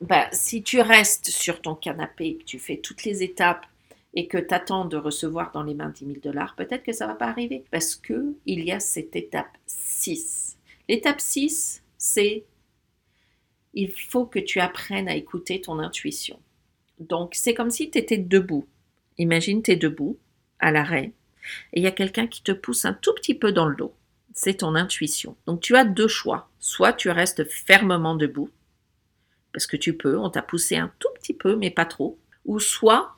Bah, 0.00 0.30
si 0.32 0.62
tu 0.62 0.80
restes 0.80 1.28
sur 1.28 1.60
ton 1.60 1.74
canapé, 1.74 2.36
que 2.36 2.44
tu 2.44 2.58
fais 2.58 2.78
toutes 2.78 3.04
les 3.04 3.22
étapes 3.22 3.66
et 4.14 4.26
que 4.26 4.38
tu 4.38 4.54
attends 4.54 4.84
de 4.84 4.96
recevoir 4.96 5.52
dans 5.52 5.62
les 5.62 5.74
mains 5.74 5.90
10 5.90 6.06
000 6.06 6.18
dollars, 6.22 6.54
peut-être 6.56 6.82
que 6.82 6.92
ça 6.92 7.06
ne 7.06 7.10
va 7.10 7.16
pas 7.16 7.28
arriver. 7.28 7.64
Parce 7.70 7.94
qu'il 7.94 8.34
y 8.46 8.72
a 8.72 8.80
cette 8.80 9.16
étape 9.16 9.56
6. 9.66 10.56
L'étape 10.88 11.20
6, 11.20 11.82
c'est 11.98 12.44
il 13.74 13.92
faut 13.92 14.26
que 14.26 14.38
tu 14.38 14.60
apprennes 14.60 15.08
à 15.08 15.14
écouter 15.14 15.60
ton 15.60 15.78
intuition. 15.78 16.40
Donc, 16.98 17.34
c'est 17.34 17.54
comme 17.54 17.70
si 17.70 17.90
tu 17.90 17.98
étais 17.98 18.18
debout. 18.18 18.66
Imagine, 19.18 19.62
tu 19.62 19.72
es 19.72 19.76
debout, 19.76 20.18
à 20.58 20.72
l'arrêt, 20.72 21.12
et 21.72 21.80
il 21.80 21.82
y 21.82 21.86
a 21.86 21.92
quelqu'un 21.92 22.26
qui 22.26 22.42
te 22.42 22.52
pousse 22.52 22.84
un 22.84 22.92
tout 22.92 23.14
petit 23.14 23.34
peu 23.34 23.52
dans 23.52 23.68
le 23.68 23.76
dos. 23.76 23.94
C'est 24.34 24.58
ton 24.58 24.74
intuition. 24.74 25.36
Donc, 25.46 25.60
tu 25.60 25.76
as 25.76 25.84
deux 25.84 26.08
choix. 26.08 26.50
Soit 26.58 26.92
tu 26.92 27.10
restes 27.10 27.44
fermement 27.44 28.14
debout, 28.14 28.50
parce 29.52 29.66
que 29.66 29.76
tu 29.76 29.96
peux, 29.96 30.18
on 30.18 30.30
t'a 30.30 30.42
poussé 30.42 30.76
un 30.76 30.92
tout 30.98 31.08
petit 31.14 31.34
peu, 31.34 31.56
mais 31.56 31.70
pas 31.70 31.86
trop. 31.86 32.18
Ou 32.44 32.58
soit 32.58 33.17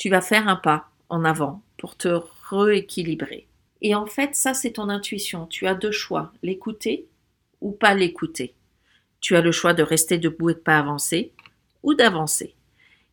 tu 0.00 0.08
vas 0.08 0.22
faire 0.22 0.48
un 0.48 0.56
pas 0.56 0.88
en 1.10 1.24
avant 1.26 1.62
pour 1.76 1.94
te 1.94 2.08
rééquilibrer. 2.48 3.46
Et 3.82 3.94
en 3.94 4.06
fait, 4.06 4.34
ça, 4.34 4.54
c'est 4.54 4.72
ton 4.72 4.88
intuition. 4.88 5.46
Tu 5.46 5.66
as 5.66 5.74
deux 5.74 5.92
choix, 5.92 6.32
l'écouter 6.42 7.06
ou 7.60 7.70
pas 7.70 7.94
l'écouter. 7.94 8.54
Tu 9.20 9.36
as 9.36 9.42
le 9.42 9.52
choix 9.52 9.74
de 9.74 9.82
rester 9.82 10.16
debout 10.16 10.50
et 10.50 10.54
de 10.54 10.58
pas 10.58 10.78
avancer 10.78 11.32
ou 11.82 11.92
d'avancer. 11.92 12.54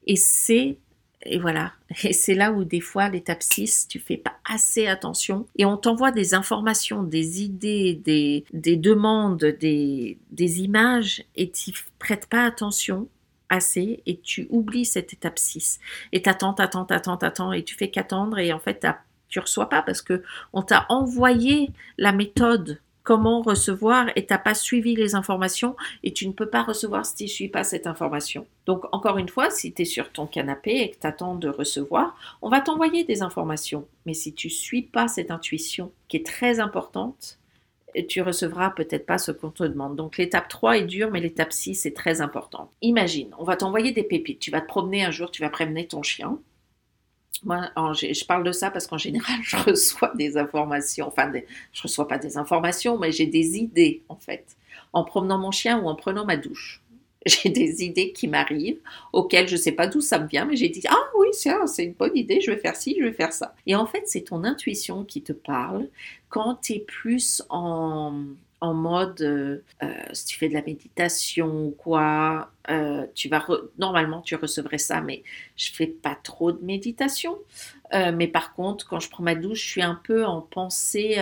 Et 0.06 0.16
c'est 0.16 0.78
et 1.24 1.40
voilà. 1.40 1.74
Et 2.04 2.14
c'est 2.14 2.36
là 2.36 2.54
où 2.54 2.64
des 2.64 2.80
fois, 2.80 3.10
l'étape 3.10 3.44
6, 3.44 3.90
tu 3.90 4.00
fais 4.00 4.16
pas 4.16 4.38
assez 4.46 4.88
attention 4.88 5.46
et 5.58 5.66
on 5.66 5.76
t'envoie 5.76 6.12
des 6.12 6.36
informations, 6.36 7.04
des 7.04 7.42
idées, 7.42 7.96
des, 7.96 8.46
des 8.54 8.78
demandes, 8.78 9.44
des, 9.44 10.20
des 10.32 10.62
images 10.62 11.26
et 11.36 11.52
tu 11.52 11.74
prêtes 12.00 12.28
pas 12.28 12.46
attention 12.46 13.10
assez 13.50 14.02
et 14.06 14.20
tu 14.20 14.48
oublies 14.50 14.86
cette 14.86 15.14
étape 15.14 15.40
6. 15.40 15.80
Et 16.12 16.22
t'attends, 16.22 16.54
t'attends, 16.54 16.86
t'attends, 16.86 17.18
t'attends 17.18 17.52
et 17.54 17.64
tu 17.64 17.76
fais 17.76 17.90
qu'attendre 17.90 18.38
et 18.40 18.54
en 18.54 18.60
fait, 18.60 18.86
tu 19.30 19.40
reçois 19.40 19.70
pas 19.70 19.82
parce 19.82 20.02
que 20.02 20.24
on 20.54 20.62
t'a 20.62 20.86
envoyé 20.90 21.72
la 21.98 22.12
méthode 22.12 22.80
comment 23.08 23.42
recevoir 23.42 24.08
et 24.18 24.26
t'as 24.26 24.38
pas 24.38 24.54
suivi 24.54 24.94
les 24.94 25.16
informations 25.16 25.78
et 26.04 26.12
tu 26.12 26.28
ne 26.28 26.34
peux 26.34 26.50
pas 26.50 26.64
recevoir 26.64 27.06
si 27.06 27.16
tu 27.16 27.24
ne 27.24 27.30
suis 27.30 27.48
pas 27.48 27.64
cette 27.64 27.88
information. 27.88 28.46
Donc 28.66 28.84
encore 28.92 29.18
une 29.18 29.30
fois, 29.30 29.50
si 29.50 29.74
tu 29.74 29.84
es 29.84 29.86
sur 29.86 30.12
ton 30.12 30.28
canapé 30.28 30.72
et 30.82 30.92
que 30.92 31.00
tu 31.00 31.08
attends 31.08 31.36
de 31.36 31.48
recevoir, 31.48 32.18
on 32.42 32.50
va 32.50 32.60
t'envoyer 32.60 33.06
des 33.06 33.22
informations. 33.22 33.88
Mais 34.06 34.14
si 34.14 34.34
tu 34.34 34.50
suis 34.50 34.82
pas 34.82 35.08
cette 35.08 35.32
intuition 35.32 35.94
qui 36.10 36.18
est 36.18 36.26
très 36.26 36.60
importante, 36.60 37.40
tu 38.06 38.22
recevras 38.22 38.72
peut-être 38.72 39.06
pas 39.06 39.18
ce 39.18 39.32
qu'on 39.32 39.50
te 39.50 39.64
demande. 39.64 39.96
Donc 39.96 40.18
l'étape 40.18 40.48
3 40.48 40.78
est 40.78 40.84
dure, 40.84 41.10
mais 41.10 41.20
l'étape 41.20 41.52
6 41.52 41.86
est 41.86 41.96
très 41.96 42.22
importante. 42.22 42.70
Imagine, 42.82 43.30
on 43.40 43.44
va 43.44 43.56
t'envoyer 43.56 43.92
des 43.92 44.04
pépites. 44.04 44.40
Tu 44.40 44.52
vas 44.52 44.62
te 44.62 44.68
promener 44.68 45.04
un 45.04 45.12
jour, 45.12 45.32
tu 45.32 45.42
vas 45.42 45.50
prémener 45.50 45.88
ton 45.88 46.04
chien. 46.04 46.40
Moi, 47.44 47.70
je 47.94 48.26
parle 48.26 48.44
de 48.44 48.52
ça 48.52 48.72
parce 48.72 48.88
qu'en 48.88 48.98
général, 48.98 49.40
je 49.44 49.58
reçois 49.58 50.12
des 50.16 50.38
informations. 50.38 51.08
Enfin, 51.08 51.32
je 51.34 51.40
je 51.72 51.84
reçois 51.84 52.08
pas 52.08 52.18
des 52.18 52.38
informations, 52.38 52.98
mais 52.98 53.12
j'ai 53.12 53.28
des 53.28 53.58
idées, 53.58 54.04
en 54.10 54.16
fait, 54.16 54.58
en 54.94 55.04
promenant 55.04 55.38
mon 55.38 55.52
chien 55.52 55.80
ou 55.80 55.88
en 55.88 55.96
prenant 55.96 56.26
ma 56.26 56.38
douche. 56.38 56.82
J'ai 57.44 57.50
des 57.50 57.84
idées 57.84 58.12
qui 58.12 58.28
m'arrivent, 58.28 58.80
auxquelles 59.14 59.48
je 59.48 59.56
ne 59.56 59.62
sais 59.62 59.72
pas 59.72 59.88
d'où 59.88 60.02
ça 60.02 60.20
me 60.20 60.28
vient, 60.28 60.46
mais 60.46 60.56
j'ai 60.56 60.70
dit 60.70 60.84
Ah 60.88 60.96
oui, 61.20 61.28
c'est 61.34 61.84
une 61.84 61.94
bonne 61.94 62.16
idée, 62.16 62.42
je 62.42 62.52
vais 62.52 62.58
faire 62.58 62.76
ci, 62.76 62.96
je 63.00 63.06
vais 63.06 63.14
faire 63.14 63.34
ça. 63.34 63.54
Et 63.66 63.76
en 63.76 63.86
fait, 63.86 64.04
c'est 64.06 64.22
ton 64.22 64.44
intuition 64.44 65.04
qui 65.04 65.22
te 65.22 65.34
parle 65.34 65.90
quand 66.30 66.56
tu 66.62 66.74
es 66.74 66.80
plus 66.80 67.42
en, 67.50 68.24
en 68.60 68.74
mode, 68.74 69.22
euh, 69.22 69.64
euh, 69.84 69.94
si 70.14 70.26
tu 70.26 70.38
fais 70.38 70.50
de 70.50 70.54
la 70.54 70.64
méditation 70.64 71.68
ou 71.68 71.72
quoi, 71.72 72.52
euh, 72.70 73.06
tu 73.14 73.30
vas 73.30 73.46
normalement 73.78 74.22
tu 74.22 74.36
recevrais 74.36 74.80
ça, 74.80 75.00
mais 75.00 75.24
je 75.56 75.72
fais 75.72 75.88
pas 75.88 76.18
trop 76.22 76.52
de 76.52 76.64
méditation. 76.64 77.38
Mais 77.94 78.28
par 78.28 78.54
contre, 78.54 78.88
quand 78.88 79.00
je 79.00 79.10
prends 79.10 79.24
ma 79.24 79.36
douche, 79.36 79.64
je 79.64 79.70
suis 79.70 79.82
un 79.82 80.00
peu 80.04 80.26
en 80.26 80.42
pensée 80.42 81.18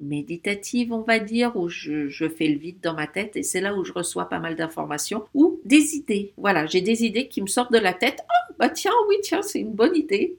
méditative, 0.00 0.92
on 0.92 1.02
va 1.02 1.18
dire, 1.18 1.56
où 1.56 1.68
je, 1.68 2.28
fais 2.36 2.48
le 2.48 2.58
vide 2.58 2.80
dans 2.82 2.94
ma 2.94 3.06
tête 3.06 3.36
et 3.36 3.42
c'est 3.42 3.60
là 3.60 3.74
où 3.74 3.84
je 3.84 3.92
reçois 3.92 4.28
pas 4.28 4.38
mal 4.38 4.54
d'informations 4.54 5.24
ou 5.34 5.60
des 5.64 5.94
idées. 5.94 6.32
Voilà, 6.36 6.66
j'ai 6.66 6.80
des 6.80 7.04
idées 7.04 7.28
qui 7.28 7.40
me 7.40 7.46
sortent 7.46 7.72
de 7.72 7.78
la 7.78 7.94
tête. 7.94 8.20
Oh, 8.22 8.54
bah 8.58 8.68
tiens, 8.68 8.92
oui, 9.08 9.16
tiens, 9.22 9.42
c'est 9.42 9.60
une 9.60 9.72
bonne 9.72 9.96
idée. 9.96 10.36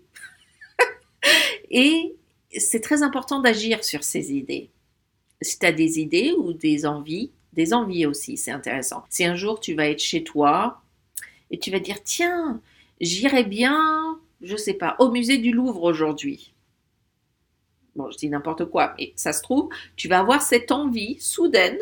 et 1.72 2.16
c'est 2.56 2.82
très 2.82 3.02
important 3.02 3.40
d'agir 3.40 3.84
sur 3.84 4.04
ces 4.04 4.34
idées 4.34 4.70
si 5.42 5.60
tu 5.60 5.66
as 5.66 5.72
des 5.72 6.00
idées 6.00 6.34
ou 6.38 6.54
des 6.54 6.86
envies, 6.86 7.32
des 7.54 7.74
envies 7.74 8.06
aussi, 8.06 8.38
c'est 8.38 8.52
intéressant. 8.52 9.04
Si 9.10 9.24
un 9.26 9.36
jour 9.36 9.60
tu 9.60 9.74
vas 9.74 9.88
être 9.88 10.02
chez 10.02 10.24
toi 10.24 10.82
et 11.52 11.60
tu 11.60 11.72
vas 11.72 11.80
dire 11.80 12.04
tiens, 12.04 12.62
j'irai 13.02 13.44
bien, 13.44 14.20
je 14.42 14.56
sais 14.56 14.74
pas, 14.74 14.96
au 15.00 15.12
musée 15.12 15.38
du 15.38 15.52
Louvre 15.52 15.84
aujourd'hui. 15.84 16.54
Bon, 17.96 18.10
je 18.12 18.18
dis 18.18 18.30
n'importe 18.30 18.66
quoi, 18.66 18.94
mais 18.98 19.14
ça 19.16 19.34
se 19.34 19.42
trouve, 19.42 19.70
tu 19.96 20.08
vas 20.08 20.20
avoir 20.20 20.42
cette 20.42 20.72
envie 20.72 21.20
soudaine 21.20 21.78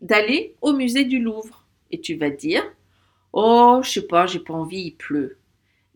d'aller 0.00 0.56
au 0.60 0.72
musée 0.72 1.04
du 1.04 1.20
Louvre 1.20 1.64
et 1.90 2.00
tu 2.00 2.14
vas 2.16 2.30
dire 2.30 2.64
oh, 3.32 3.80
je 3.82 3.90
sais 3.90 4.06
pas, 4.06 4.26
j'ai 4.26 4.40
pas 4.40 4.54
envie, 4.54 4.86
il 4.86 4.96
pleut. 4.96 5.38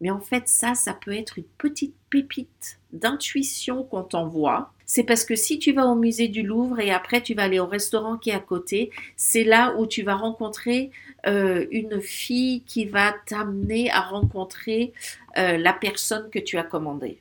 Mais 0.01 0.11
en 0.11 0.21
fait, 0.21 0.47
ça, 0.47 0.75
ça 0.75 0.93
peut 0.93 1.13
être 1.13 1.39
une 1.39 1.45
petite 1.59 1.95
pépite 2.11 2.79
d'intuition 2.93 3.83
qu'on 3.83 4.03
t'envoie. 4.03 4.73
C'est 4.85 5.03
parce 5.03 5.25
que 5.25 5.35
si 5.35 5.59
tu 5.59 5.73
vas 5.73 5.87
au 5.87 5.97
musée 5.97 6.29
du 6.29 6.43
Louvre 6.43 6.79
et 6.79 6.93
après 6.93 7.21
tu 7.21 7.35
vas 7.35 7.45
aller 7.45 7.59
au 7.59 7.67
restaurant 7.67 8.17
qui 8.19 8.31
est 8.31 8.35
à 8.35 8.41
côté, 8.41 8.91
c'est 9.17 9.43
là 9.43 9.75
où 9.77 9.87
tu 9.87 10.03
vas 10.03 10.15
rencontrer 10.15 10.91
euh, 11.27 11.67
une 11.73 12.01
fille 12.01 12.63
qui 12.63 12.85
va 12.85 13.15
t'amener 13.27 13.91
à 13.91 14.01
rencontrer 14.01 14.93
euh, 15.39 15.57
la 15.57 15.73
personne 15.73 16.31
que 16.31 16.39
tu 16.39 16.57
as 16.57 16.63
commandée. 16.63 17.21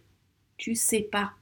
Tu 0.57 0.75
sais 0.75 1.01
pas. 1.01 1.33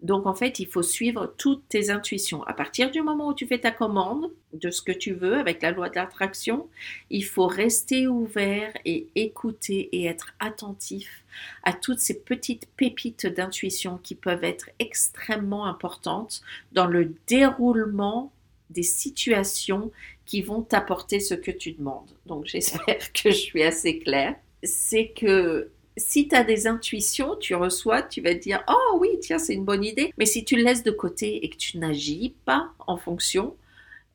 Donc 0.00 0.26
en 0.26 0.34
fait, 0.34 0.60
il 0.60 0.68
faut 0.68 0.82
suivre 0.82 1.34
toutes 1.38 1.68
tes 1.68 1.90
intuitions. 1.90 2.44
À 2.44 2.52
partir 2.52 2.90
du 2.90 3.02
moment 3.02 3.28
où 3.28 3.34
tu 3.34 3.46
fais 3.46 3.58
ta 3.58 3.72
commande 3.72 4.30
de 4.52 4.70
ce 4.70 4.80
que 4.80 4.92
tu 4.92 5.12
veux 5.12 5.34
avec 5.34 5.60
la 5.60 5.72
loi 5.72 5.88
de 5.88 5.96
l'attraction, 5.96 6.68
il 7.10 7.24
faut 7.24 7.48
rester 7.48 8.06
ouvert 8.06 8.72
et 8.84 9.08
écouter 9.16 9.88
et 9.92 10.04
être 10.04 10.34
attentif 10.38 11.24
à 11.64 11.72
toutes 11.72 11.98
ces 11.98 12.20
petites 12.20 12.68
pépites 12.76 13.26
d'intuition 13.26 13.98
qui 13.98 14.14
peuvent 14.14 14.44
être 14.44 14.70
extrêmement 14.78 15.66
importantes 15.66 16.42
dans 16.72 16.86
le 16.86 17.12
déroulement 17.26 18.32
des 18.70 18.82
situations 18.82 19.90
qui 20.26 20.42
vont 20.42 20.62
t'apporter 20.62 21.18
ce 21.18 21.34
que 21.34 21.50
tu 21.50 21.72
demandes. 21.72 22.10
Donc 22.26 22.46
j'espère 22.46 23.12
que 23.12 23.30
je 23.30 23.36
suis 23.36 23.64
assez 23.64 23.98
claire. 23.98 24.36
C'est 24.62 25.08
que 25.08 25.70
si 25.98 26.28
tu 26.28 26.34
as 26.34 26.44
des 26.44 26.66
intuitions, 26.66 27.36
tu 27.36 27.54
reçois, 27.54 28.02
tu 28.02 28.20
vas 28.20 28.34
te 28.34 28.40
dire 28.40 28.62
Oh 28.68 28.98
oui, 29.00 29.10
tiens, 29.20 29.38
c'est 29.38 29.54
une 29.54 29.64
bonne 29.64 29.84
idée. 29.84 30.12
Mais 30.18 30.26
si 30.26 30.44
tu 30.44 30.56
le 30.56 30.62
laisses 30.62 30.82
de 30.82 30.90
côté 30.90 31.44
et 31.44 31.50
que 31.50 31.56
tu 31.56 31.78
n'agis 31.78 32.34
pas 32.44 32.72
en 32.86 32.96
fonction, 32.96 33.56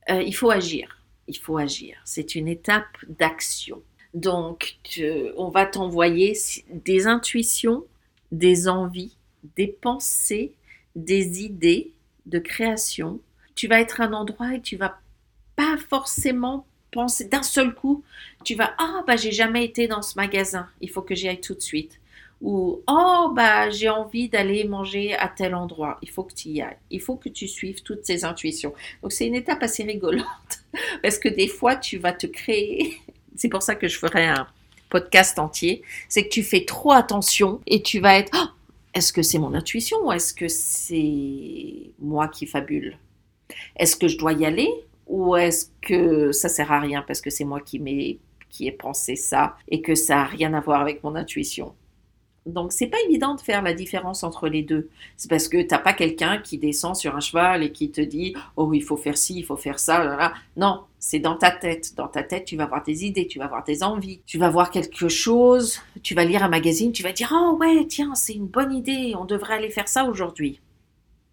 euh, 0.10 0.22
il 0.22 0.34
faut 0.36 0.50
agir. 0.50 1.04
Il 1.28 1.38
faut 1.38 1.58
agir. 1.58 1.98
C'est 2.06 2.36
une 2.36 2.48
étape 2.48 2.98
d'action. 3.08 3.82
Donc, 4.14 4.78
on 5.38 5.50
va 5.50 5.66
t'envoyer 5.66 6.38
des 6.70 7.08
intuitions, 7.08 7.84
des 8.32 8.68
envies, 8.68 9.18
des 9.56 9.68
pensées, 9.68 10.54
des 10.96 11.42
idées 11.44 11.92
de 12.26 12.40
création. 12.40 13.20
Tu 13.56 13.68
vas 13.68 13.80
être 13.80 14.02
à 14.02 14.06
un 14.06 14.14
endroit 14.14 14.56
et 14.56 14.62
tu 14.62 14.78
vas 14.78 15.00
pas 15.56 15.78
forcément 15.78 16.66
penser 16.94 17.26
d'un 17.26 17.44
seul 17.44 17.74
coup, 17.74 18.04
tu 18.44 18.56
vas 18.56 18.74
ah 18.78 19.04
bah 19.08 19.16
j'ai 19.16 19.32
jamais 19.32 19.66
été 19.66 19.88
dans 19.88 20.02
ce 20.02 20.16
magasin, 20.16 20.68
il 20.82 20.90
faut 20.90 21.02
que 21.02 21.16
j'y 21.16 21.28
aille 21.28 21.42
tout 21.42 21.56
de 21.56 21.62
suite. 21.62 22.00
Ou 22.42 22.82
oh 22.88 23.32
bah 23.34 23.70
j'ai 23.70 23.90
envie 23.90 24.28
d'aller 24.28 24.66
manger 24.66 25.16
à 25.16 25.30
tel 25.30 25.56
endroit, 25.56 25.98
il 26.02 26.10
faut 26.10 26.24
que 26.24 26.34
tu 26.34 26.50
y 26.50 26.62
ailles. 26.62 26.78
Il 26.92 27.02
faut 27.02 27.16
que 27.16 27.30
tu 27.30 27.48
suives 27.48 27.84
toutes 27.84 28.06
ces 28.06 28.26
intuitions. 28.26 28.74
Donc 29.02 29.12
c'est 29.12 29.28
une 29.28 29.36
étape 29.36 29.64
assez 29.64 29.84
rigolote 29.84 30.26
parce 31.02 31.18
que 31.18 31.30
des 31.30 31.48
fois 31.48 31.76
tu 31.76 31.98
vas 31.98 32.14
te 32.14 32.28
créer. 32.28 32.98
C'est 33.36 33.50
pour 33.50 33.64
ça 33.64 33.74
que 33.74 33.88
je 33.88 33.98
ferai 33.98 34.28
un 34.28 34.46
podcast 34.90 35.40
entier. 35.40 35.82
C'est 36.08 36.26
que 36.26 36.30
tu 36.30 36.44
fais 36.44 36.66
trop 36.66 36.92
attention 36.92 37.62
et 37.66 37.82
tu 37.82 38.00
vas 38.00 38.16
être 38.20 38.32
oh, 38.36 38.48
est-ce 38.94 39.12
que 39.12 39.24
c'est 39.24 39.40
mon 39.40 39.56
intuition 39.56 40.06
ou 40.06 40.12
est-ce 40.12 40.36
que 40.36 40.48
c'est 40.48 41.92
moi 42.00 42.28
qui 42.28 42.46
fabule? 42.46 42.98
Est-ce 43.76 43.96
que 43.96 44.08
je 44.08 44.18
dois 44.18 44.34
y 44.34 44.46
aller? 44.46 44.70
Ou 45.08 45.36
est-ce 45.36 45.70
que 45.82 46.32
ça 46.32 46.50
sert 46.50 46.72
à 46.72 46.80
rien 46.80 47.04
parce 47.06 47.22
que 47.22 47.30
c'est 47.30 47.46
moi 47.46 47.60
qui, 47.60 48.20
qui 48.50 48.68
ai 48.68 48.72
pensé 48.72 49.16
ça 49.16 49.56
et 49.68 49.82
que 49.82 49.96
ça 49.96 50.16
n'a 50.16 50.26
rien 50.26 50.54
à 50.54 50.62
voir 50.62 50.82
avec 50.82 51.04
mon 51.04 51.16
intuition? 51.16 51.74
Donc 52.46 52.74
c'est 52.74 52.88
pas 52.88 52.98
évident 53.08 53.36
de 53.36 53.42
faire 53.42 53.62
la 53.62 53.74
différence 53.74 54.24
entre 54.24 54.50
les 54.50 54.64
deux. 54.64 54.90
C'est 55.16 55.30
parce 55.30 55.48
que 55.48 55.62
t'as 55.62 55.78
pas 55.78 55.94
quelqu'un 55.94 56.40
qui 56.40 56.58
descend 56.58 56.96
sur 56.96 57.16
un 57.16 57.22
cheval 57.22 57.64
et 57.64 57.72
qui 57.72 57.90
te 57.90 58.02
dit 58.02 58.36
oh 58.58 58.74
il 58.74 58.84
faut 58.84 58.98
faire 58.98 59.18
ci, 59.18 59.36
il 59.40 59.46
faut 59.46 59.56
faire 59.56 59.80
ça. 59.80 60.34
Non, 60.58 60.82
c'est 61.00 61.20
dans 61.20 61.36
ta 61.36 61.52
tête. 61.52 61.96
Dans 61.96 62.08
ta 62.08 62.24
tête, 62.24 62.46
tu 62.46 62.58
vas 62.58 62.66
avoir 62.66 62.84
des 62.84 63.06
idées, 63.06 63.28
tu 63.28 63.40
vas 63.40 63.46
avoir 63.46 63.64
des 63.64 63.84
envies, 63.84 64.22
tu 64.26 64.38
vas 64.38 64.50
voir 64.50 64.72
quelque 64.72 65.08
chose, 65.08 65.80
tu 66.02 66.16
vas 66.16 66.26
lire 66.26 66.44
un 66.44 66.50
magazine, 66.50 66.92
tu 66.92 67.04
vas 67.04 67.14
dire 67.14 67.34
oh 67.34 67.58
ouais 67.60 67.86
tiens 67.88 68.14
c'est 68.16 68.34
une 68.34 68.48
bonne 68.48 68.74
idée, 68.74 69.14
on 69.18 69.26
devrait 69.26 69.56
aller 69.56 69.70
faire 69.70 69.88
ça 69.88 70.06
aujourd'hui. 70.06 70.60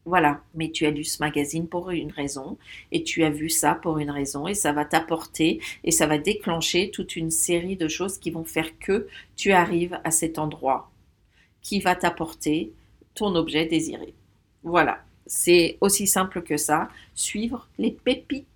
Voilà, 0.06 0.42
mais 0.54 0.70
tu 0.70 0.86
as 0.86 0.90
lu 0.90 1.04
ce 1.04 1.22
magazine 1.22 1.68
pour 1.68 1.90
une 1.90 2.10
raison 2.10 2.56
et 2.90 3.04
tu 3.04 3.22
as 3.22 3.30
vu 3.30 3.50
ça 3.50 3.74
pour 3.74 3.98
une 3.98 4.10
raison 4.10 4.48
et 4.48 4.54
ça 4.54 4.72
va 4.72 4.84
t'apporter 4.84 5.60
et 5.84 5.90
ça 5.90 6.06
va 6.06 6.16
déclencher 6.16 6.90
toute 6.90 7.16
une 7.16 7.30
série 7.30 7.76
de 7.76 7.86
choses 7.86 8.18
qui 8.18 8.30
vont 8.30 8.44
faire 8.44 8.78
que 8.78 9.06
tu 9.36 9.52
arrives 9.52 10.00
à 10.04 10.10
cet 10.10 10.38
endroit 10.38 10.90
qui 11.62 11.80
va 11.80 11.94
t'apporter 11.94 12.72
ton 13.14 13.34
objet 13.34 13.66
désiré. 13.66 14.14
Voilà, 14.62 15.04
c'est 15.26 15.78
aussi 15.80 16.06
simple 16.06 16.42
que 16.42 16.56
ça. 16.56 16.88
Suivre 17.14 17.68
les 17.78 17.90
pépites 17.90 18.46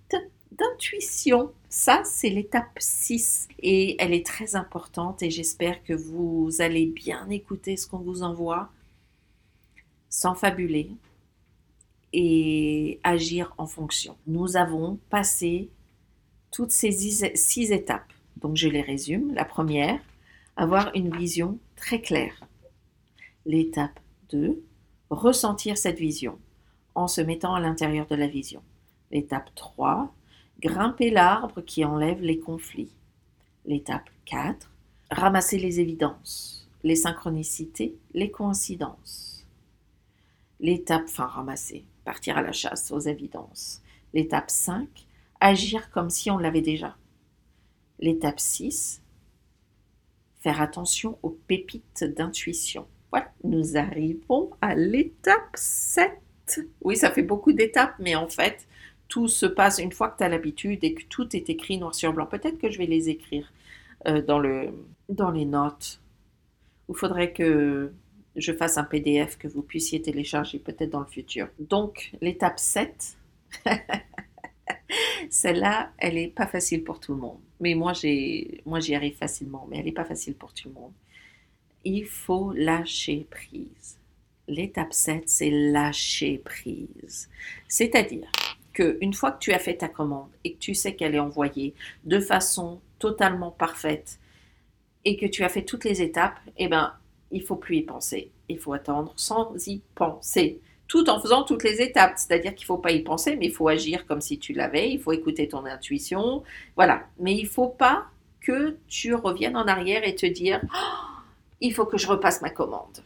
d'intuition. 0.51 1.51
Ça, 1.69 2.01
c'est 2.05 2.29
l'étape 2.29 2.77
6 2.79 3.49
et 3.59 4.01
elle 4.01 4.13
est 4.13 4.25
très 4.25 4.55
importante 4.55 5.21
et 5.21 5.29
j'espère 5.29 5.83
que 5.83 5.93
vous 5.93 6.49
allez 6.59 6.85
bien 6.85 7.29
écouter 7.29 7.75
ce 7.77 7.87
qu'on 7.87 7.99
vous 7.99 8.23
envoie 8.23 8.69
sans 10.09 10.33
fabuler, 10.33 10.91
et 12.17 13.01
agir 13.03 13.53
en 13.57 13.67
fonction. 13.67 14.15
Nous 14.25 14.55
avons 14.55 14.97
passé 15.09 15.69
toutes 16.49 16.71
ces 16.71 16.93
six 17.35 17.73
étapes. 17.73 18.13
Donc 18.37 18.55
je 18.55 18.69
les 18.69 18.81
résume. 18.81 19.33
La 19.33 19.43
première, 19.43 19.99
avoir 20.55 20.95
une 20.95 21.13
vision 21.13 21.59
très 21.75 21.99
claire. 21.99 22.47
L'étape 23.45 23.99
2, 24.29 24.63
ressentir 25.09 25.77
cette 25.77 25.99
vision 25.99 26.39
en 26.95 27.09
se 27.09 27.19
mettant 27.19 27.53
à 27.53 27.59
l'intérieur 27.59 28.07
de 28.07 28.15
la 28.15 28.27
vision. 28.27 28.63
L'étape 29.11 29.53
3, 29.53 30.15
grimper 30.61 31.09
l'arbre 31.09 31.59
qui 31.59 31.83
enlève 31.83 32.21
les 32.21 32.39
conflits. 32.39 32.95
L'étape 33.65 34.09
4, 34.23 34.71
ramasser 35.11 35.59
les 35.59 35.81
évidences, 35.81 36.69
les 36.81 36.95
synchronicités, 36.95 37.97
les 38.13 38.31
coïncidences. 38.31 39.45
L'étape, 40.61 41.03
enfin 41.09 41.25
ramasser, 41.25 41.83
partir 42.05 42.37
à 42.37 42.41
la 42.41 42.51
chasse 42.51 42.91
aux 42.91 42.99
évidences. 42.99 43.81
L'étape 44.13 44.49
5, 44.49 44.87
agir 45.41 45.89
comme 45.91 46.09
si 46.09 46.31
on 46.31 46.37
l'avait 46.37 46.61
déjà. 46.61 46.95
L'étape 47.99 48.39
6, 48.39 49.01
faire 50.39 50.61
attention 50.61 51.17
aux 51.23 51.31
pépites 51.31 52.03
d'intuition. 52.03 52.87
Voilà, 53.11 53.31
nous 53.43 53.77
arrivons 53.77 54.51
à 54.61 54.75
l'étape 54.75 55.55
7. 55.55 56.11
Oui, 56.81 56.95
ça 56.95 57.11
fait 57.11 57.23
beaucoup 57.23 57.51
d'étapes, 57.51 57.95
mais 57.99 58.15
en 58.15 58.27
fait, 58.27 58.67
tout 59.07 59.27
se 59.27 59.45
passe 59.45 59.79
une 59.79 59.91
fois 59.91 60.09
que 60.09 60.17
tu 60.17 60.23
as 60.23 60.29
l'habitude 60.29 60.83
et 60.83 60.93
que 60.93 61.03
tout 61.05 61.35
est 61.35 61.49
écrit 61.49 61.77
noir 61.77 61.95
sur 61.95 62.13
blanc. 62.13 62.25
Peut-être 62.25 62.57
que 62.57 62.69
je 62.69 62.77
vais 62.77 62.85
les 62.85 63.09
écrire 63.09 63.51
euh, 64.07 64.21
dans, 64.21 64.39
le, 64.39 64.69
dans 65.09 65.31
les 65.31 65.45
notes. 65.45 65.99
Il 66.89 66.95
faudrait 66.95 67.31
que 67.33 67.91
je 68.35 68.51
fasse 68.51 68.77
un 68.77 68.83
PDF 68.83 69.37
que 69.37 69.47
vous 69.47 69.61
puissiez 69.61 70.01
télécharger 70.01 70.59
peut-être 70.59 70.89
dans 70.89 70.99
le 70.99 71.05
futur. 71.05 71.47
Donc, 71.59 72.11
l'étape 72.21 72.59
7, 72.59 73.17
celle-là, 75.29 75.91
elle 75.97 76.15
n'est 76.15 76.27
pas 76.27 76.47
facile 76.47 76.83
pour 76.83 76.99
tout 76.99 77.13
le 77.13 77.19
monde. 77.19 77.39
Mais 77.59 77.75
moi, 77.75 77.93
moi 78.65 78.79
j'y 78.79 78.95
arrive 78.95 79.15
facilement, 79.15 79.67
mais 79.69 79.77
elle 79.77 79.85
n'est 79.85 79.91
pas 79.91 80.05
facile 80.05 80.35
pour 80.35 80.53
tout 80.53 80.69
le 80.69 80.73
monde. 80.73 80.93
Il 81.83 82.05
faut 82.05 82.51
lâcher 82.53 83.27
prise. 83.29 83.99
L'étape 84.47 84.93
7, 84.93 85.27
c'est 85.27 85.49
lâcher 85.49 86.39
prise. 86.43 87.29
C'est-à-dire 87.67 88.31
qu'une 88.73 89.13
fois 89.13 89.31
que 89.31 89.39
tu 89.39 89.53
as 89.53 89.59
fait 89.59 89.77
ta 89.77 89.87
commande 89.87 90.29
et 90.43 90.53
que 90.53 90.59
tu 90.59 90.75
sais 90.75 90.95
qu'elle 90.95 91.15
est 91.15 91.19
envoyée 91.19 91.73
de 92.03 92.19
façon 92.19 92.81
totalement 92.99 93.51
parfaite 93.51 94.19
et 95.05 95.17
que 95.17 95.25
tu 95.25 95.43
as 95.43 95.49
fait 95.49 95.63
toutes 95.63 95.85
les 95.85 96.01
étapes, 96.01 96.39
eh 96.57 96.67
ben, 96.67 96.93
il 97.31 97.43
faut 97.43 97.55
plus 97.55 97.77
y 97.77 97.81
penser. 97.81 98.31
Il 98.49 98.59
faut 98.59 98.73
attendre 98.73 99.13
sans 99.15 99.53
y 99.67 99.81
penser, 99.95 100.59
tout 100.87 101.09
en 101.09 101.19
faisant 101.19 101.43
toutes 101.43 101.63
les 101.63 101.81
étapes. 101.81 102.17
C'est-à-dire 102.17 102.55
qu'il 102.55 102.65
faut 102.65 102.77
pas 102.77 102.91
y 102.91 103.01
penser, 103.01 103.35
mais 103.35 103.47
il 103.47 103.53
faut 103.53 103.67
agir 103.67 104.05
comme 104.05 104.21
si 104.21 104.39
tu 104.39 104.53
l'avais. 104.53 104.91
Il 104.91 104.99
faut 104.99 105.11
écouter 105.11 105.47
ton 105.47 105.65
intuition, 105.65 106.43
voilà. 106.75 107.03
Mais 107.19 107.35
il 107.35 107.47
faut 107.47 107.69
pas 107.69 108.05
que 108.41 108.77
tu 108.87 109.15
reviennes 109.15 109.57
en 109.57 109.67
arrière 109.67 110.07
et 110.07 110.15
te 110.15 110.25
dire 110.25 110.61
oh, 110.63 111.19
il 111.61 111.73
faut 111.73 111.85
que 111.85 111.97
je 111.97 112.07
repasse 112.07 112.41
ma 112.41 112.49
commande. 112.49 113.03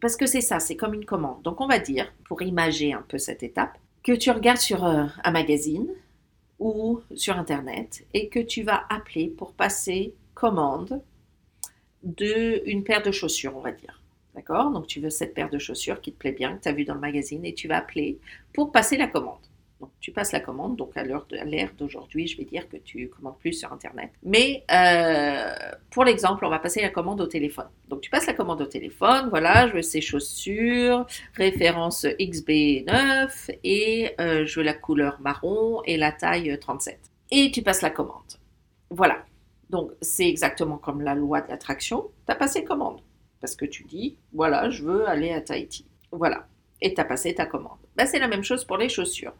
Parce 0.00 0.16
que 0.16 0.26
c'est 0.26 0.40
ça, 0.40 0.60
c'est 0.60 0.76
comme 0.76 0.94
une 0.94 1.04
commande. 1.04 1.42
Donc 1.42 1.60
on 1.60 1.66
va 1.66 1.78
dire, 1.78 2.12
pour 2.24 2.42
imager 2.42 2.92
un 2.92 3.04
peu 3.08 3.18
cette 3.18 3.42
étape, 3.42 3.76
que 4.04 4.12
tu 4.12 4.30
regardes 4.30 4.58
sur 4.58 4.84
euh, 4.84 5.06
un 5.24 5.30
magazine 5.32 5.88
ou 6.58 7.00
sur 7.14 7.36
Internet 7.36 8.06
et 8.14 8.28
que 8.28 8.38
tu 8.38 8.62
vas 8.62 8.84
appeler 8.88 9.28
pour 9.28 9.52
passer 9.52 10.14
commande 10.34 11.02
de 12.02 12.62
une 12.66 12.84
paire 12.84 13.02
de 13.02 13.10
chaussures, 13.10 13.56
on 13.56 13.60
va 13.60 13.72
dire. 13.72 14.02
D'accord? 14.34 14.70
Donc 14.70 14.86
tu 14.86 15.00
veux 15.00 15.10
cette 15.10 15.34
paire 15.34 15.50
de 15.50 15.58
chaussures 15.58 16.00
qui 16.00 16.12
te 16.12 16.18
plaît 16.18 16.32
bien, 16.32 16.56
que 16.56 16.62
tu 16.62 16.68
as 16.68 16.72
vu 16.72 16.84
dans 16.84 16.94
le 16.94 17.00
magazine, 17.00 17.44
et 17.44 17.54
tu 17.54 17.66
vas 17.68 17.78
appeler 17.78 18.18
pour 18.52 18.70
passer 18.70 18.96
la 18.96 19.08
commande. 19.08 19.40
Donc 19.80 19.90
tu 20.00 20.10
passes 20.10 20.32
la 20.32 20.40
commande, 20.40 20.76
donc 20.76 20.96
à 20.96 21.04
l'ère 21.04 21.72
d'aujourd'hui, 21.78 22.26
je 22.26 22.36
vais 22.36 22.44
dire 22.44 22.68
que 22.68 22.76
tu 22.76 23.08
commandes 23.08 23.38
plus 23.38 23.52
sur 23.52 23.72
Internet. 23.72 24.10
Mais 24.24 24.64
euh, 24.72 25.54
pour 25.90 26.04
l'exemple, 26.04 26.44
on 26.44 26.50
va 26.50 26.58
passer 26.58 26.82
la 26.82 26.88
commande 26.88 27.20
au 27.20 27.26
téléphone. 27.26 27.68
Donc 27.88 28.00
tu 28.00 28.10
passes 28.10 28.26
la 28.26 28.32
commande 28.32 28.60
au 28.60 28.66
téléphone, 28.66 29.28
voilà, 29.30 29.68
je 29.68 29.74
veux 29.74 29.82
ces 29.82 30.00
chaussures, 30.00 31.06
référence 31.34 32.04
XB9, 32.04 33.56
et 33.62 34.14
euh, 34.20 34.44
je 34.46 34.58
veux 34.58 34.64
la 34.64 34.74
couleur 34.74 35.20
marron 35.20 35.82
et 35.84 35.96
la 35.96 36.10
taille 36.10 36.58
37. 36.58 36.98
Et 37.30 37.50
tu 37.52 37.62
passes 37.62 37.82
la 37.82 37.90
commande. 37.90 38.34
Voilà, 38.90 39.24
donc, 39.70 39.90
c'est 40.00 40.28
exactement 40.28 40.78
comme 40.78 41.02
la 41.02 41.14
loi 41.14 41.40
de 41.40 41.48
l'attraction. 41.48 42.10
Tu 42.26 42.32
as 42.32 42.36
passé 42.36 42.64
commande. 42.64 43.00
Parce 43.40 43.54
que 43.54 43.66
tu 43.66 43.84
dis, 43.84 44.16
voilà, 44.32 44.70
je 44.70 44.82
veux 44.82 45.08
aller 45.08 45.30
à 45.30 45.40
Tahiti. 45.40 45.84
Voilà. 46.10 46.46
Et 46.80 46.94
tu 46.94 47.00
as 47.00 47.04
passé 47.04 47.34
ta 47.34 47.46
commande. 47.46 47.78
Ben, 47.96 48.06
c'est 48.06 48.18
la 48.18 48.28
même 48.28 48.44
chose 48.44 48.64
pour 48.64 48.78
les 48.78 48.88
chaussures. 48.88 49.34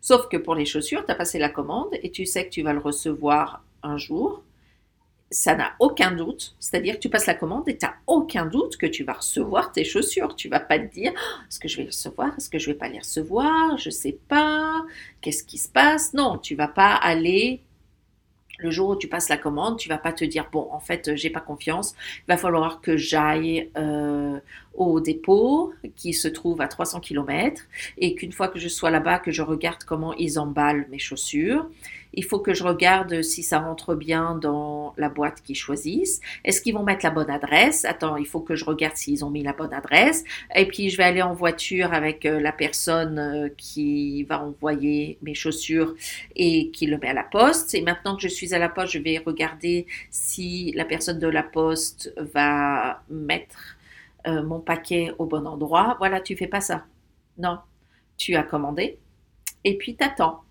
Sauf 0.00 0.28
que 0.28 0.36
pour 0.36 0.54
les 0.54 0.66
chaussures, 0.66 1.04
tu 1.04 1.12
as 1.12 1.14
passé 1.14 1.38
la 1.38 1.48
commande 1.48 1.90
et 2.02 2.10
tu 2.10 2.26
sais 2.26 2.44
que 2.44 2.50
tu 2.50 2.62
vas 2.62 2.72
le 2.72 2.78
recevoir 2.78 3.64
un 3.82 3.96
jour. 3.96 4.42
Ça 5.30 5.54
n'a 5.54 5.72
aucun 5.78 6.12
doute. 6.12 6.56
C'est-à-dire 6.58 6.94
que 6.94 7.00
tu 7.00 7.10
passes 7.10 7.26
la 7.26 7.34
commande 7.34 7.68
et 7.68 7.76
tu 7.76 7.84
n'as 7.84 7.94
aucun 8.06 8.46
doute 8.46 8.76
que 8.76 8.86
tu 8.86 9.04
vas 9.04 9.14
recevoir 9.14 9.72
tes 9.72 9.84
chaussures. 9.84 10.34
Tu 10.34 10.48
vas 10.48 10.60
pas 10.60 10.78
te 10.78 10.92
dire, 10.92 11.12
oh, 11.14 11.42
est-ce 11.48 11.60
que 11.60 11.68
je 11.68 11.76
vais 11.76 11.82
les 11.84 11.90
recevoir? 11.90 12.34
Est-ce 12.36 12.50
que 12.50 12.58
je 12.58 12.70
vais 12.70 12.78
pas 12.78 12.88
les 12.88 12.98
recevoir? 12.98 13.76
Je 13.78 13.90
sais 13.90 14.18
pas. 14.28 14.84
Qu'est-ce 15.20 15.44
qui 15.44 15.58
se 15.58 15.68
passe? 15.68 16.14
Non, 16.14 16.38
tu 16.38 16.54
vas 16.54 16.68
pas 16.68 16.94
aller 16.94 17.62
le 18.58 18.70
jour 18.70 18.90
où 18.90 18.96
tu 18.96 19.08
passes 19.08 19.28
la 19.28 19.36
commande, 19.36 19.78
tu 19.78 19.88
vas 19.88 19.98
pas 19.98 20.12
te 20.12 20.24
dire 20.24 20.48
bon, 20.52 20.68
en 20.70 20.80
fait, 20.80 21.14
j'ai 21.16 21.30
pas 21.30 21.40
confiance. 21.40 21.94
Il 22.20 22.28
va 22.28 22.36
falloir 22.36 22.80
que 22.80 22.96
j'aille 22.96 23.70
euh, 23.76 24.38
au 24.74 25.00
dépôt 25.00 25.72
qui 25.96 26.12
se 26.12 26.28
trouve 26.28 26.60
à 26.60 26.68
300 26.68 27.00
km 27.00 27.62
et 27.96 28.14
qu'une 28.14 28.32
fois 28.32 28.48
que 28.48 28.58
je 28.58 28.68
sois 28.68 28.90
là-bas, 28.90 29.18
que 29.18 29.30
je 29.30 29.42
regarde 29.42 29.84
comment 29.84 30.12
ils 30.14 30.38
emballent 30.38 30.86
mes 30.90 30.98
chaussures 30.98 31.68
il 32.14 32.24
faut 32.24 32.38
que 32.38 32.54
je 32.54 32.64
regarde 32.64 33.22
si 33.22 33.42
ça 33.42 33.58
rentre 33.58 33.94
bien 33.94 34.34
dans 34.34 34.94
la 34.96 35.08
boîte 35.08 35.42
qu'ils 35.42 35.56
choisissent. 35.56 36.20
Est-ce 36.44 36.60
qu'ils 36.60 36.74
vont 36.74 36.82
mettre 36.82 37.04
la 37.04 37.10
bonne 37.10 37.30
adresse? 37.30 37.84
Attends, 37.84 38.16
il 38.16 38.26
faut 38.26 38.40
que 38.40 38.56
je 38.56 38.64
regarde 38.64 38.96
s'ils 38.96 39.24
ont 39.24 39.30
mis 39.30 39.42
la 39.42 39.52
bonne 39.52 39.72
adresse. 39.72 40.24
Et 40.54 40.66
puis, 40.66 40.90
je 40.90 40.96
vais 40.96 41.04
aller 41.04 41.22
en 41.22 41.34
voiture 41.34 41.92
avec 41.92 42.26
euh, 42.26 42.40
la 42.40 42.52
personne 42.52 43.18
euh, 43.18 43.48
qui 43.56 44.24
va 44.24 44.42
envoyer 44.42 45.18
mes 45.22 45.34
chaussures 45.34 45.94
et 46.36 46.70
qui 46.70 46.86
le 46.86 46.98
met 46.98 47.08
à 47.08 47.14
la 47.14 47.24
poste. 47.24 47.74
Et 47.74 47.82
maintenant 47.82 48.16
que 48.16 48.22
je 48.22 48.28
suis 48.28 48.54
à 48.54 48.58
la 48.58 48.68
poste, 48.68 48.92
je 48.94 48.98
vais 48.98 49.18
regarder 49.18 49.86
si 50.10 50.72
la 50.72 50.84
personne 50.84 51.18
de 51.18 51.28
la 51.28 51.42
poste 51.42 52.12
va 52.16 53.02
mettre 53.10 53.76
euh, 54.26 54.42
mon 54.42 54.60
paquet 54.60 55.12
au 55.18 55.26
bon 55.26 55.46
endroit. 55.46 55.96
Voilà, 55.98 56.20
tu 56.20 56.36
fais 56.36 56.46
pas 56.46 56.60
ça. 56.60 56.84
Non, 57.36 57.58
tu 58.16 58.34
as 58.34 58.42
commandé 58.42 58.98
et 59.64 59.76
puis 59.76 59.96
t'attends 59.96 60.42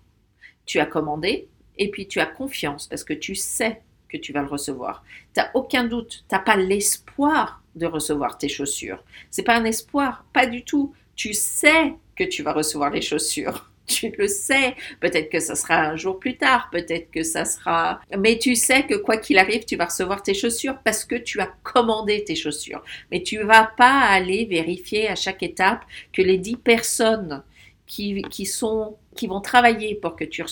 tu 0.68 0.78
as 0.78 0.86
commandé 0.86 1.48
et 1.78 1.90
puis 1.90 2.06
tu 2.06 2.20
as 2.20 2.26
confiance 2.26 2.86
parce 2.86 3.02
que 3.02 3.14
tu 3.14 3.34
sais 3.34 3.80
que 4.08 4.16
tu 4.16 4.32
vas 4.32 4.42
le 4.42 4.48
recevoir. 4.48 5.02
Tu 5.34 5.40
n'as 5.40 5.50
aucun 5.54 5.84
doute, 5.84 6.24
tu 6.28 6.34
n'as 6.34 6.40
pas 6.40 6.56
l'espoir 6.56 7.62
de 7.74 7.86
recevoir 7.86 8.38
tes 8.38 8.48
chaussures. 8.48 9.02
C'est 9.30 9.42
pas 9.42 9.56
un 9.56 9.64
espoir, 9.64 10.24
pas 10.32 10.46
du 10.46 10.64
tout. 10.64 10.94
Tu 11.16 11.32
sais 11.32 11.94
que 12.14 12.24
tu 12.24 12.42
vas 12.42 12.52
recevoir 12.52 12.90
les 12.90 13.02
chaussures. 13.02 13.64
Tu 13.88 14.12
le 14.18 14.28
sais. 14.28 14.76
Peut-être 15.00 15.30
que 15.30 15.40
ça 15.40 15.54
sera 15.54 15.80
un 15.80 15.96
jour 15.96 16.18
plus 16.18 16.36
tard, 16.36 16.68
peut-être 16.70 17.10
que 17.10 17.22
ça 17.22 17.46
sera. 17.46 18.02
Mais 18.18 18.36
tu 18.36 18.54
sais 18.54 18.82
que 18.82 18.96
quoi 18.96 19.16
qu'il 19.16 19.38
arrive, 19.38 19.64
tu 19.64 19.76
vas 19.76 19.86
recevoir 19.86 20.22
tes 20.22 20.34
chaussures 20.34 20.76
parce 20.84 21.06
que 21.06 21.14
tu 21.14 21.40
as 21.40 21.50
commandé 21.62 22.22
tes 22.22 22.34
chaussures. 22.34 22.84
Mais 23.10 23.22
tu 23.22 23.42
vas 23.44 23.64
pas 23.78 24.00
aller 24.00 24.44
vérifier 24.44 25.08
à 25.08 25.14
chaque 25.14 25.42
étape 25.42 25.86
que 26.12 26.20
les 26.20 26.36
dix 26.36 26.58
personnes 26.58 27.42
qui, 27.88 28.22
qui, 28.22 28.46
sont, 28.46 28.96
qui 29.16 29.26
vont 29.26 29.40
travailler 29.40 29.96
pour 29.96 30.14
que 30.14 30.24
tu, 30.24 30.44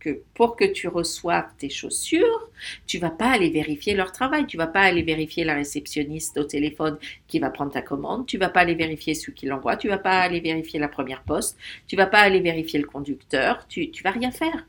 que 0.00 0.22
pour 0.34 0.56
que 0.56 0.64
tu 0.64 0.88
reçoives 0.88 1.50
tes 1.58 1.68
chaussures, 1.68 2.50
tu 2.86 2.98
vas 2.98 3.10
pas 3.10 3.30
aller 3.30 3.50
vérifier 3.50 3.94
leur 3.94 4.12
travail, 4.12 4.46
tu 4.46 4.56
vas 4.56 4.66
pas 4.66 4.80
aller 4.80 5.02
vérifier 5.02 5.44
la 5.44 5.54
réceptionniste 5.54 6.38
au 6.38 6.44
téléphone 6.44 6.98
qui 7.28 7.38
va 7.38 7.50
prendre 7.50 7.72
ta 7.72 7.82
commande, 7.82 8.26
tu 8.26 8.38
vas 8.38 8.48
pas 8.48 8.60
aller 8.60 8.74
vérifier 8.74 9.14
celui 9.14 9.34
qui 9.34 9.46
l'envoie, 9.46 9.76
tu 9.76 9.88
vas 9.88 9.98
pas 9.98 10.20
aller 10.20 10.40
vérifier 10.40 10.80
la 10.80 10.88
première 10.88 11.22
poste, 11.22 11.58
tu 11.86 11.96
vas 11.96 12.06
pas 12.06 12.20
aller 12.20 12.40
vérifier 12.40 12.80
le 12.80 12.86
conducteur, 12.86 13.66
tu 13.68 13.90
tu 13.90 14.02
vas 14.02 14.10
rien 14.10 14.30
faire. 14.30 14.66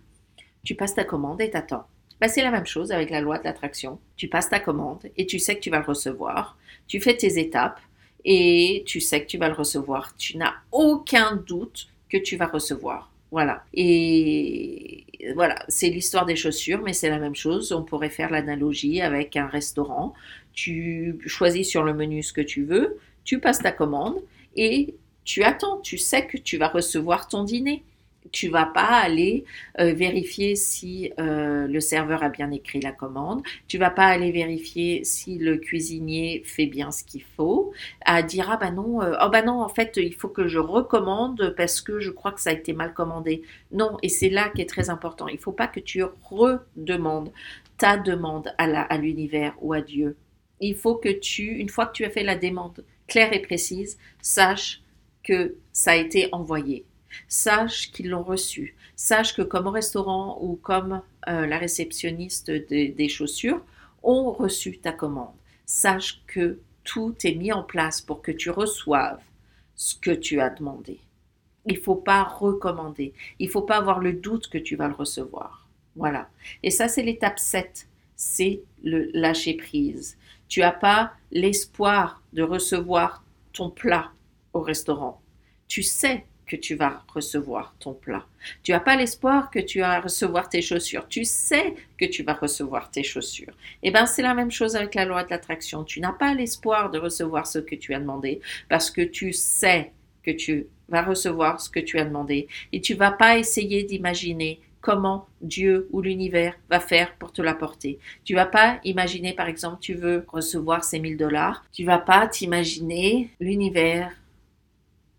Tu 0.63 0.75
passes 0.75 0.95
ta 0.95 1.03
commande 1.03 1.41
et 1.41 1.49
t'attends. 1.49 1.85
Bah, 2.21 2.29
c'est 2.29 2.43
la 2.43 2.51
même 2.51 2.65
chose 2.65 2.91
avec 2.91 3.09
la 3.09 3.19
loi 3.19 3.37
de 3.37 3.43
l'attraction. 3.43 3.99
Tu 4.15 4.29
passes 4.29 4.49
ta 4.49 4.59
commande 4.59 5.09
et 5.17 5.25
tu 5.25 5.39
sais 5.39 5.55
que 5.55 5.59
tu 5.59 5.69
vas 5.69 5.79
le 5.79 5.85
recevoir. 5.85 6.57
Tu 6.87 7.01
fais 7.01 7.17
tes 7.17 7.37
étapes 7.39 7.81
et 8.26 8.84
tu 8.86 8.99
sais 8.99 9.21
que 9.21 9.28
tu 9.28 9.38
vas 9.38 9.47
le 9.47 9.55
recevoir. 9.55 10.15
Tu 10.17 10.38
n'as 10.38 10.53
aucun 10.71 11.36
doute 11.36 11.88
que 12.09 12.17
tu 12.17 12.38
vas 12.38 12.47
recevoir. 12.47 13.11
Voilà. 13.32 13.63
Et 13.74 15.05
voilà, 15.36 15.63
c'est 15.67 15.89
l'histoire 15.89 16.26
des 16.26 16.36
chaussures, 16.36 16.82
mais 16.84 16.93
c'est 16.93 17.09
la 17.09 17.19
même 17.19 17.36
chose. 17.36 17.71
On 17.71 17.84
pourrait 17.84 18.09
faire 18.09 18.30
l'analogie 18.30 19.01
avec 19.01 19.36
un 19.36 19.47
restaurant. 19.47 20.13
Tu 20.53 21.17
choisis 21.26 21.67
sur 21.67 21.84
le 21.84 21.93
menu 21.93 22.21
ce 22.21 22.34
que 22.34 22.41
tu 22.41 22.63
veux, 22.63 22.99
tu 23.24 23.39
passes 23.39 23.59
ta 23.59 23.71
commande 23.71 24.21
et 24.55 24.93
tu 25.24 25.43
attends. 25.43 25.80
Tu 25.80 25.97
sais 25.97 26.28
que 26.28 26.38
tu 26.38 26.57
vas 26.57 26.67
recevoir 26.67 27.28
ton 27.28 27.43
dîner 27.43 27.84
tu 28.32 28.49
vas 28.49 28.65
pas 28.65 28.99
aller 28.99 29.45
euh, 29.80 29.93
vérifier 29.93 30.55
si 30.55 31.11
euh, 31.19 31.67
le 31.67 31.80
serveur 31.80 32.24
a 32.24 32.30
bien 32.30 32.51
écrit 32.51 32.80
la 32.82 32.91
commande, 32.91 33.43
tu 33.67 33.78
vas 33.78 33.89
pas 33.89 34.05
aller 34.05 34.32
vérifier 34.32 35.03
si 35.03 35.38
le 35.38 35.57
cuisinier 35.57 36.41
fait 36.45 36.65
bien 36.65 36.91
ce 36.91 37.03
qu'il 37.03 37.24
faut, 37.24 37.74
à 38.05 38.24
dire 38.24 38.49
ah 38.51 38.57
bah 38.57 38.71
non, 38.71 39.01
euh, 39.01 39.15
oh 39.24 39.30
bah 39.30 39.41
non 39.41 39.61
en 39.61 39.69
fait 39.69 39.97
il 39.97 40.13
faut 40.13 40.30
que 40.30 40.47
je 40.47 40.59
recommande 40.59 41.53
parce 41.57 41.82
que 41.82 41.99
je 41.99 42.11
crois 42.11 42.32
que 42.32 42.41
ça 42.41 42.51
a 42.51 42.53
été 42.53 42.74
mal 42.74 42.93
commandé. 42.93 43.43
Non, 43.71 43.97
et 44.01 44.09
c'est 44.09 44.30
là 44.30 44.49
qui 44.49 44.61
est 44.61 44.69
très 44.69 44.89
important. 44.89 45.28
Il 45.28 45.39
faut 45.39 45.51
pas 45.51 45.67
que 45.67 45.80
tu 45.80 46.03
redemandes 46.03 47.32
ta 47.78 47.97
demande 47.97 48.53
à 48.57 48.97
l'univers 48.97 49.55
ou 49.61 49.74
à 49.74 49.82
Dieu. 49.82 50.15
Il 50.59 50.76
faut 50.76 50.95
que 50.95 51.09
tu, 51.09 51.43
une 51.43 51.69
fois 51.69 51.88
que 51.88 51.93
tu 51.93 52.05
as 52.05 52.09
fait 52.09 52.24
la 52.24 52.36
demande 52.36 52.84
claire 53.07 53.34
et 53.34 53.41
précise, 53.41 53.97
sache 54.21 54.82
que 55.24 55.55
ça 55.71 55.91
a 55.91 55.95
été 55.95 56.30
envoyé 56.32 56.86
sache 57.28 57.91
qu'ils 57.91 58.09
l'ont 58.09 58.24
reçu. 58.24 58.76
Sache 58.95 59.36
que 59.36 59.41
comme 59.41 59.68
au 59.68 59.72
restaurant 59.72 60.38
ou 60.41 60.55
comme 60.55 61.01
euh, 61.28 61.45
la 61.45 61.57
réceptionniste 61.57 62.51
des 62.51 63.09
chaussures 63.09 63.61
ont 64.03 64.32
reçu 64.32 64.78
ta 64.78 64.91
commande. 64.91 65.36
Sache 65.66 66.22
que 66.28 66.59
tout 66.84 67.16
est 67.24 67.36
mis 67.36 67.51
en 67.51 67.64
place 67.64 68.01
pour 68.01 68.22
que 68.22 68.32
tu 68.32 68.49
reçoives 68.49 69.22
ce 69.76 69.95
que 69.95 70.11
tu 70.11 70.39
as 70.39 70.49
demandé. 70.49 70.99
Il 71.66 71.76
ne 71.76 71.82
faut 71.82 71.95
pas 71.95 72.24
recommander. 72.24 73.14
Il 73.39 73.47
ne 73.47 73.51
faut 73.51 73.61
pas 73.61 73.78
avoir 73.78 73.99
le 73.99 74.14
doute 74.14 74.49
que 74.49 74.57
tu 74.57 74.76
vas 74.76 74.88
le 74.88 74.93
recevoir. 74.93 75.68
Voilà. 75.95 76.30
Et 76.61 76.72
ça, 76.72 76.88
c'est 76.88 77.03
l'étape 77.03 77.39
7. 77.39 77.88
C'est 78.16 78.61
le 78.84 79.09
lâcher 79.14 79.53
prise. 79.53 80.18
Tu 80.47 80.59
n'as 80.59 80.72
pas 80.72 81.14
l'espoir 81.32 82.22
de 82.34 82.43
recevoir 82.43 83.24
ton 83.53 83.70
plat 83.70 84.11
au 84.51 84.61
restaurant. 84.61 85.22
Tu 85.68 85.84
sais 85.84 86.26
que 86.45 86.55
tu 86.55 86.75
vas 86.75 87.03
recevoir 87.07 87.75
ton 87.79 87.93
plat. 87.93 88.25
Tu 88.63 88.71
n'as 88.71 88.79
pas 88.79 88.95
l'espoir 88.95 89.49
que 89.49 89.59
tu 89.59 89.79
vas 89.79 89.99
recevoir 89.99 90.49
tes 90.49 90.61
chaussures. 90.61 91.07
Tu 91.07 91.25
sais 91.25 91.75
que 91.97 92.05
tu 92.05 92.23
vas 92.23 92.33
recevoir 92.33 92.91
tes 92.91 93.03
chaussures. 93.03 93.53
Et 93.81 93.87
eh 93.87 93.91
bien, 93.91 94.05
c'est 94.05 94.21
la 94.21 94.33
même 94.33 94.51
chose 94.51 94.75
avec 94.75 94.95
la 94.95 95.05
loi 95.05 95.23
de 95.23 95.29
l'attraction. 95.29 95.83
Tu 95.83 96.01
n'as 96.01 96.11
pas 96.11 96.33
l'espoir 96.33 96.91
de 96.91 96.99
recevoir 96.99 97.47
ce 97.47 97.59
que 97.59 97.75
tu 97.75 97.93
as 97.93 97.99
demandé 97.99 98.41
parce 98.69 98.91
que 98.91 99.01
tu 99.01 99.33
sais 99.33 99.91
que 100.23 100.31
tu 100.31 100.67
vas 100.89 101.01
recevoir 101.01 101.61
ce 101.61 101.69
que 101.69 101.79
tu 101.79 101.99
as 101.99 102.05
demandé 102.05 102.47
et 102.71 102.81
tu 102.81 102.93
vas 102.93 103.11
pas 103.11 103.37
essayer 103.37 103.83
d'imaginer 103.83 104.59
comment 104.83 105.27
Dieu 105.41 105.87
ou 105.91 106.01
l'univers 106.01 106.55
va 106.69 106.79
faire 106.79 107.15
pour 107.15 107.31
te 107.31 107.41
l'apporter. 107.41 107.99
Tu 108.25 108.35
vas 108.35 108.45
pas 108.45 108.79
imaginer, 108.83 109.33
par 109.33 109.47
exemple, 109.47 109.77
tu 109.79 109.93
veux 109.93 110.25
recevoir 110.27 110.83
ces 110.83 110.99
1000 110.99 111.17
dollars. 111.17 111.65
Tu 111.71 111.85
vas 111.85 111.97
pas 111.97 112.27
t'imaginer 112.27 113.29
l'univers 113.39 114.11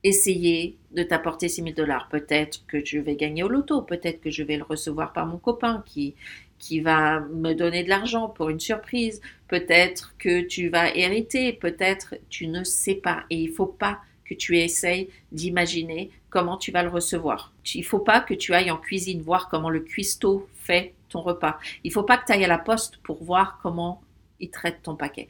essayer 0.05 0.76
de 0.92 1.02
t'apporter 1.02 1.48
6 1.48 1.62
000 1.62 1.74
dollars. 1.74 2.09
Peut-être 2.09 2.64
que 2.66 2.84
je 2.84 2.98
vais 2.98 3.16
gagner 3.16 3.42
au 3.42 3.48
loto, 3.48 3.82
peut-être 3.82 4.20
que 4.20 4.30
je 4.30 4.42
vais 4.42 4.59
le 4.59 4.62
recevoir 4.62 5.12
par 5.12 5.26
mon 5.26 5.38
copain 5.38 5.82
qui, 5.86 6.14
qui 6.59 6.80
va 6.80 7.20
me 7.20 7.55
donner 7.55 7.82
de 7.82 7.88
l'argent 7.88 8.28
pour 8.28 8.50
une 8.50 8.61
surprise, 8.61 9.20
peut-être 9.48 10.14
que 10.18 10.42
tu 10.42 10.68
vas 10.68 10.94
hériter, 10.94 11.52
peut-être 11.55 12.14
tu 12.28 12.46
ne 12.46 12.62
sais 12.64 12.94
pas. 12.94 13.24
Et 13.30 13.36
il 13.36 13.50
faut 13.50 13.66
pas 13.66 14.00
que 14.24 14.34
tu 14.34 14.59
essayes 14.59 15.09
d'imaginer 15.32 16.11
comment 16.30 16.57
tu 16.57 16.70
vas 16.70 16.82
le 16.82 16.88
recevoir. 16.88 17.52
Il 17.74 17.84
faut 17.84 17.98
pas 17.98 18.20
que 18.20 18.34
tu 18.34 18.55
ailles 18.55 18.70
en 18.70 18.78
cuisine 18.78 19.22
voir 19.22 19.48
comment 19.48 19.70
le 19.70 19.80
cuistot 19.80 20.48
fait 20.55 20.94
ton 21.09 21.20
repas. 21.20 21.59
Il 21.82 21.92
faut 21.92 22.02
pas 22.02 22.18
que 22.18 22.26
tu 22.26 22.32
ailles 22.32 22.44
à 22.44 22.48
la 22.48 22.59
poste 22.59 22.98
pour 22.98 23.22
voir 23.22 23.59
comment 23.62 24.02
il 24.40 24.50
traite 24.50 24.82
ton 24.82 24.96
paquet. 24.96 25.28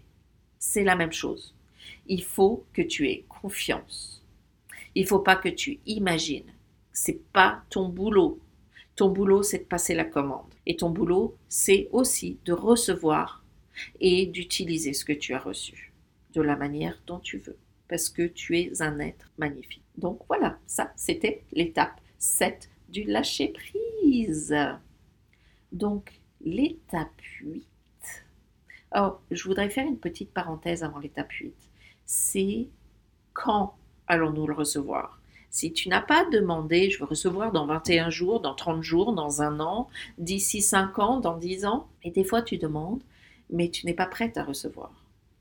C'est 0.58 0.84
la 0.84 0.96
même 0.96 1.12
chose. 1.12 1.54
Il 2.06 2.24
faut 2.24 2.64
que 2.72 2.82
tu 2.82 3.08
aies 3.08 3.24
confiance 3.28 4.13
il 4.94 5.06
faut 5.06 5.20
pas 5.20 5.36
que 5.36 5.48
tu 5.48 5.80
imagines. 5.86 6.52
C'est 6.92 7.22
pas 7.32 7.62
ton 7.70 7.88
boulot. 7.88 8.40
Ton 8.96 9.10
boulot, 9.10 9.42
c'est 9.42 9.58
de 9.58 9.64
passer 9.64 9.94
la 9.94 10.04
commande. 10.04 10.54
Et 10.66 10.76
ton 10.76 10.90
boulot, 10.90 11.36
c'est 11.48 11.88
aussi 11.92 12.38
de 12.44 12.52
recevoir 12.52 13.44
et 14.00 14.26
d'utiliser 14.26 14.92
ce 14.92 15.04
que 15.04 15.12
tu 15.12 15.34
as 15.34 15.38
reçu 15.38 15.92
de 16.32 16.42
la 16.42 16.56
manière 16.56 17.02
dont 17.06 17.18
tu 17.18 17.38
veux. 17.38 17.58
Parce 17.88 18.08
que 18.08 18.26
tu 18.26 18.58
es 18.58 18.82
un 18.82 18.98
être 19.00 19.30
magnifique. 19.38 19.82
Donc 19.98 20.20
voilà, 20.28 20.58
ça, 20.66 20.92
c'était 20.96 21.42
l'étape 21.52 22.00
7 22.18 22.70
du 22.88 23.04
lâcher 23.04 23.48
prise. 23.48 24.56
Donc, 25.72 26.20
l'étape 26.40 27.20
8. 27.40 27.66
Oh, 28.96 29.16
je 29.30 29.44
voudrais 29.44 29.70
faire 29.70 29.86
une 29.86 29.98
petite 29.98 30.30
parenthèse 30.30 30.84
avant 30.84 31.00
l'étape 31.00 31.32
8. 31.32 31.52
C'est 32.06 32.68
quand 33.32 33.74
allons-nous 34.06 34.46
le 34.46 34.54
recevoir? 34.54 35.20
Si 35.50 35.72
tu 35.72 35.88
n'as 35.88 36.00
pas 36.00 36.24
demandé, 36.30 36.90
je 36.90 36.98
veux 36.98 37.04
recevoir 37.04 37.52
dans 37.52 37.66
21 37.66 38.10
jours, 38.10 38.40
dans 38.40 38.54
30 38.54 38.82
jours, 38.82 39.12
dans 39.12 39.40
un 39.40 39.60
an, 39.60 39.88
d'ici 40.18 40.62
5 40.62 40.98
ans, 40.98 41.20
dans 41.20 41.36
10 41.36 41.64
ans, 41.64 41.86
et 42.02 42.10
des 42.10 42.24
fois 42.24 42.42
tu 42.42 42.58
demandes, 42.58 43.02
mais 43.50 43.70
tu 43.70 43.86
n'es 43.86 43.94
pas 43.94 44.06
prête 44.06 44.36
à 44.36 44.42
recevoir. 44.42 44.90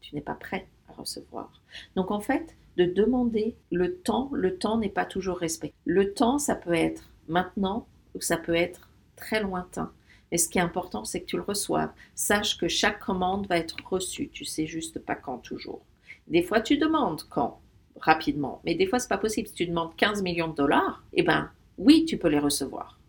Tu 0.02 0.14
n'es 0.14 0.22
pas 0.22 0.36
prêt 0.36 0.68
à 0.90 0.94
recevoir. 0.94 1.50
Donc 1.96 2.12
en 2.12 2.20
fait, 2.20 2.56
de 2.78 2.86
demander 2.86 3.56
le 3.72 3.96
temps, 3.96 4.30
le 4.34 4.58
temps 4.58 4.78
n'est 4.78 4.90
pas 4.90 5.06
toujours 5.06 5.38
respecté. 5.38 5.76
Le 5.86 6.14
temps, 6.14 6.38
ça 6.38 6.56
peut 6.56 6.74
être 6.74 7.10
maintenant 7.28 7.88
ou 8.14 8.22
ça 8.22 8.38
peut 8.38 8.56
être 8.56 8.90
très 9.16 9.42
lointain. 9.42 9.92
Et 10.32 10.38
ce 10.38 10.50
qui 10.50 10.58
est 10.58 10.62
important, 10.62 11.06
c'est 11.06 11.22
que 11.22 11.28
tu 11.28 11.38
le 11.38 11.44
reçoives. 11.44 11.92
Sache 12.16 12.58
que 12.58 12.68
chaque 12.68 13.00
commande 13.00 13.48
va 13.48 13.58
être 13.58 13.78
reçue. 13.86 14.30
Tu 14.30 14.46
sais 14.46 14.66
juste 14.66 15.00
pas 15.00 15.16
quand 15.16 15.38
toujours. 15.38 15.82
Des 16.28 16.42
fois, 16.42 16.62
tu 16.62 16.78
demandes 16.78 17.24
quand 17.30 17.60
rapidement. 18.00 18.62
Mais 18.66 18.76
des 18.76 18.88
fois, 18.88 19.00
c'est 19.00 19.10
pas 19.10 19.18
possible. 19.18 19.48
Si 19.48 19.54
tu 19.54 19.66
demandes 19.66 19.96
15 19.96 20.22
millions 20.22 20.48
de 20.48 20.56
dollars, 20.56 21.04
eh 21.14 21.24
ben, 21.24 21.50
oui, 21.78 22.06
tu 22.06 22.18
peux 22.18 22.28
les 22.30 22.40
recevoir. 22.40 23.00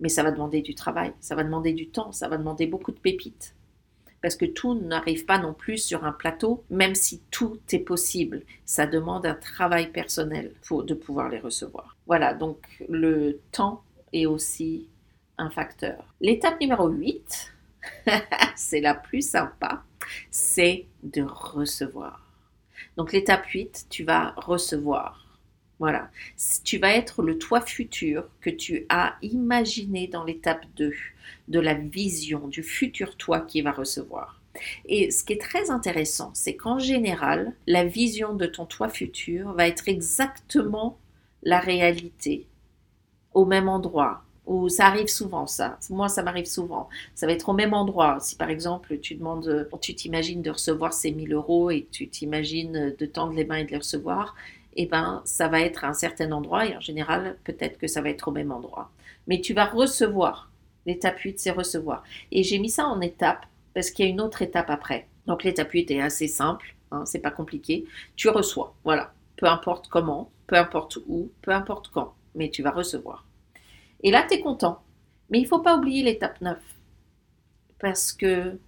Mais 0.00 0.08
ça 0.08 0.22
va 0.22 0.30
demander 0.30 0.60
du 0.60 0.74
travail, 0.74 1.12
ça 1.20 1.34
va 1.34 1.44
demander 1.44 1.72
du 1.72 1.88
temps, 1.88 2.12
ça 2.12 2.28
va 2.28 2.36
demander 2.36 2.66
beaucoup 2.66 2.92
de 2.92 2.98
pépites. 2.98 3.54
Parce 4.22 4.36
que 4.36 4.44
tout 4.44 4.74
n'arrive 4.74 5.24
pas 5.24 5.38
non 5.38 5.54
plus 5.54 5.78
sur 5.78 6.04
un 6.04 6.12
plateau, 6.12 6.64
même 6.70 6.94
si 6.94 7.20
tout 7.30 7.58
est 7.72 7.78
possible. 7.78 8.42
Ça 8.64 8.86
demande 8.86 9.26
un 9.26 9.34
travail 9.34 9.90
personnel 9.90 10.52
pour, 10.66 10.84
de 10.84 10.94
pouvoir 10.94 11.28
les 11.28 11.38
recevoir. 11.38 11.96
Voilà, 12.06 12.34
donc 12.34 12.58
le 12.88 13.40
temps 13.52 13.82
est 14.12 14.26
aussi 14.26 14.88
un 15.38 15.50
facteur. 15.50 16.14
L'étape 16.20 16.60
numéro 16.60 16.88
8, 16.88 17.54
c'est 18.56 18.80
la 18.80 18.94
plus 18.94 19.26
sympa, 19.26 19.84
c'est 20.30 20.86
de 21.02 21.22
recevoir. 21.22 22.25
Donc 22.96 23.12
l'étape 23.12 23.46
8, 23.46 23.86
tu 23.90 24.04
vas 24.04 24.32
recevoir. 24.36 25.38
Voilà. 25.78 26.10
Tu 26.64 26.78
vas 26.78 26.94
être 26.94 27.22
le 27.22 27.38
toi 27.38 27.60
futur 27.60 28.28
que 28.40 28.48
tu 28.48 28.86
as 28.88 29.16
imaginé 29.20 30.06
dans 30.06 30.24
l'étape 30.24 30.64
2 30.76 30.92
de 31.48 31.60
la 31.60 31.74
vision 31.74 32.48
du 32.48 32.62
futur 32.62 33.16
toi 33.16 33.40
qui 33.40 33.60
va 33.60 33.72
recevoir. 33.72 34.40
Et 34.86 35.10
ce 35.10 35.22
qui 35.22 35.34
est 35.34 35.40
très 35.40 35.70
intéressant, 35.70 36.30
c'est 36.34 36.56
qu'en 36.56 36.78
général, 36.78 37.54
la 37.66 37.84
vision 37.84 38.34
de 38.34 38.46
ton 38.46 38.64
toi 38.64 38.88
futur 38.88 39.52
va 39.52 39.68
être 39.68 39.88
exactement 39.88 40.98
la 41.42 41.60
réalité 41.60 42.46
au 43.34 43.44
même 43.44 43.68
endroit, 43.68 44.24
ou 44.46 44.68
ça 44.68 44.86
arrive 44.86 45.08
souvent, 45.08 45.46
ça. 45.46 45.78
Moi, 45.90 46.08
ça 46.08 46.22
m'arrive 46.22 46.46
souvent. 46.46 46.88
Ça 47.14 47.26
va 47.26 47.32
être 47.32 47.48
au 47.48 47.52
même 47.52 47.74
endroit. 47.74 48.18
Si 48.20 48.36
par 48.36 48.48
exemple, 48.48 48.98
tu 48.98 49.16
demandes, 49.16 49.68
tu 49.80 49.94
t'imagines 49.94 50.42
de 50.42 50.50
recevoir 50.50 50.92
ces 50.92 51.10
1000 51.12 51.32
euros 51.32 51.70
et 51.70 51.86
tu 51.90 52.08
t'imagines 52.08 52.94
de 52.96 53.06
tendre 53.06 53.34
les 53.34 53.44
mains 53.44 53.56
et 53.56 53.64
de 53.64 53.70
les 53.70 53.78
recevoir, 53.78 54.34
eh 54.76 54.86
ben, 54.86 55.22
ça 55.24 55.48
va 55.48 55.60
être 55.60 55.84
à 55.84 55.88
un 55.88 55.94
certain 55.94 56.30
endroit 56.32 56.66
et 56.66 56.76
en 56.76 56.80
général, 56.80 57.36
peut-être 57.44 57.78
que 57.78 57.86
ça 57.86 58.02
va 58.02 58.10
être 58.10 58.28
au 58.28 58.32
même 58.32 58.52
endroit. 58.52 58.90
Mais 59.26 59.40
tu 59.40 59.54
vas 59.54 59.64
recevoir. 59.66 60.50
L'étape 60.86 61.18
8, 61.18 61.40
c'est 61.40 61.50
recevoir. 61.50 62.04
Et 62.30 62.44
j'ai 62.44 62.58
mis 62.58 62.70
ça 62.70 62.86
en 62.86 63.00
étape 63.00 63.46
parce 63.74 63.90
qu'il 63.90 64.04
y 64.04 64.08
a 64.08 64.10
une 64.10 64.20
autre 64.20 64.42
étape 64.42 64.70
après. 64.70 65.08
Donc 65.26 65.42
l'étape 65.42 65.70
8 65.70 65.90
est 65.90 66.00
assez 66.00 66.28
simple, 66.28 66.76
hein, 66.92 67.04
c'est 67.04 67.18
pas 67.18 67.32
compliqué. 67.32 67.84
Tu 68.14 68.28
reçois, 68.28 68.74
voilà. 68.84 69.12
Peu 69.36 69.46
importe 69.46 69.88
comment, 69.88 70.30
peu 70.46 70.56
importe 70.56 70.98
où, 71.08 71.30
peu 71.42 71.50
importe 71.50 71.90
quand, 71.92 72.14
mais 72.34 72.48
tu 72.48 72.62
vas 72.62 72.70
recevoir. 72.70 73.25
Et 74.02 74.10
là, 74.10 74.24
tu 74.28 74.34
es 74.34 74.40
content. 74.40 74.82
Mais 75.30 75.38
il 75.38 75.42
ne 75.42 75.48
faut 75.48 75.60
pas 75.60 75.76
oublier 75.76 76.02
l'étape 76.02 76.40
9 76.40 76.58
parce 77.78 78.12
que 78.12 78.58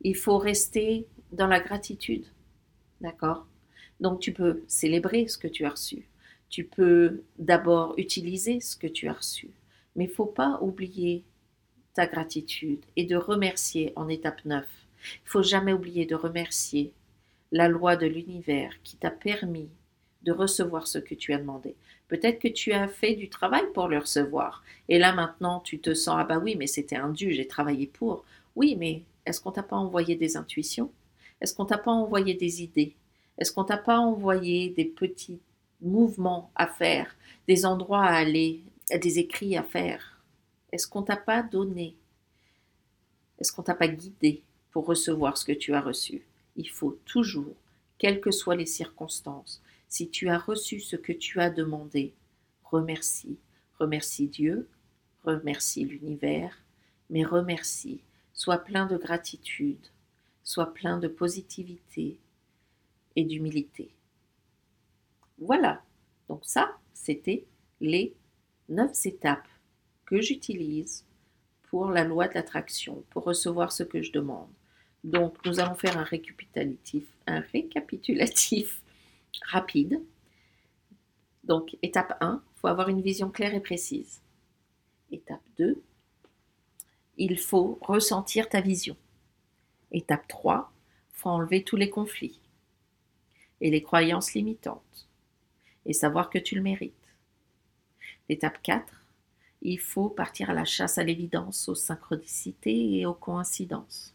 il 0.00 0.16
faut 0.16 0.38
rester 0.38 1.06
dans 1.32 1.46
la 1.46 1.60
gratitude. 1.60 2.26
D'accord? 3.00 3.46
Donc 4.00 4.20
tu 4.20 4.32
peux 4.32 4.62
célébrer 4.68 5.28
ce 5.28 5.38
que 5.38 5.48
tu 5.48 5.64
as 5.64 5.70
reçu. 5.70 6.08
Tu 6.48 6.64
peux 6.64 7.22
d'abord 7.38 7.94
utiliser 7.98 8.60
ce 8.60 8.76
que 8.76 8.86
tu 8.86 9.08
as 9.08 9.14
reçu. 9.14 9.50
Mais 9.94 10.04
il 10.04 10.10
ne 10.10 10.14
faut 10.14 10.26
pas 10.26 10.58
oublier 10.62 11.24
ta 11.94 12.06
gratitude 12.06 12.84
et 12.96 13.04
de 13.04 13.16
remercier 13.16 13.92
en 13.96 14.08
étape 14.08 14.44
9. 14.44 14.64
Il 15.24 15.28
faut 15.28 15.42
jamais 15.42 15.72
oublier 15.72 16.06
de 16.06 16.14
remercier 16.14 16.92
la 17.52 17.68
loi 17.68 17.96
de 17.96 18.06
l'univers 18.06 18.72
qui 18.82 18.96
t'a 18.96 19.10
permis 19.10 19.68
de 20.22 20.32
recevoir 20.32 20.86
ce 20.86 20.98
que 20.98 21.14
tu 21.14 21.32
as 21.32 21.38
demandé. 21.38 21.74
Peut-être 22.08 22.38
que 22.38 22.48
tu 22.48 22.72
as 22.72 22.88
fait 22.88 23.14
du 23.14 23.28
travail 23.28 23.64
pour 23.74 23.88
le 23.88 23.98
recevoir. 23.98 24.62
Et 24.88 24.98
là 24.98 25.12
maintenant, 25.12 25.60
tu 25.60 25.80
te 25.80 25.94
sens, 25.94 26.16
ah 26.18 26.24
bah 26.24 26.38
oui, 26.38 26.54
mais 26.56 26.66
c'était 26.66 26.96
un 26.96 27.12
j'ai 27.14 27.46
travaillé 27.46 27.86
pour. 27.86 28.24
Oui, 28.54 28.76
mais 28.76 29.02
est-ce 29.24 29.40
qu'on 29.40 29.50
t'a 29.50 29.62
pas 29.62 29.76
envoyé 29.76 30.14
des 30.14 30.36
intuitions? 30.36 30.90
Est-ce 31.40 31.54
qu'on 31.54 31.66
t'a 31.66 31.78
pas 31.78 31.90
envoyé 31.90 32.34
des 32.34 32.62
idées? 32.62 32.94
Est-ce 33.38 33.52
qu'on 33.52 33.64
t'a 33.64 33.76
pas 33.76 33.98
envoyé 33.98 34.70
des 34.70 34.84
petits 34.84 35.40
mouvements 35.82 36.50
à 36.54 36.66
faire, 36.66 37.14
des 37.48 37.66
endroits 37.66 38.04
à 38.04 38.14
aller, 38.14 38.62
des 38.90 39.18
écrits 39.18 39.56
à 39.56 39.62
faire? 39.62 40.22
Est-ce 40.72 40.86
qu'on 40.86 41.02
t'a 41.02 41.16
pas 41.16 41.42
donné? 41.42 41.96
Est-ce 43.38 43.52
qu'on 43.52 43.62
t'a 43.62 43.74
pas 43.74 43.88
guidé 43.88 44.42
pour 44.70 44.86
recevoir 44.86 45.36
ce 45.36 45.44
que 45.44 45.52
tu 45.52 45.74
as 45.74 45.80
reçu? 45.80 46.22
Il 46.56 46.70
faut 46.70 46.98
toujours, 47.04 47.54
quelles 47.98 48.20
que 48.20 48.30
soient 48.30 48.56
les 48.56 48.66
circonstances, 48.66 49.60
si 49.88 50.08
tu 50.10 50.28
as 50.28 50.38
reçu 50.38 50.80
ce 50.80 50.96
que 50.96 51.12
tu 51.12 51.40
as 51.40 51.50
demandé, 51.50 52.14
remercie. 52.64 53.38
Remercie 53.78 54.28
Dieu, 54.28 54.68
remercie 55.24 55.84
l'univers, 55.84 56.56
mais 57.10 57.24
remercie. 57.24 58.00
Sois 58.32 58.58
plein 58.58 58.86
de 58.86 58.96
gratitude, 58.96 59.86
sois 60.42 60.72
plein 60.72 60.98
de 60.98 61.08
positivité 61.08 62.18
et 63.16 63.24
d'humilité. 63.24 63.90
Voilà, 65.38 65.82
donc 66.28 66.44
ça, 66.44 66.76
c'était 66.94 67.44
les 67.80 68.14
neuf 68.68 69.06
étapes 69.06 69.48
que 70.06 70.20
j'utilise 70.20 71.04
pour 71.64 71.90
la 71.90 72.04
loi 72.04 72.28
de 72.28 72.34
l'attraction, 72.34 73.04
pour 73.10 73.24
recevoir 73.24 73.72
ce 73.72 73.82
que 73.82 74.02
je 74.02 74.12
demande. 74.12 74.48
Donc, 75.04 75.36
nous 75.44 75.60
allons 75.60 75.74
faire 75.74 75.98
un 75.98 76.04
récapitulatif, 76.04 77.04
un 77.26 77.40
récapitulatif 77.40 78.82
rapide. 79.42 80.02
Donc, 81.44 81.76
étape 81.82 82.16
1, 82.20 82.42
il 82.44 82.60
faut 82.60 82.68
avoir 82.68 82.88
une 82.88 83.02
vision 83.02 83.30
claire 83.30 83.54
et 83.54 83.60
précise. 83.60 84.20
Étape 85.10 85.42
2, 85.58 85.80
il 87.18 87.38
faut 87.38 87.78
ressentir 87.80 88.48
ta 88.48 88.60
vision. 88.60 88.96
Étape 89.92 90.26
3, 90.28 90.72
il 91.10 91.18
faut 91.18 91.30
enlever 91.30 91.62
tous 91.62 91.76
les 91.76 91.90
conflits 91.90 92.40
et 93.60 93.70
les 93.70 93.82
croyances 93.82 94.34
limitantes 94.34 95.08
et 95.86 95.92
savoir 95.92 96.30
que 96.30 96.38
tu 96.38 96.56
le 96.56 96.62
mérites. 96.62 96.92
L'étape 98.28 98.60
4, 98.62 98.84
il 99.62 99.78
faut 99.78 100.08
partir 100.08 100.50
à 100.50 100.54
la 100.54 100.64
chasse 100.64 100.98
à 100.98 101.04
l'évidence, 101.04 101.68
aux 101.68 101.74
synchronicités 101.74 102.98
et 102.98 103.06
aux 103.06 103.14
coïncidences. 103.14 104.14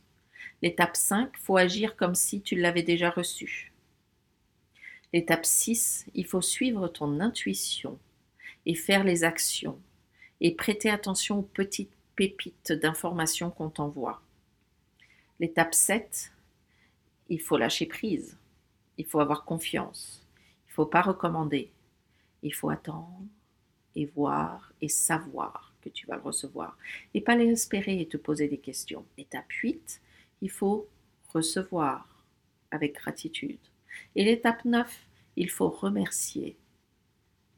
L'étape 0.61 0.95
5, 0.95 1.31
il 1.33 1.39
faut 1.39 1.57
agir 1.57 1.95
comme 1.95 2.13
si 2.13 2.41
tu 2.41 2.55
l'avais 2.55 2.83
déjà 2.83 3.09
reçu. 3.09 3.70
L'étape 5.13 5.45
6, 5.45 6.05
il 6.13 6.25
faut 6.25 6.41
suivre 6.41 6.87
ton 6.87 7.19
intuition 7.19 7.99
et 8.65 8.75
faire 8.75 9.03
les 9.03 9.23
actions 9.23 9.79
et 10.39 10.55
prêter 10.55 10.89
attention 10.89 11.39
aux 11.39 11.43
petites 11.43 11.91
pépites 12.15 12.71
d'informations 12.71 13.51
qu'on 13.51 13.69
t'envoie. 13.69 14.21
L'étape 15.39 15.73
7, 15.73 16.31
il 17.29 17.41
faut 17.41 17.57
lâcher 17.57 17.87
prise, 17.87 18.37
il 18.97 19.05
faut 19.05 19.19
avoir 19.19 19.43
confiance, 19.43 20.25
il 20.67 20.69
ne 20.69 20.73
faut 20.73 20.85
pas 20.85 21.01
recommander, 21.01 21.71
il 22.43 22.53
faut 22.53 22.69
attendre 22.69 23.21
et 23.95 24.05
voir 24.05 24.71
et 24.81 24.87
savoir 24.87 25.73
que 25.81 25.89
tu 25.89 26.05
vas 26.07 26.15
le 26.15 26.21
recevoir 26.21 26.77
et 27.13 27.21
pas 27.21 27.35
l'espérer 27.35 27.99
et 27.99 28.07
te 28.07 28.17
poser 28.17 28.47
des 28.47 28.59
questions. 28.59 29.05
Étape 29.17 29.51
8, 29.51 29.99
il 30.41 30.51
faut 30.51 30.87
recevoir 31.33 32.23
avec 32.69 32.95
gratitude. 32.95 33.59
Et 34.15 34.23
l'étape 34.23 34.65
9, 34.65 35.07
il 35.37 35.49
faut 35.49 35.69
remercier. 35.69 36.57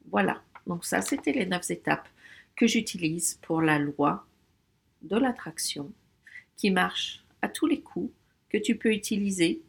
Voilà, 0.09 0.41
donc 0.67 0.85
ça, 0.85 1.01
c'était 1.01 1.31
les 1.31 1.45
neuf 1.45 1.69
étapes 1.71 2.07
que 2.55 2.67
j'utilise 2.67 3.39
pour 3.41 3.61
la 3.61 3.79
loi 3.79 4.25
de 5.01 5.17
l'attraction 5.17 5.91
qui 6.55 6.71
marche 6.71 7.23
à 7.41 7.49
tous 7.49 7.65
les 7.65 7.81
coups, 7.81 8.13
que 8.49 8.57
tu 8.57 8.77
peux 8.77 8.93
utiliser 8.93 9.61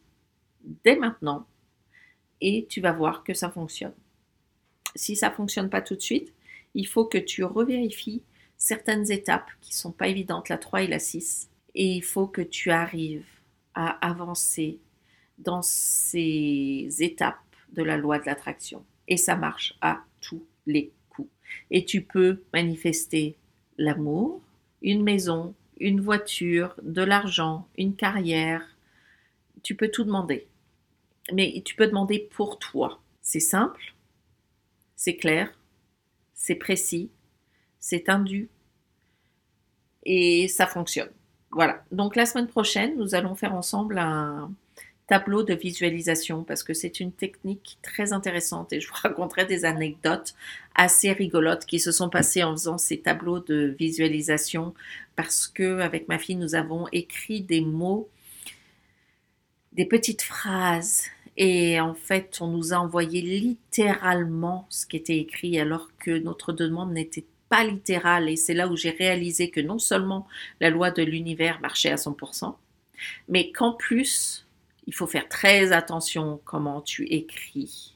dès 0.83 0.95
maintenant 0.95 1.47
et 2.41 2.67
tu 2.69 2.81
vas 2.81 2.91
voir 2.91 3.23
que 3.23 3.33
ça 3.33 3.49
fonctionne. 3.49 3.95
Si 4.95 5.15
ça 5.15 5.29
ne 5.29 5.35
fonctionne 5.35 5.69
pas 5.69 5.81
tout 5.81 5.95
de 5.95 6.01
suite, 6.01 6.33
il 6.73 6.87
faut 6.87 7.05
que 7.05 7.17
tu 7.17 7.43
revérifies 7.43 8.21
certaines 8.57 9.11
étapes 9.11 9.49
qui 9.61 9.71
ne 9.71 9.77
sont 9.77 9.91
pas 9.91 10.07
évidentes, 10.07 10.49
la 10.49 10.57
3 10.57 10.83
et 10.83 10.87
la 10.87 10.99
6, 10.99 11.49
et 11.73 11.95
il 11.95 12.03
faut 12.03 12.27
que 12.27 12.41
tu 12.41 12.71
arrives 12.71 13.25
à 13.73 13.89
avancer 14.07 14.79
dans 15.37 15.61
ces 15.61 16.87
étapes 16.99 17.39
de 17.73 17.83
la 17.83 17.97
loi 17.97 18.19
de 18.19 18.25
l'attraction. 18.25 18.85
Et 19.07 19.17
ça 19.17 19.35
marche 19.35 19.77
à 19.81 20.03
tous 20.21 20.43
les 20.65 20.91
coups. 21.09 21.29
Et 21.71 21.85
tu 21.85 22.01
peux 22.01 22.41
manifester 22.53 23.35
l'amour, 23.77 24.41
une 24.81 25.03
maison, 25.03 25.53
une 25.79 26.01
voiture, 26.01 26.75
de 26.81 27.01
l'argent, 27.01 27.67
une 27.77 27.95
carrière. 27.95 28.63
Tu 29.63 29.75
peux 29.75 29.89
tout 29.89 30.03
demander. 30.03 30.47
Mais 31.33 31.61
tu 31.65 31.75
peux 31.75 31.87
demander 31.87 32.19
pour 32.19 32.59
toi. 32.59 32.99
C'est 33.21 33.39
simple, 33.39 33.95
c'est 34.95 35.15
clair, 35.15 35.51
c'est 36.33 36.55
précis, 36.55 37.09
c'est 37.79 38.09
indu 38.09 38.49
et 40.03 40.47
ça 40.47 40.67
fonctionne. 40.67 41.09
Voilà. 41.49 41.83
Donc 41.91 42.15
la 42.15 42.27
semaine 42.27 42.47
prochaine, 42.47 42.95
nous 42.97 43.15
allons 43.15 43.33
faire 43.33 43.55
ensemble 43.55 43.97
un, 43.97 44.51
tableau 45.07 45.43
de 45.43 45.53
visualisation 45.53 46.43
parce 46.43 46.63
que 46.63 46.73
c'est 46.73 46.99
une 46.99 47.11
technique 47.11 47.77
très 47.81 48.13
intéressante 48.13 48.73
et 48.73 48.79
je 48.79 48.87
vous 48.87 48.95
raconterai 49.03 49.45
des 49.45 49.65
anecdotes 49.65 50.33
assez 50.73 51.11
rigolotes 51.11 51.65
qui 51.65 51.79
se 51.79 51.91
sont 51.91 52.09
passées 52.09 52.43
en 52.43 52.53
faisant 52.53 52.77
ces 52.77 52.99
tableaux 52.99 53.39
de 53.39 53.75
visualisation 53.77 54.73
parce 55.15 55.47
que 55.47 55.79
avec 55.79 56.07
ma 56.07 56.17
fille 56.17 56.35
nous 56.35 56.55
avons 56.55 56.87
écrit 56.91 57.41
des 57.41 57.61
mots 57.61 58.09
des 59.73 59.85
petites 59.85 60.23
phrases 60.23 61.03
et 61.37 61.79
en 61.79 61.93
fait 61.93 62.37
on 62.41 62.47
nous 62.47 62.73
a 62.73 62.77
envoyé 62.77 63.21
littéralement 63.21 64.65
ce 64.69 64.85
qui 64.85 64.97
était 64.97 65.17
écrit 65.17 65.59
alors 65.59 65.89
que 65.99 66.17
notre 66.17 66.51
demande 66.51 66.93
n'était 66.93 67.25
pas 67.49 67.63
littérale 67.63 68.27
et 68.27 68.37
c'est 68.37 68.55
là 68.55 68.67
où 68.67 68.75
j'ai 68.75 68.89
réalisé 68.89 69.51
que 69.51 69.61
non 69.61 69.77
seulement 69.77 70.27
la 70.61 70.71
loi 70.71 70.89
de 70.89 71.03
l'univers 71.03 71.59
marchait 71.61 71.91
à 71.91 71.95
100% 71.95 72.55
mais 73.29 73.51
qu'en 73.51 73.73
plus 73.73 74.44
il 74.87 74.93
faut 74.93 75.07
faire 75.07 75.27
très 75.27 75.71
attention 75.71 76.39
comment 76.45 76.81
tu 76.81 77.05
écris 77.05 77.95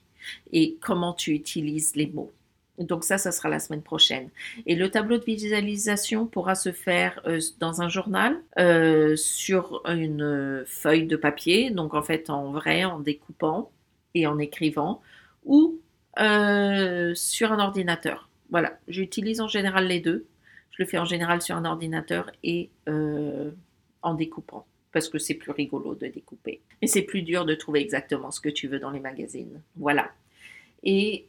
et 0.51 0.77
comment 0.81 1.13
tu 1.13 1.33
utilises 1.33 1.95
les 1.95 2.07
mots. 2.07 2.31
Donc 2.79 3.03
ça, 3.03 3.17
ça 3.17 3.31
sera 3.31 3.49
la 3.49 3.59
semaine 3.59 3.81
prochaine. 3.81 4.29
Et 4.65 4.75
le 4.75 4.89
tableau 4.89 5.17
de 5.17 5.25
visualisation 5.25 6.25
pourra 6.25 6.55
se 6.55 6.71
faire 6.71 7.21
euh, 7.25 7.39
dans 7.59 7.81
un 7.81 7.89
journal, 7.89 8.41
euh, 8.57 9.15
sur 9.17 9.81
une 9.85 10.63
feuille 10.65 11.05
de 11.05 11.17
papier, 11.17 11.71
donc 11.71 11.93
en 11.93 12.01
fait 12.01 12.29
en 12.29 12.51
vrai, 12.51 12.85
en 12.85 12.99
découpant 12.99 13.69
et 14.15 14.27
en 14.27 14.39
écrivant, 14.39 15.01
ou 15.43 15.79
euh, 16.19 17.13
sur 17.15 17.51
un 17.51 17.59
ordinateur. 17.59 18.29
Voilà, 18.49 18.79
j'utilise 18.87 19.41
en 19.41 19.47
général 19.47 19.87
les 19.87 19.99
deux. 19.99 20.25
Je 20.71 20.83
le 20.83 20.87
fais 20.87 20.97
en 20.97 21.05
général 21.05 21.41
sur 21.41 21.57
un 21.57 21.65
ordinateur 21.65 22.31
et 22.43 22.69
en 24.01 24.13
découpant 24.13 24.65
parce 24.91 25.09
que 25.09 25.19
c'est 25.19 25.35
plus 25.35 25.51
rigolo 25.51 25.95
de 25.95 26.07
découper. 26.07 26.61
Et 26.81 26.87
c'est 26.87 27.03
plus 27.03 27.21
dur 27.21 27.45
de 27.45 27.55
trouver 27.55 27.81
exactement 27.81 28.31
ce 28.31 28.41
que 28.41 28.49
tu 28.49 28.67
veux 28.67 28.79
dans 28.79 28.91
les 28.91 28.99
magazines. 28.99 29.61
Voilà. 29.75 30.11
Et, 30.83 31.27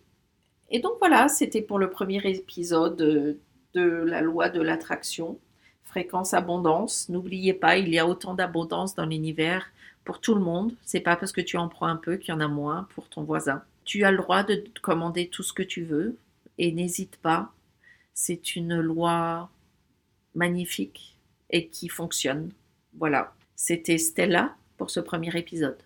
donc 0.83 0.93
voilà, 0.99 1.29
c'était 1.29 1.63
pour 1.63 1.79
le 1.79 1.91
premier 1.91 2.21
épisode 2.25 2.97
de, 2.97 3.39
de 3.75 3.83
la 3.83 4.21
loi 4.21 4.49
de 4.49 4.63
l'attraction. 4.63 5.39
Fréquence 5.85 6.35
abondance. 6.35 7.09
N'oubliez 7.09 7.53
pas, 7.53 7.77
il 7.77 7.89
y 7.89 7.99
a 7.99 8.07
autant 8.07 8.35
d'abondance 8.35 8.95
dans 8.95 9.07
l'univers 9.07 9.67
pour 10.05 10.21
tout 10.21 10.35
le 10.35 10.41
monde. 10.41 10.75
C'est 10.85 11.01
pas 11.01 11.17
parce 11.17 11.33
que 11.33 11.41
tu 11.41 11.57
en 11.57 11.69
prends 11.69 11.87
un 11.87 11.97
peu 11.97 12.17
qu'il 12.17 12.33
y 12.33 12.37
en 12.37 12.41
a 12.41 12.49
moins 12.49 12.87
pour 12.95 13.09
ton 13.09 13.25
voisin. 13.25 13.63
Tu 13.85 14.05
as 14.05 14.13
le 14.13 14.19
droit 14.19 14.45
de 14.45 14.65
commander 14.81 15.29
tout 15.29 15.43
ce 15.43 15.53
que 15.53 15.63
tu 15.63 15.83
veux 15.83 16.17
et 16.59 16.73
n'hésite 16.73 17.17
pas. 17.17 17.53
C'est 18.15 18.55
une 18.55 18.81
loi 18.81 19.51
magnifique 20.35 21.17
et 21.51 21.69
qui 21.69 21.89
fonctionne. 21.89 22.53
Voilà. 22.97 23.35
C'était 23.63 23.99
Stella 23.99 24.57
pour 24.79 24.89
ce 24.89 25.01
premier 25.01 25.37
épisode. 25.37 25.83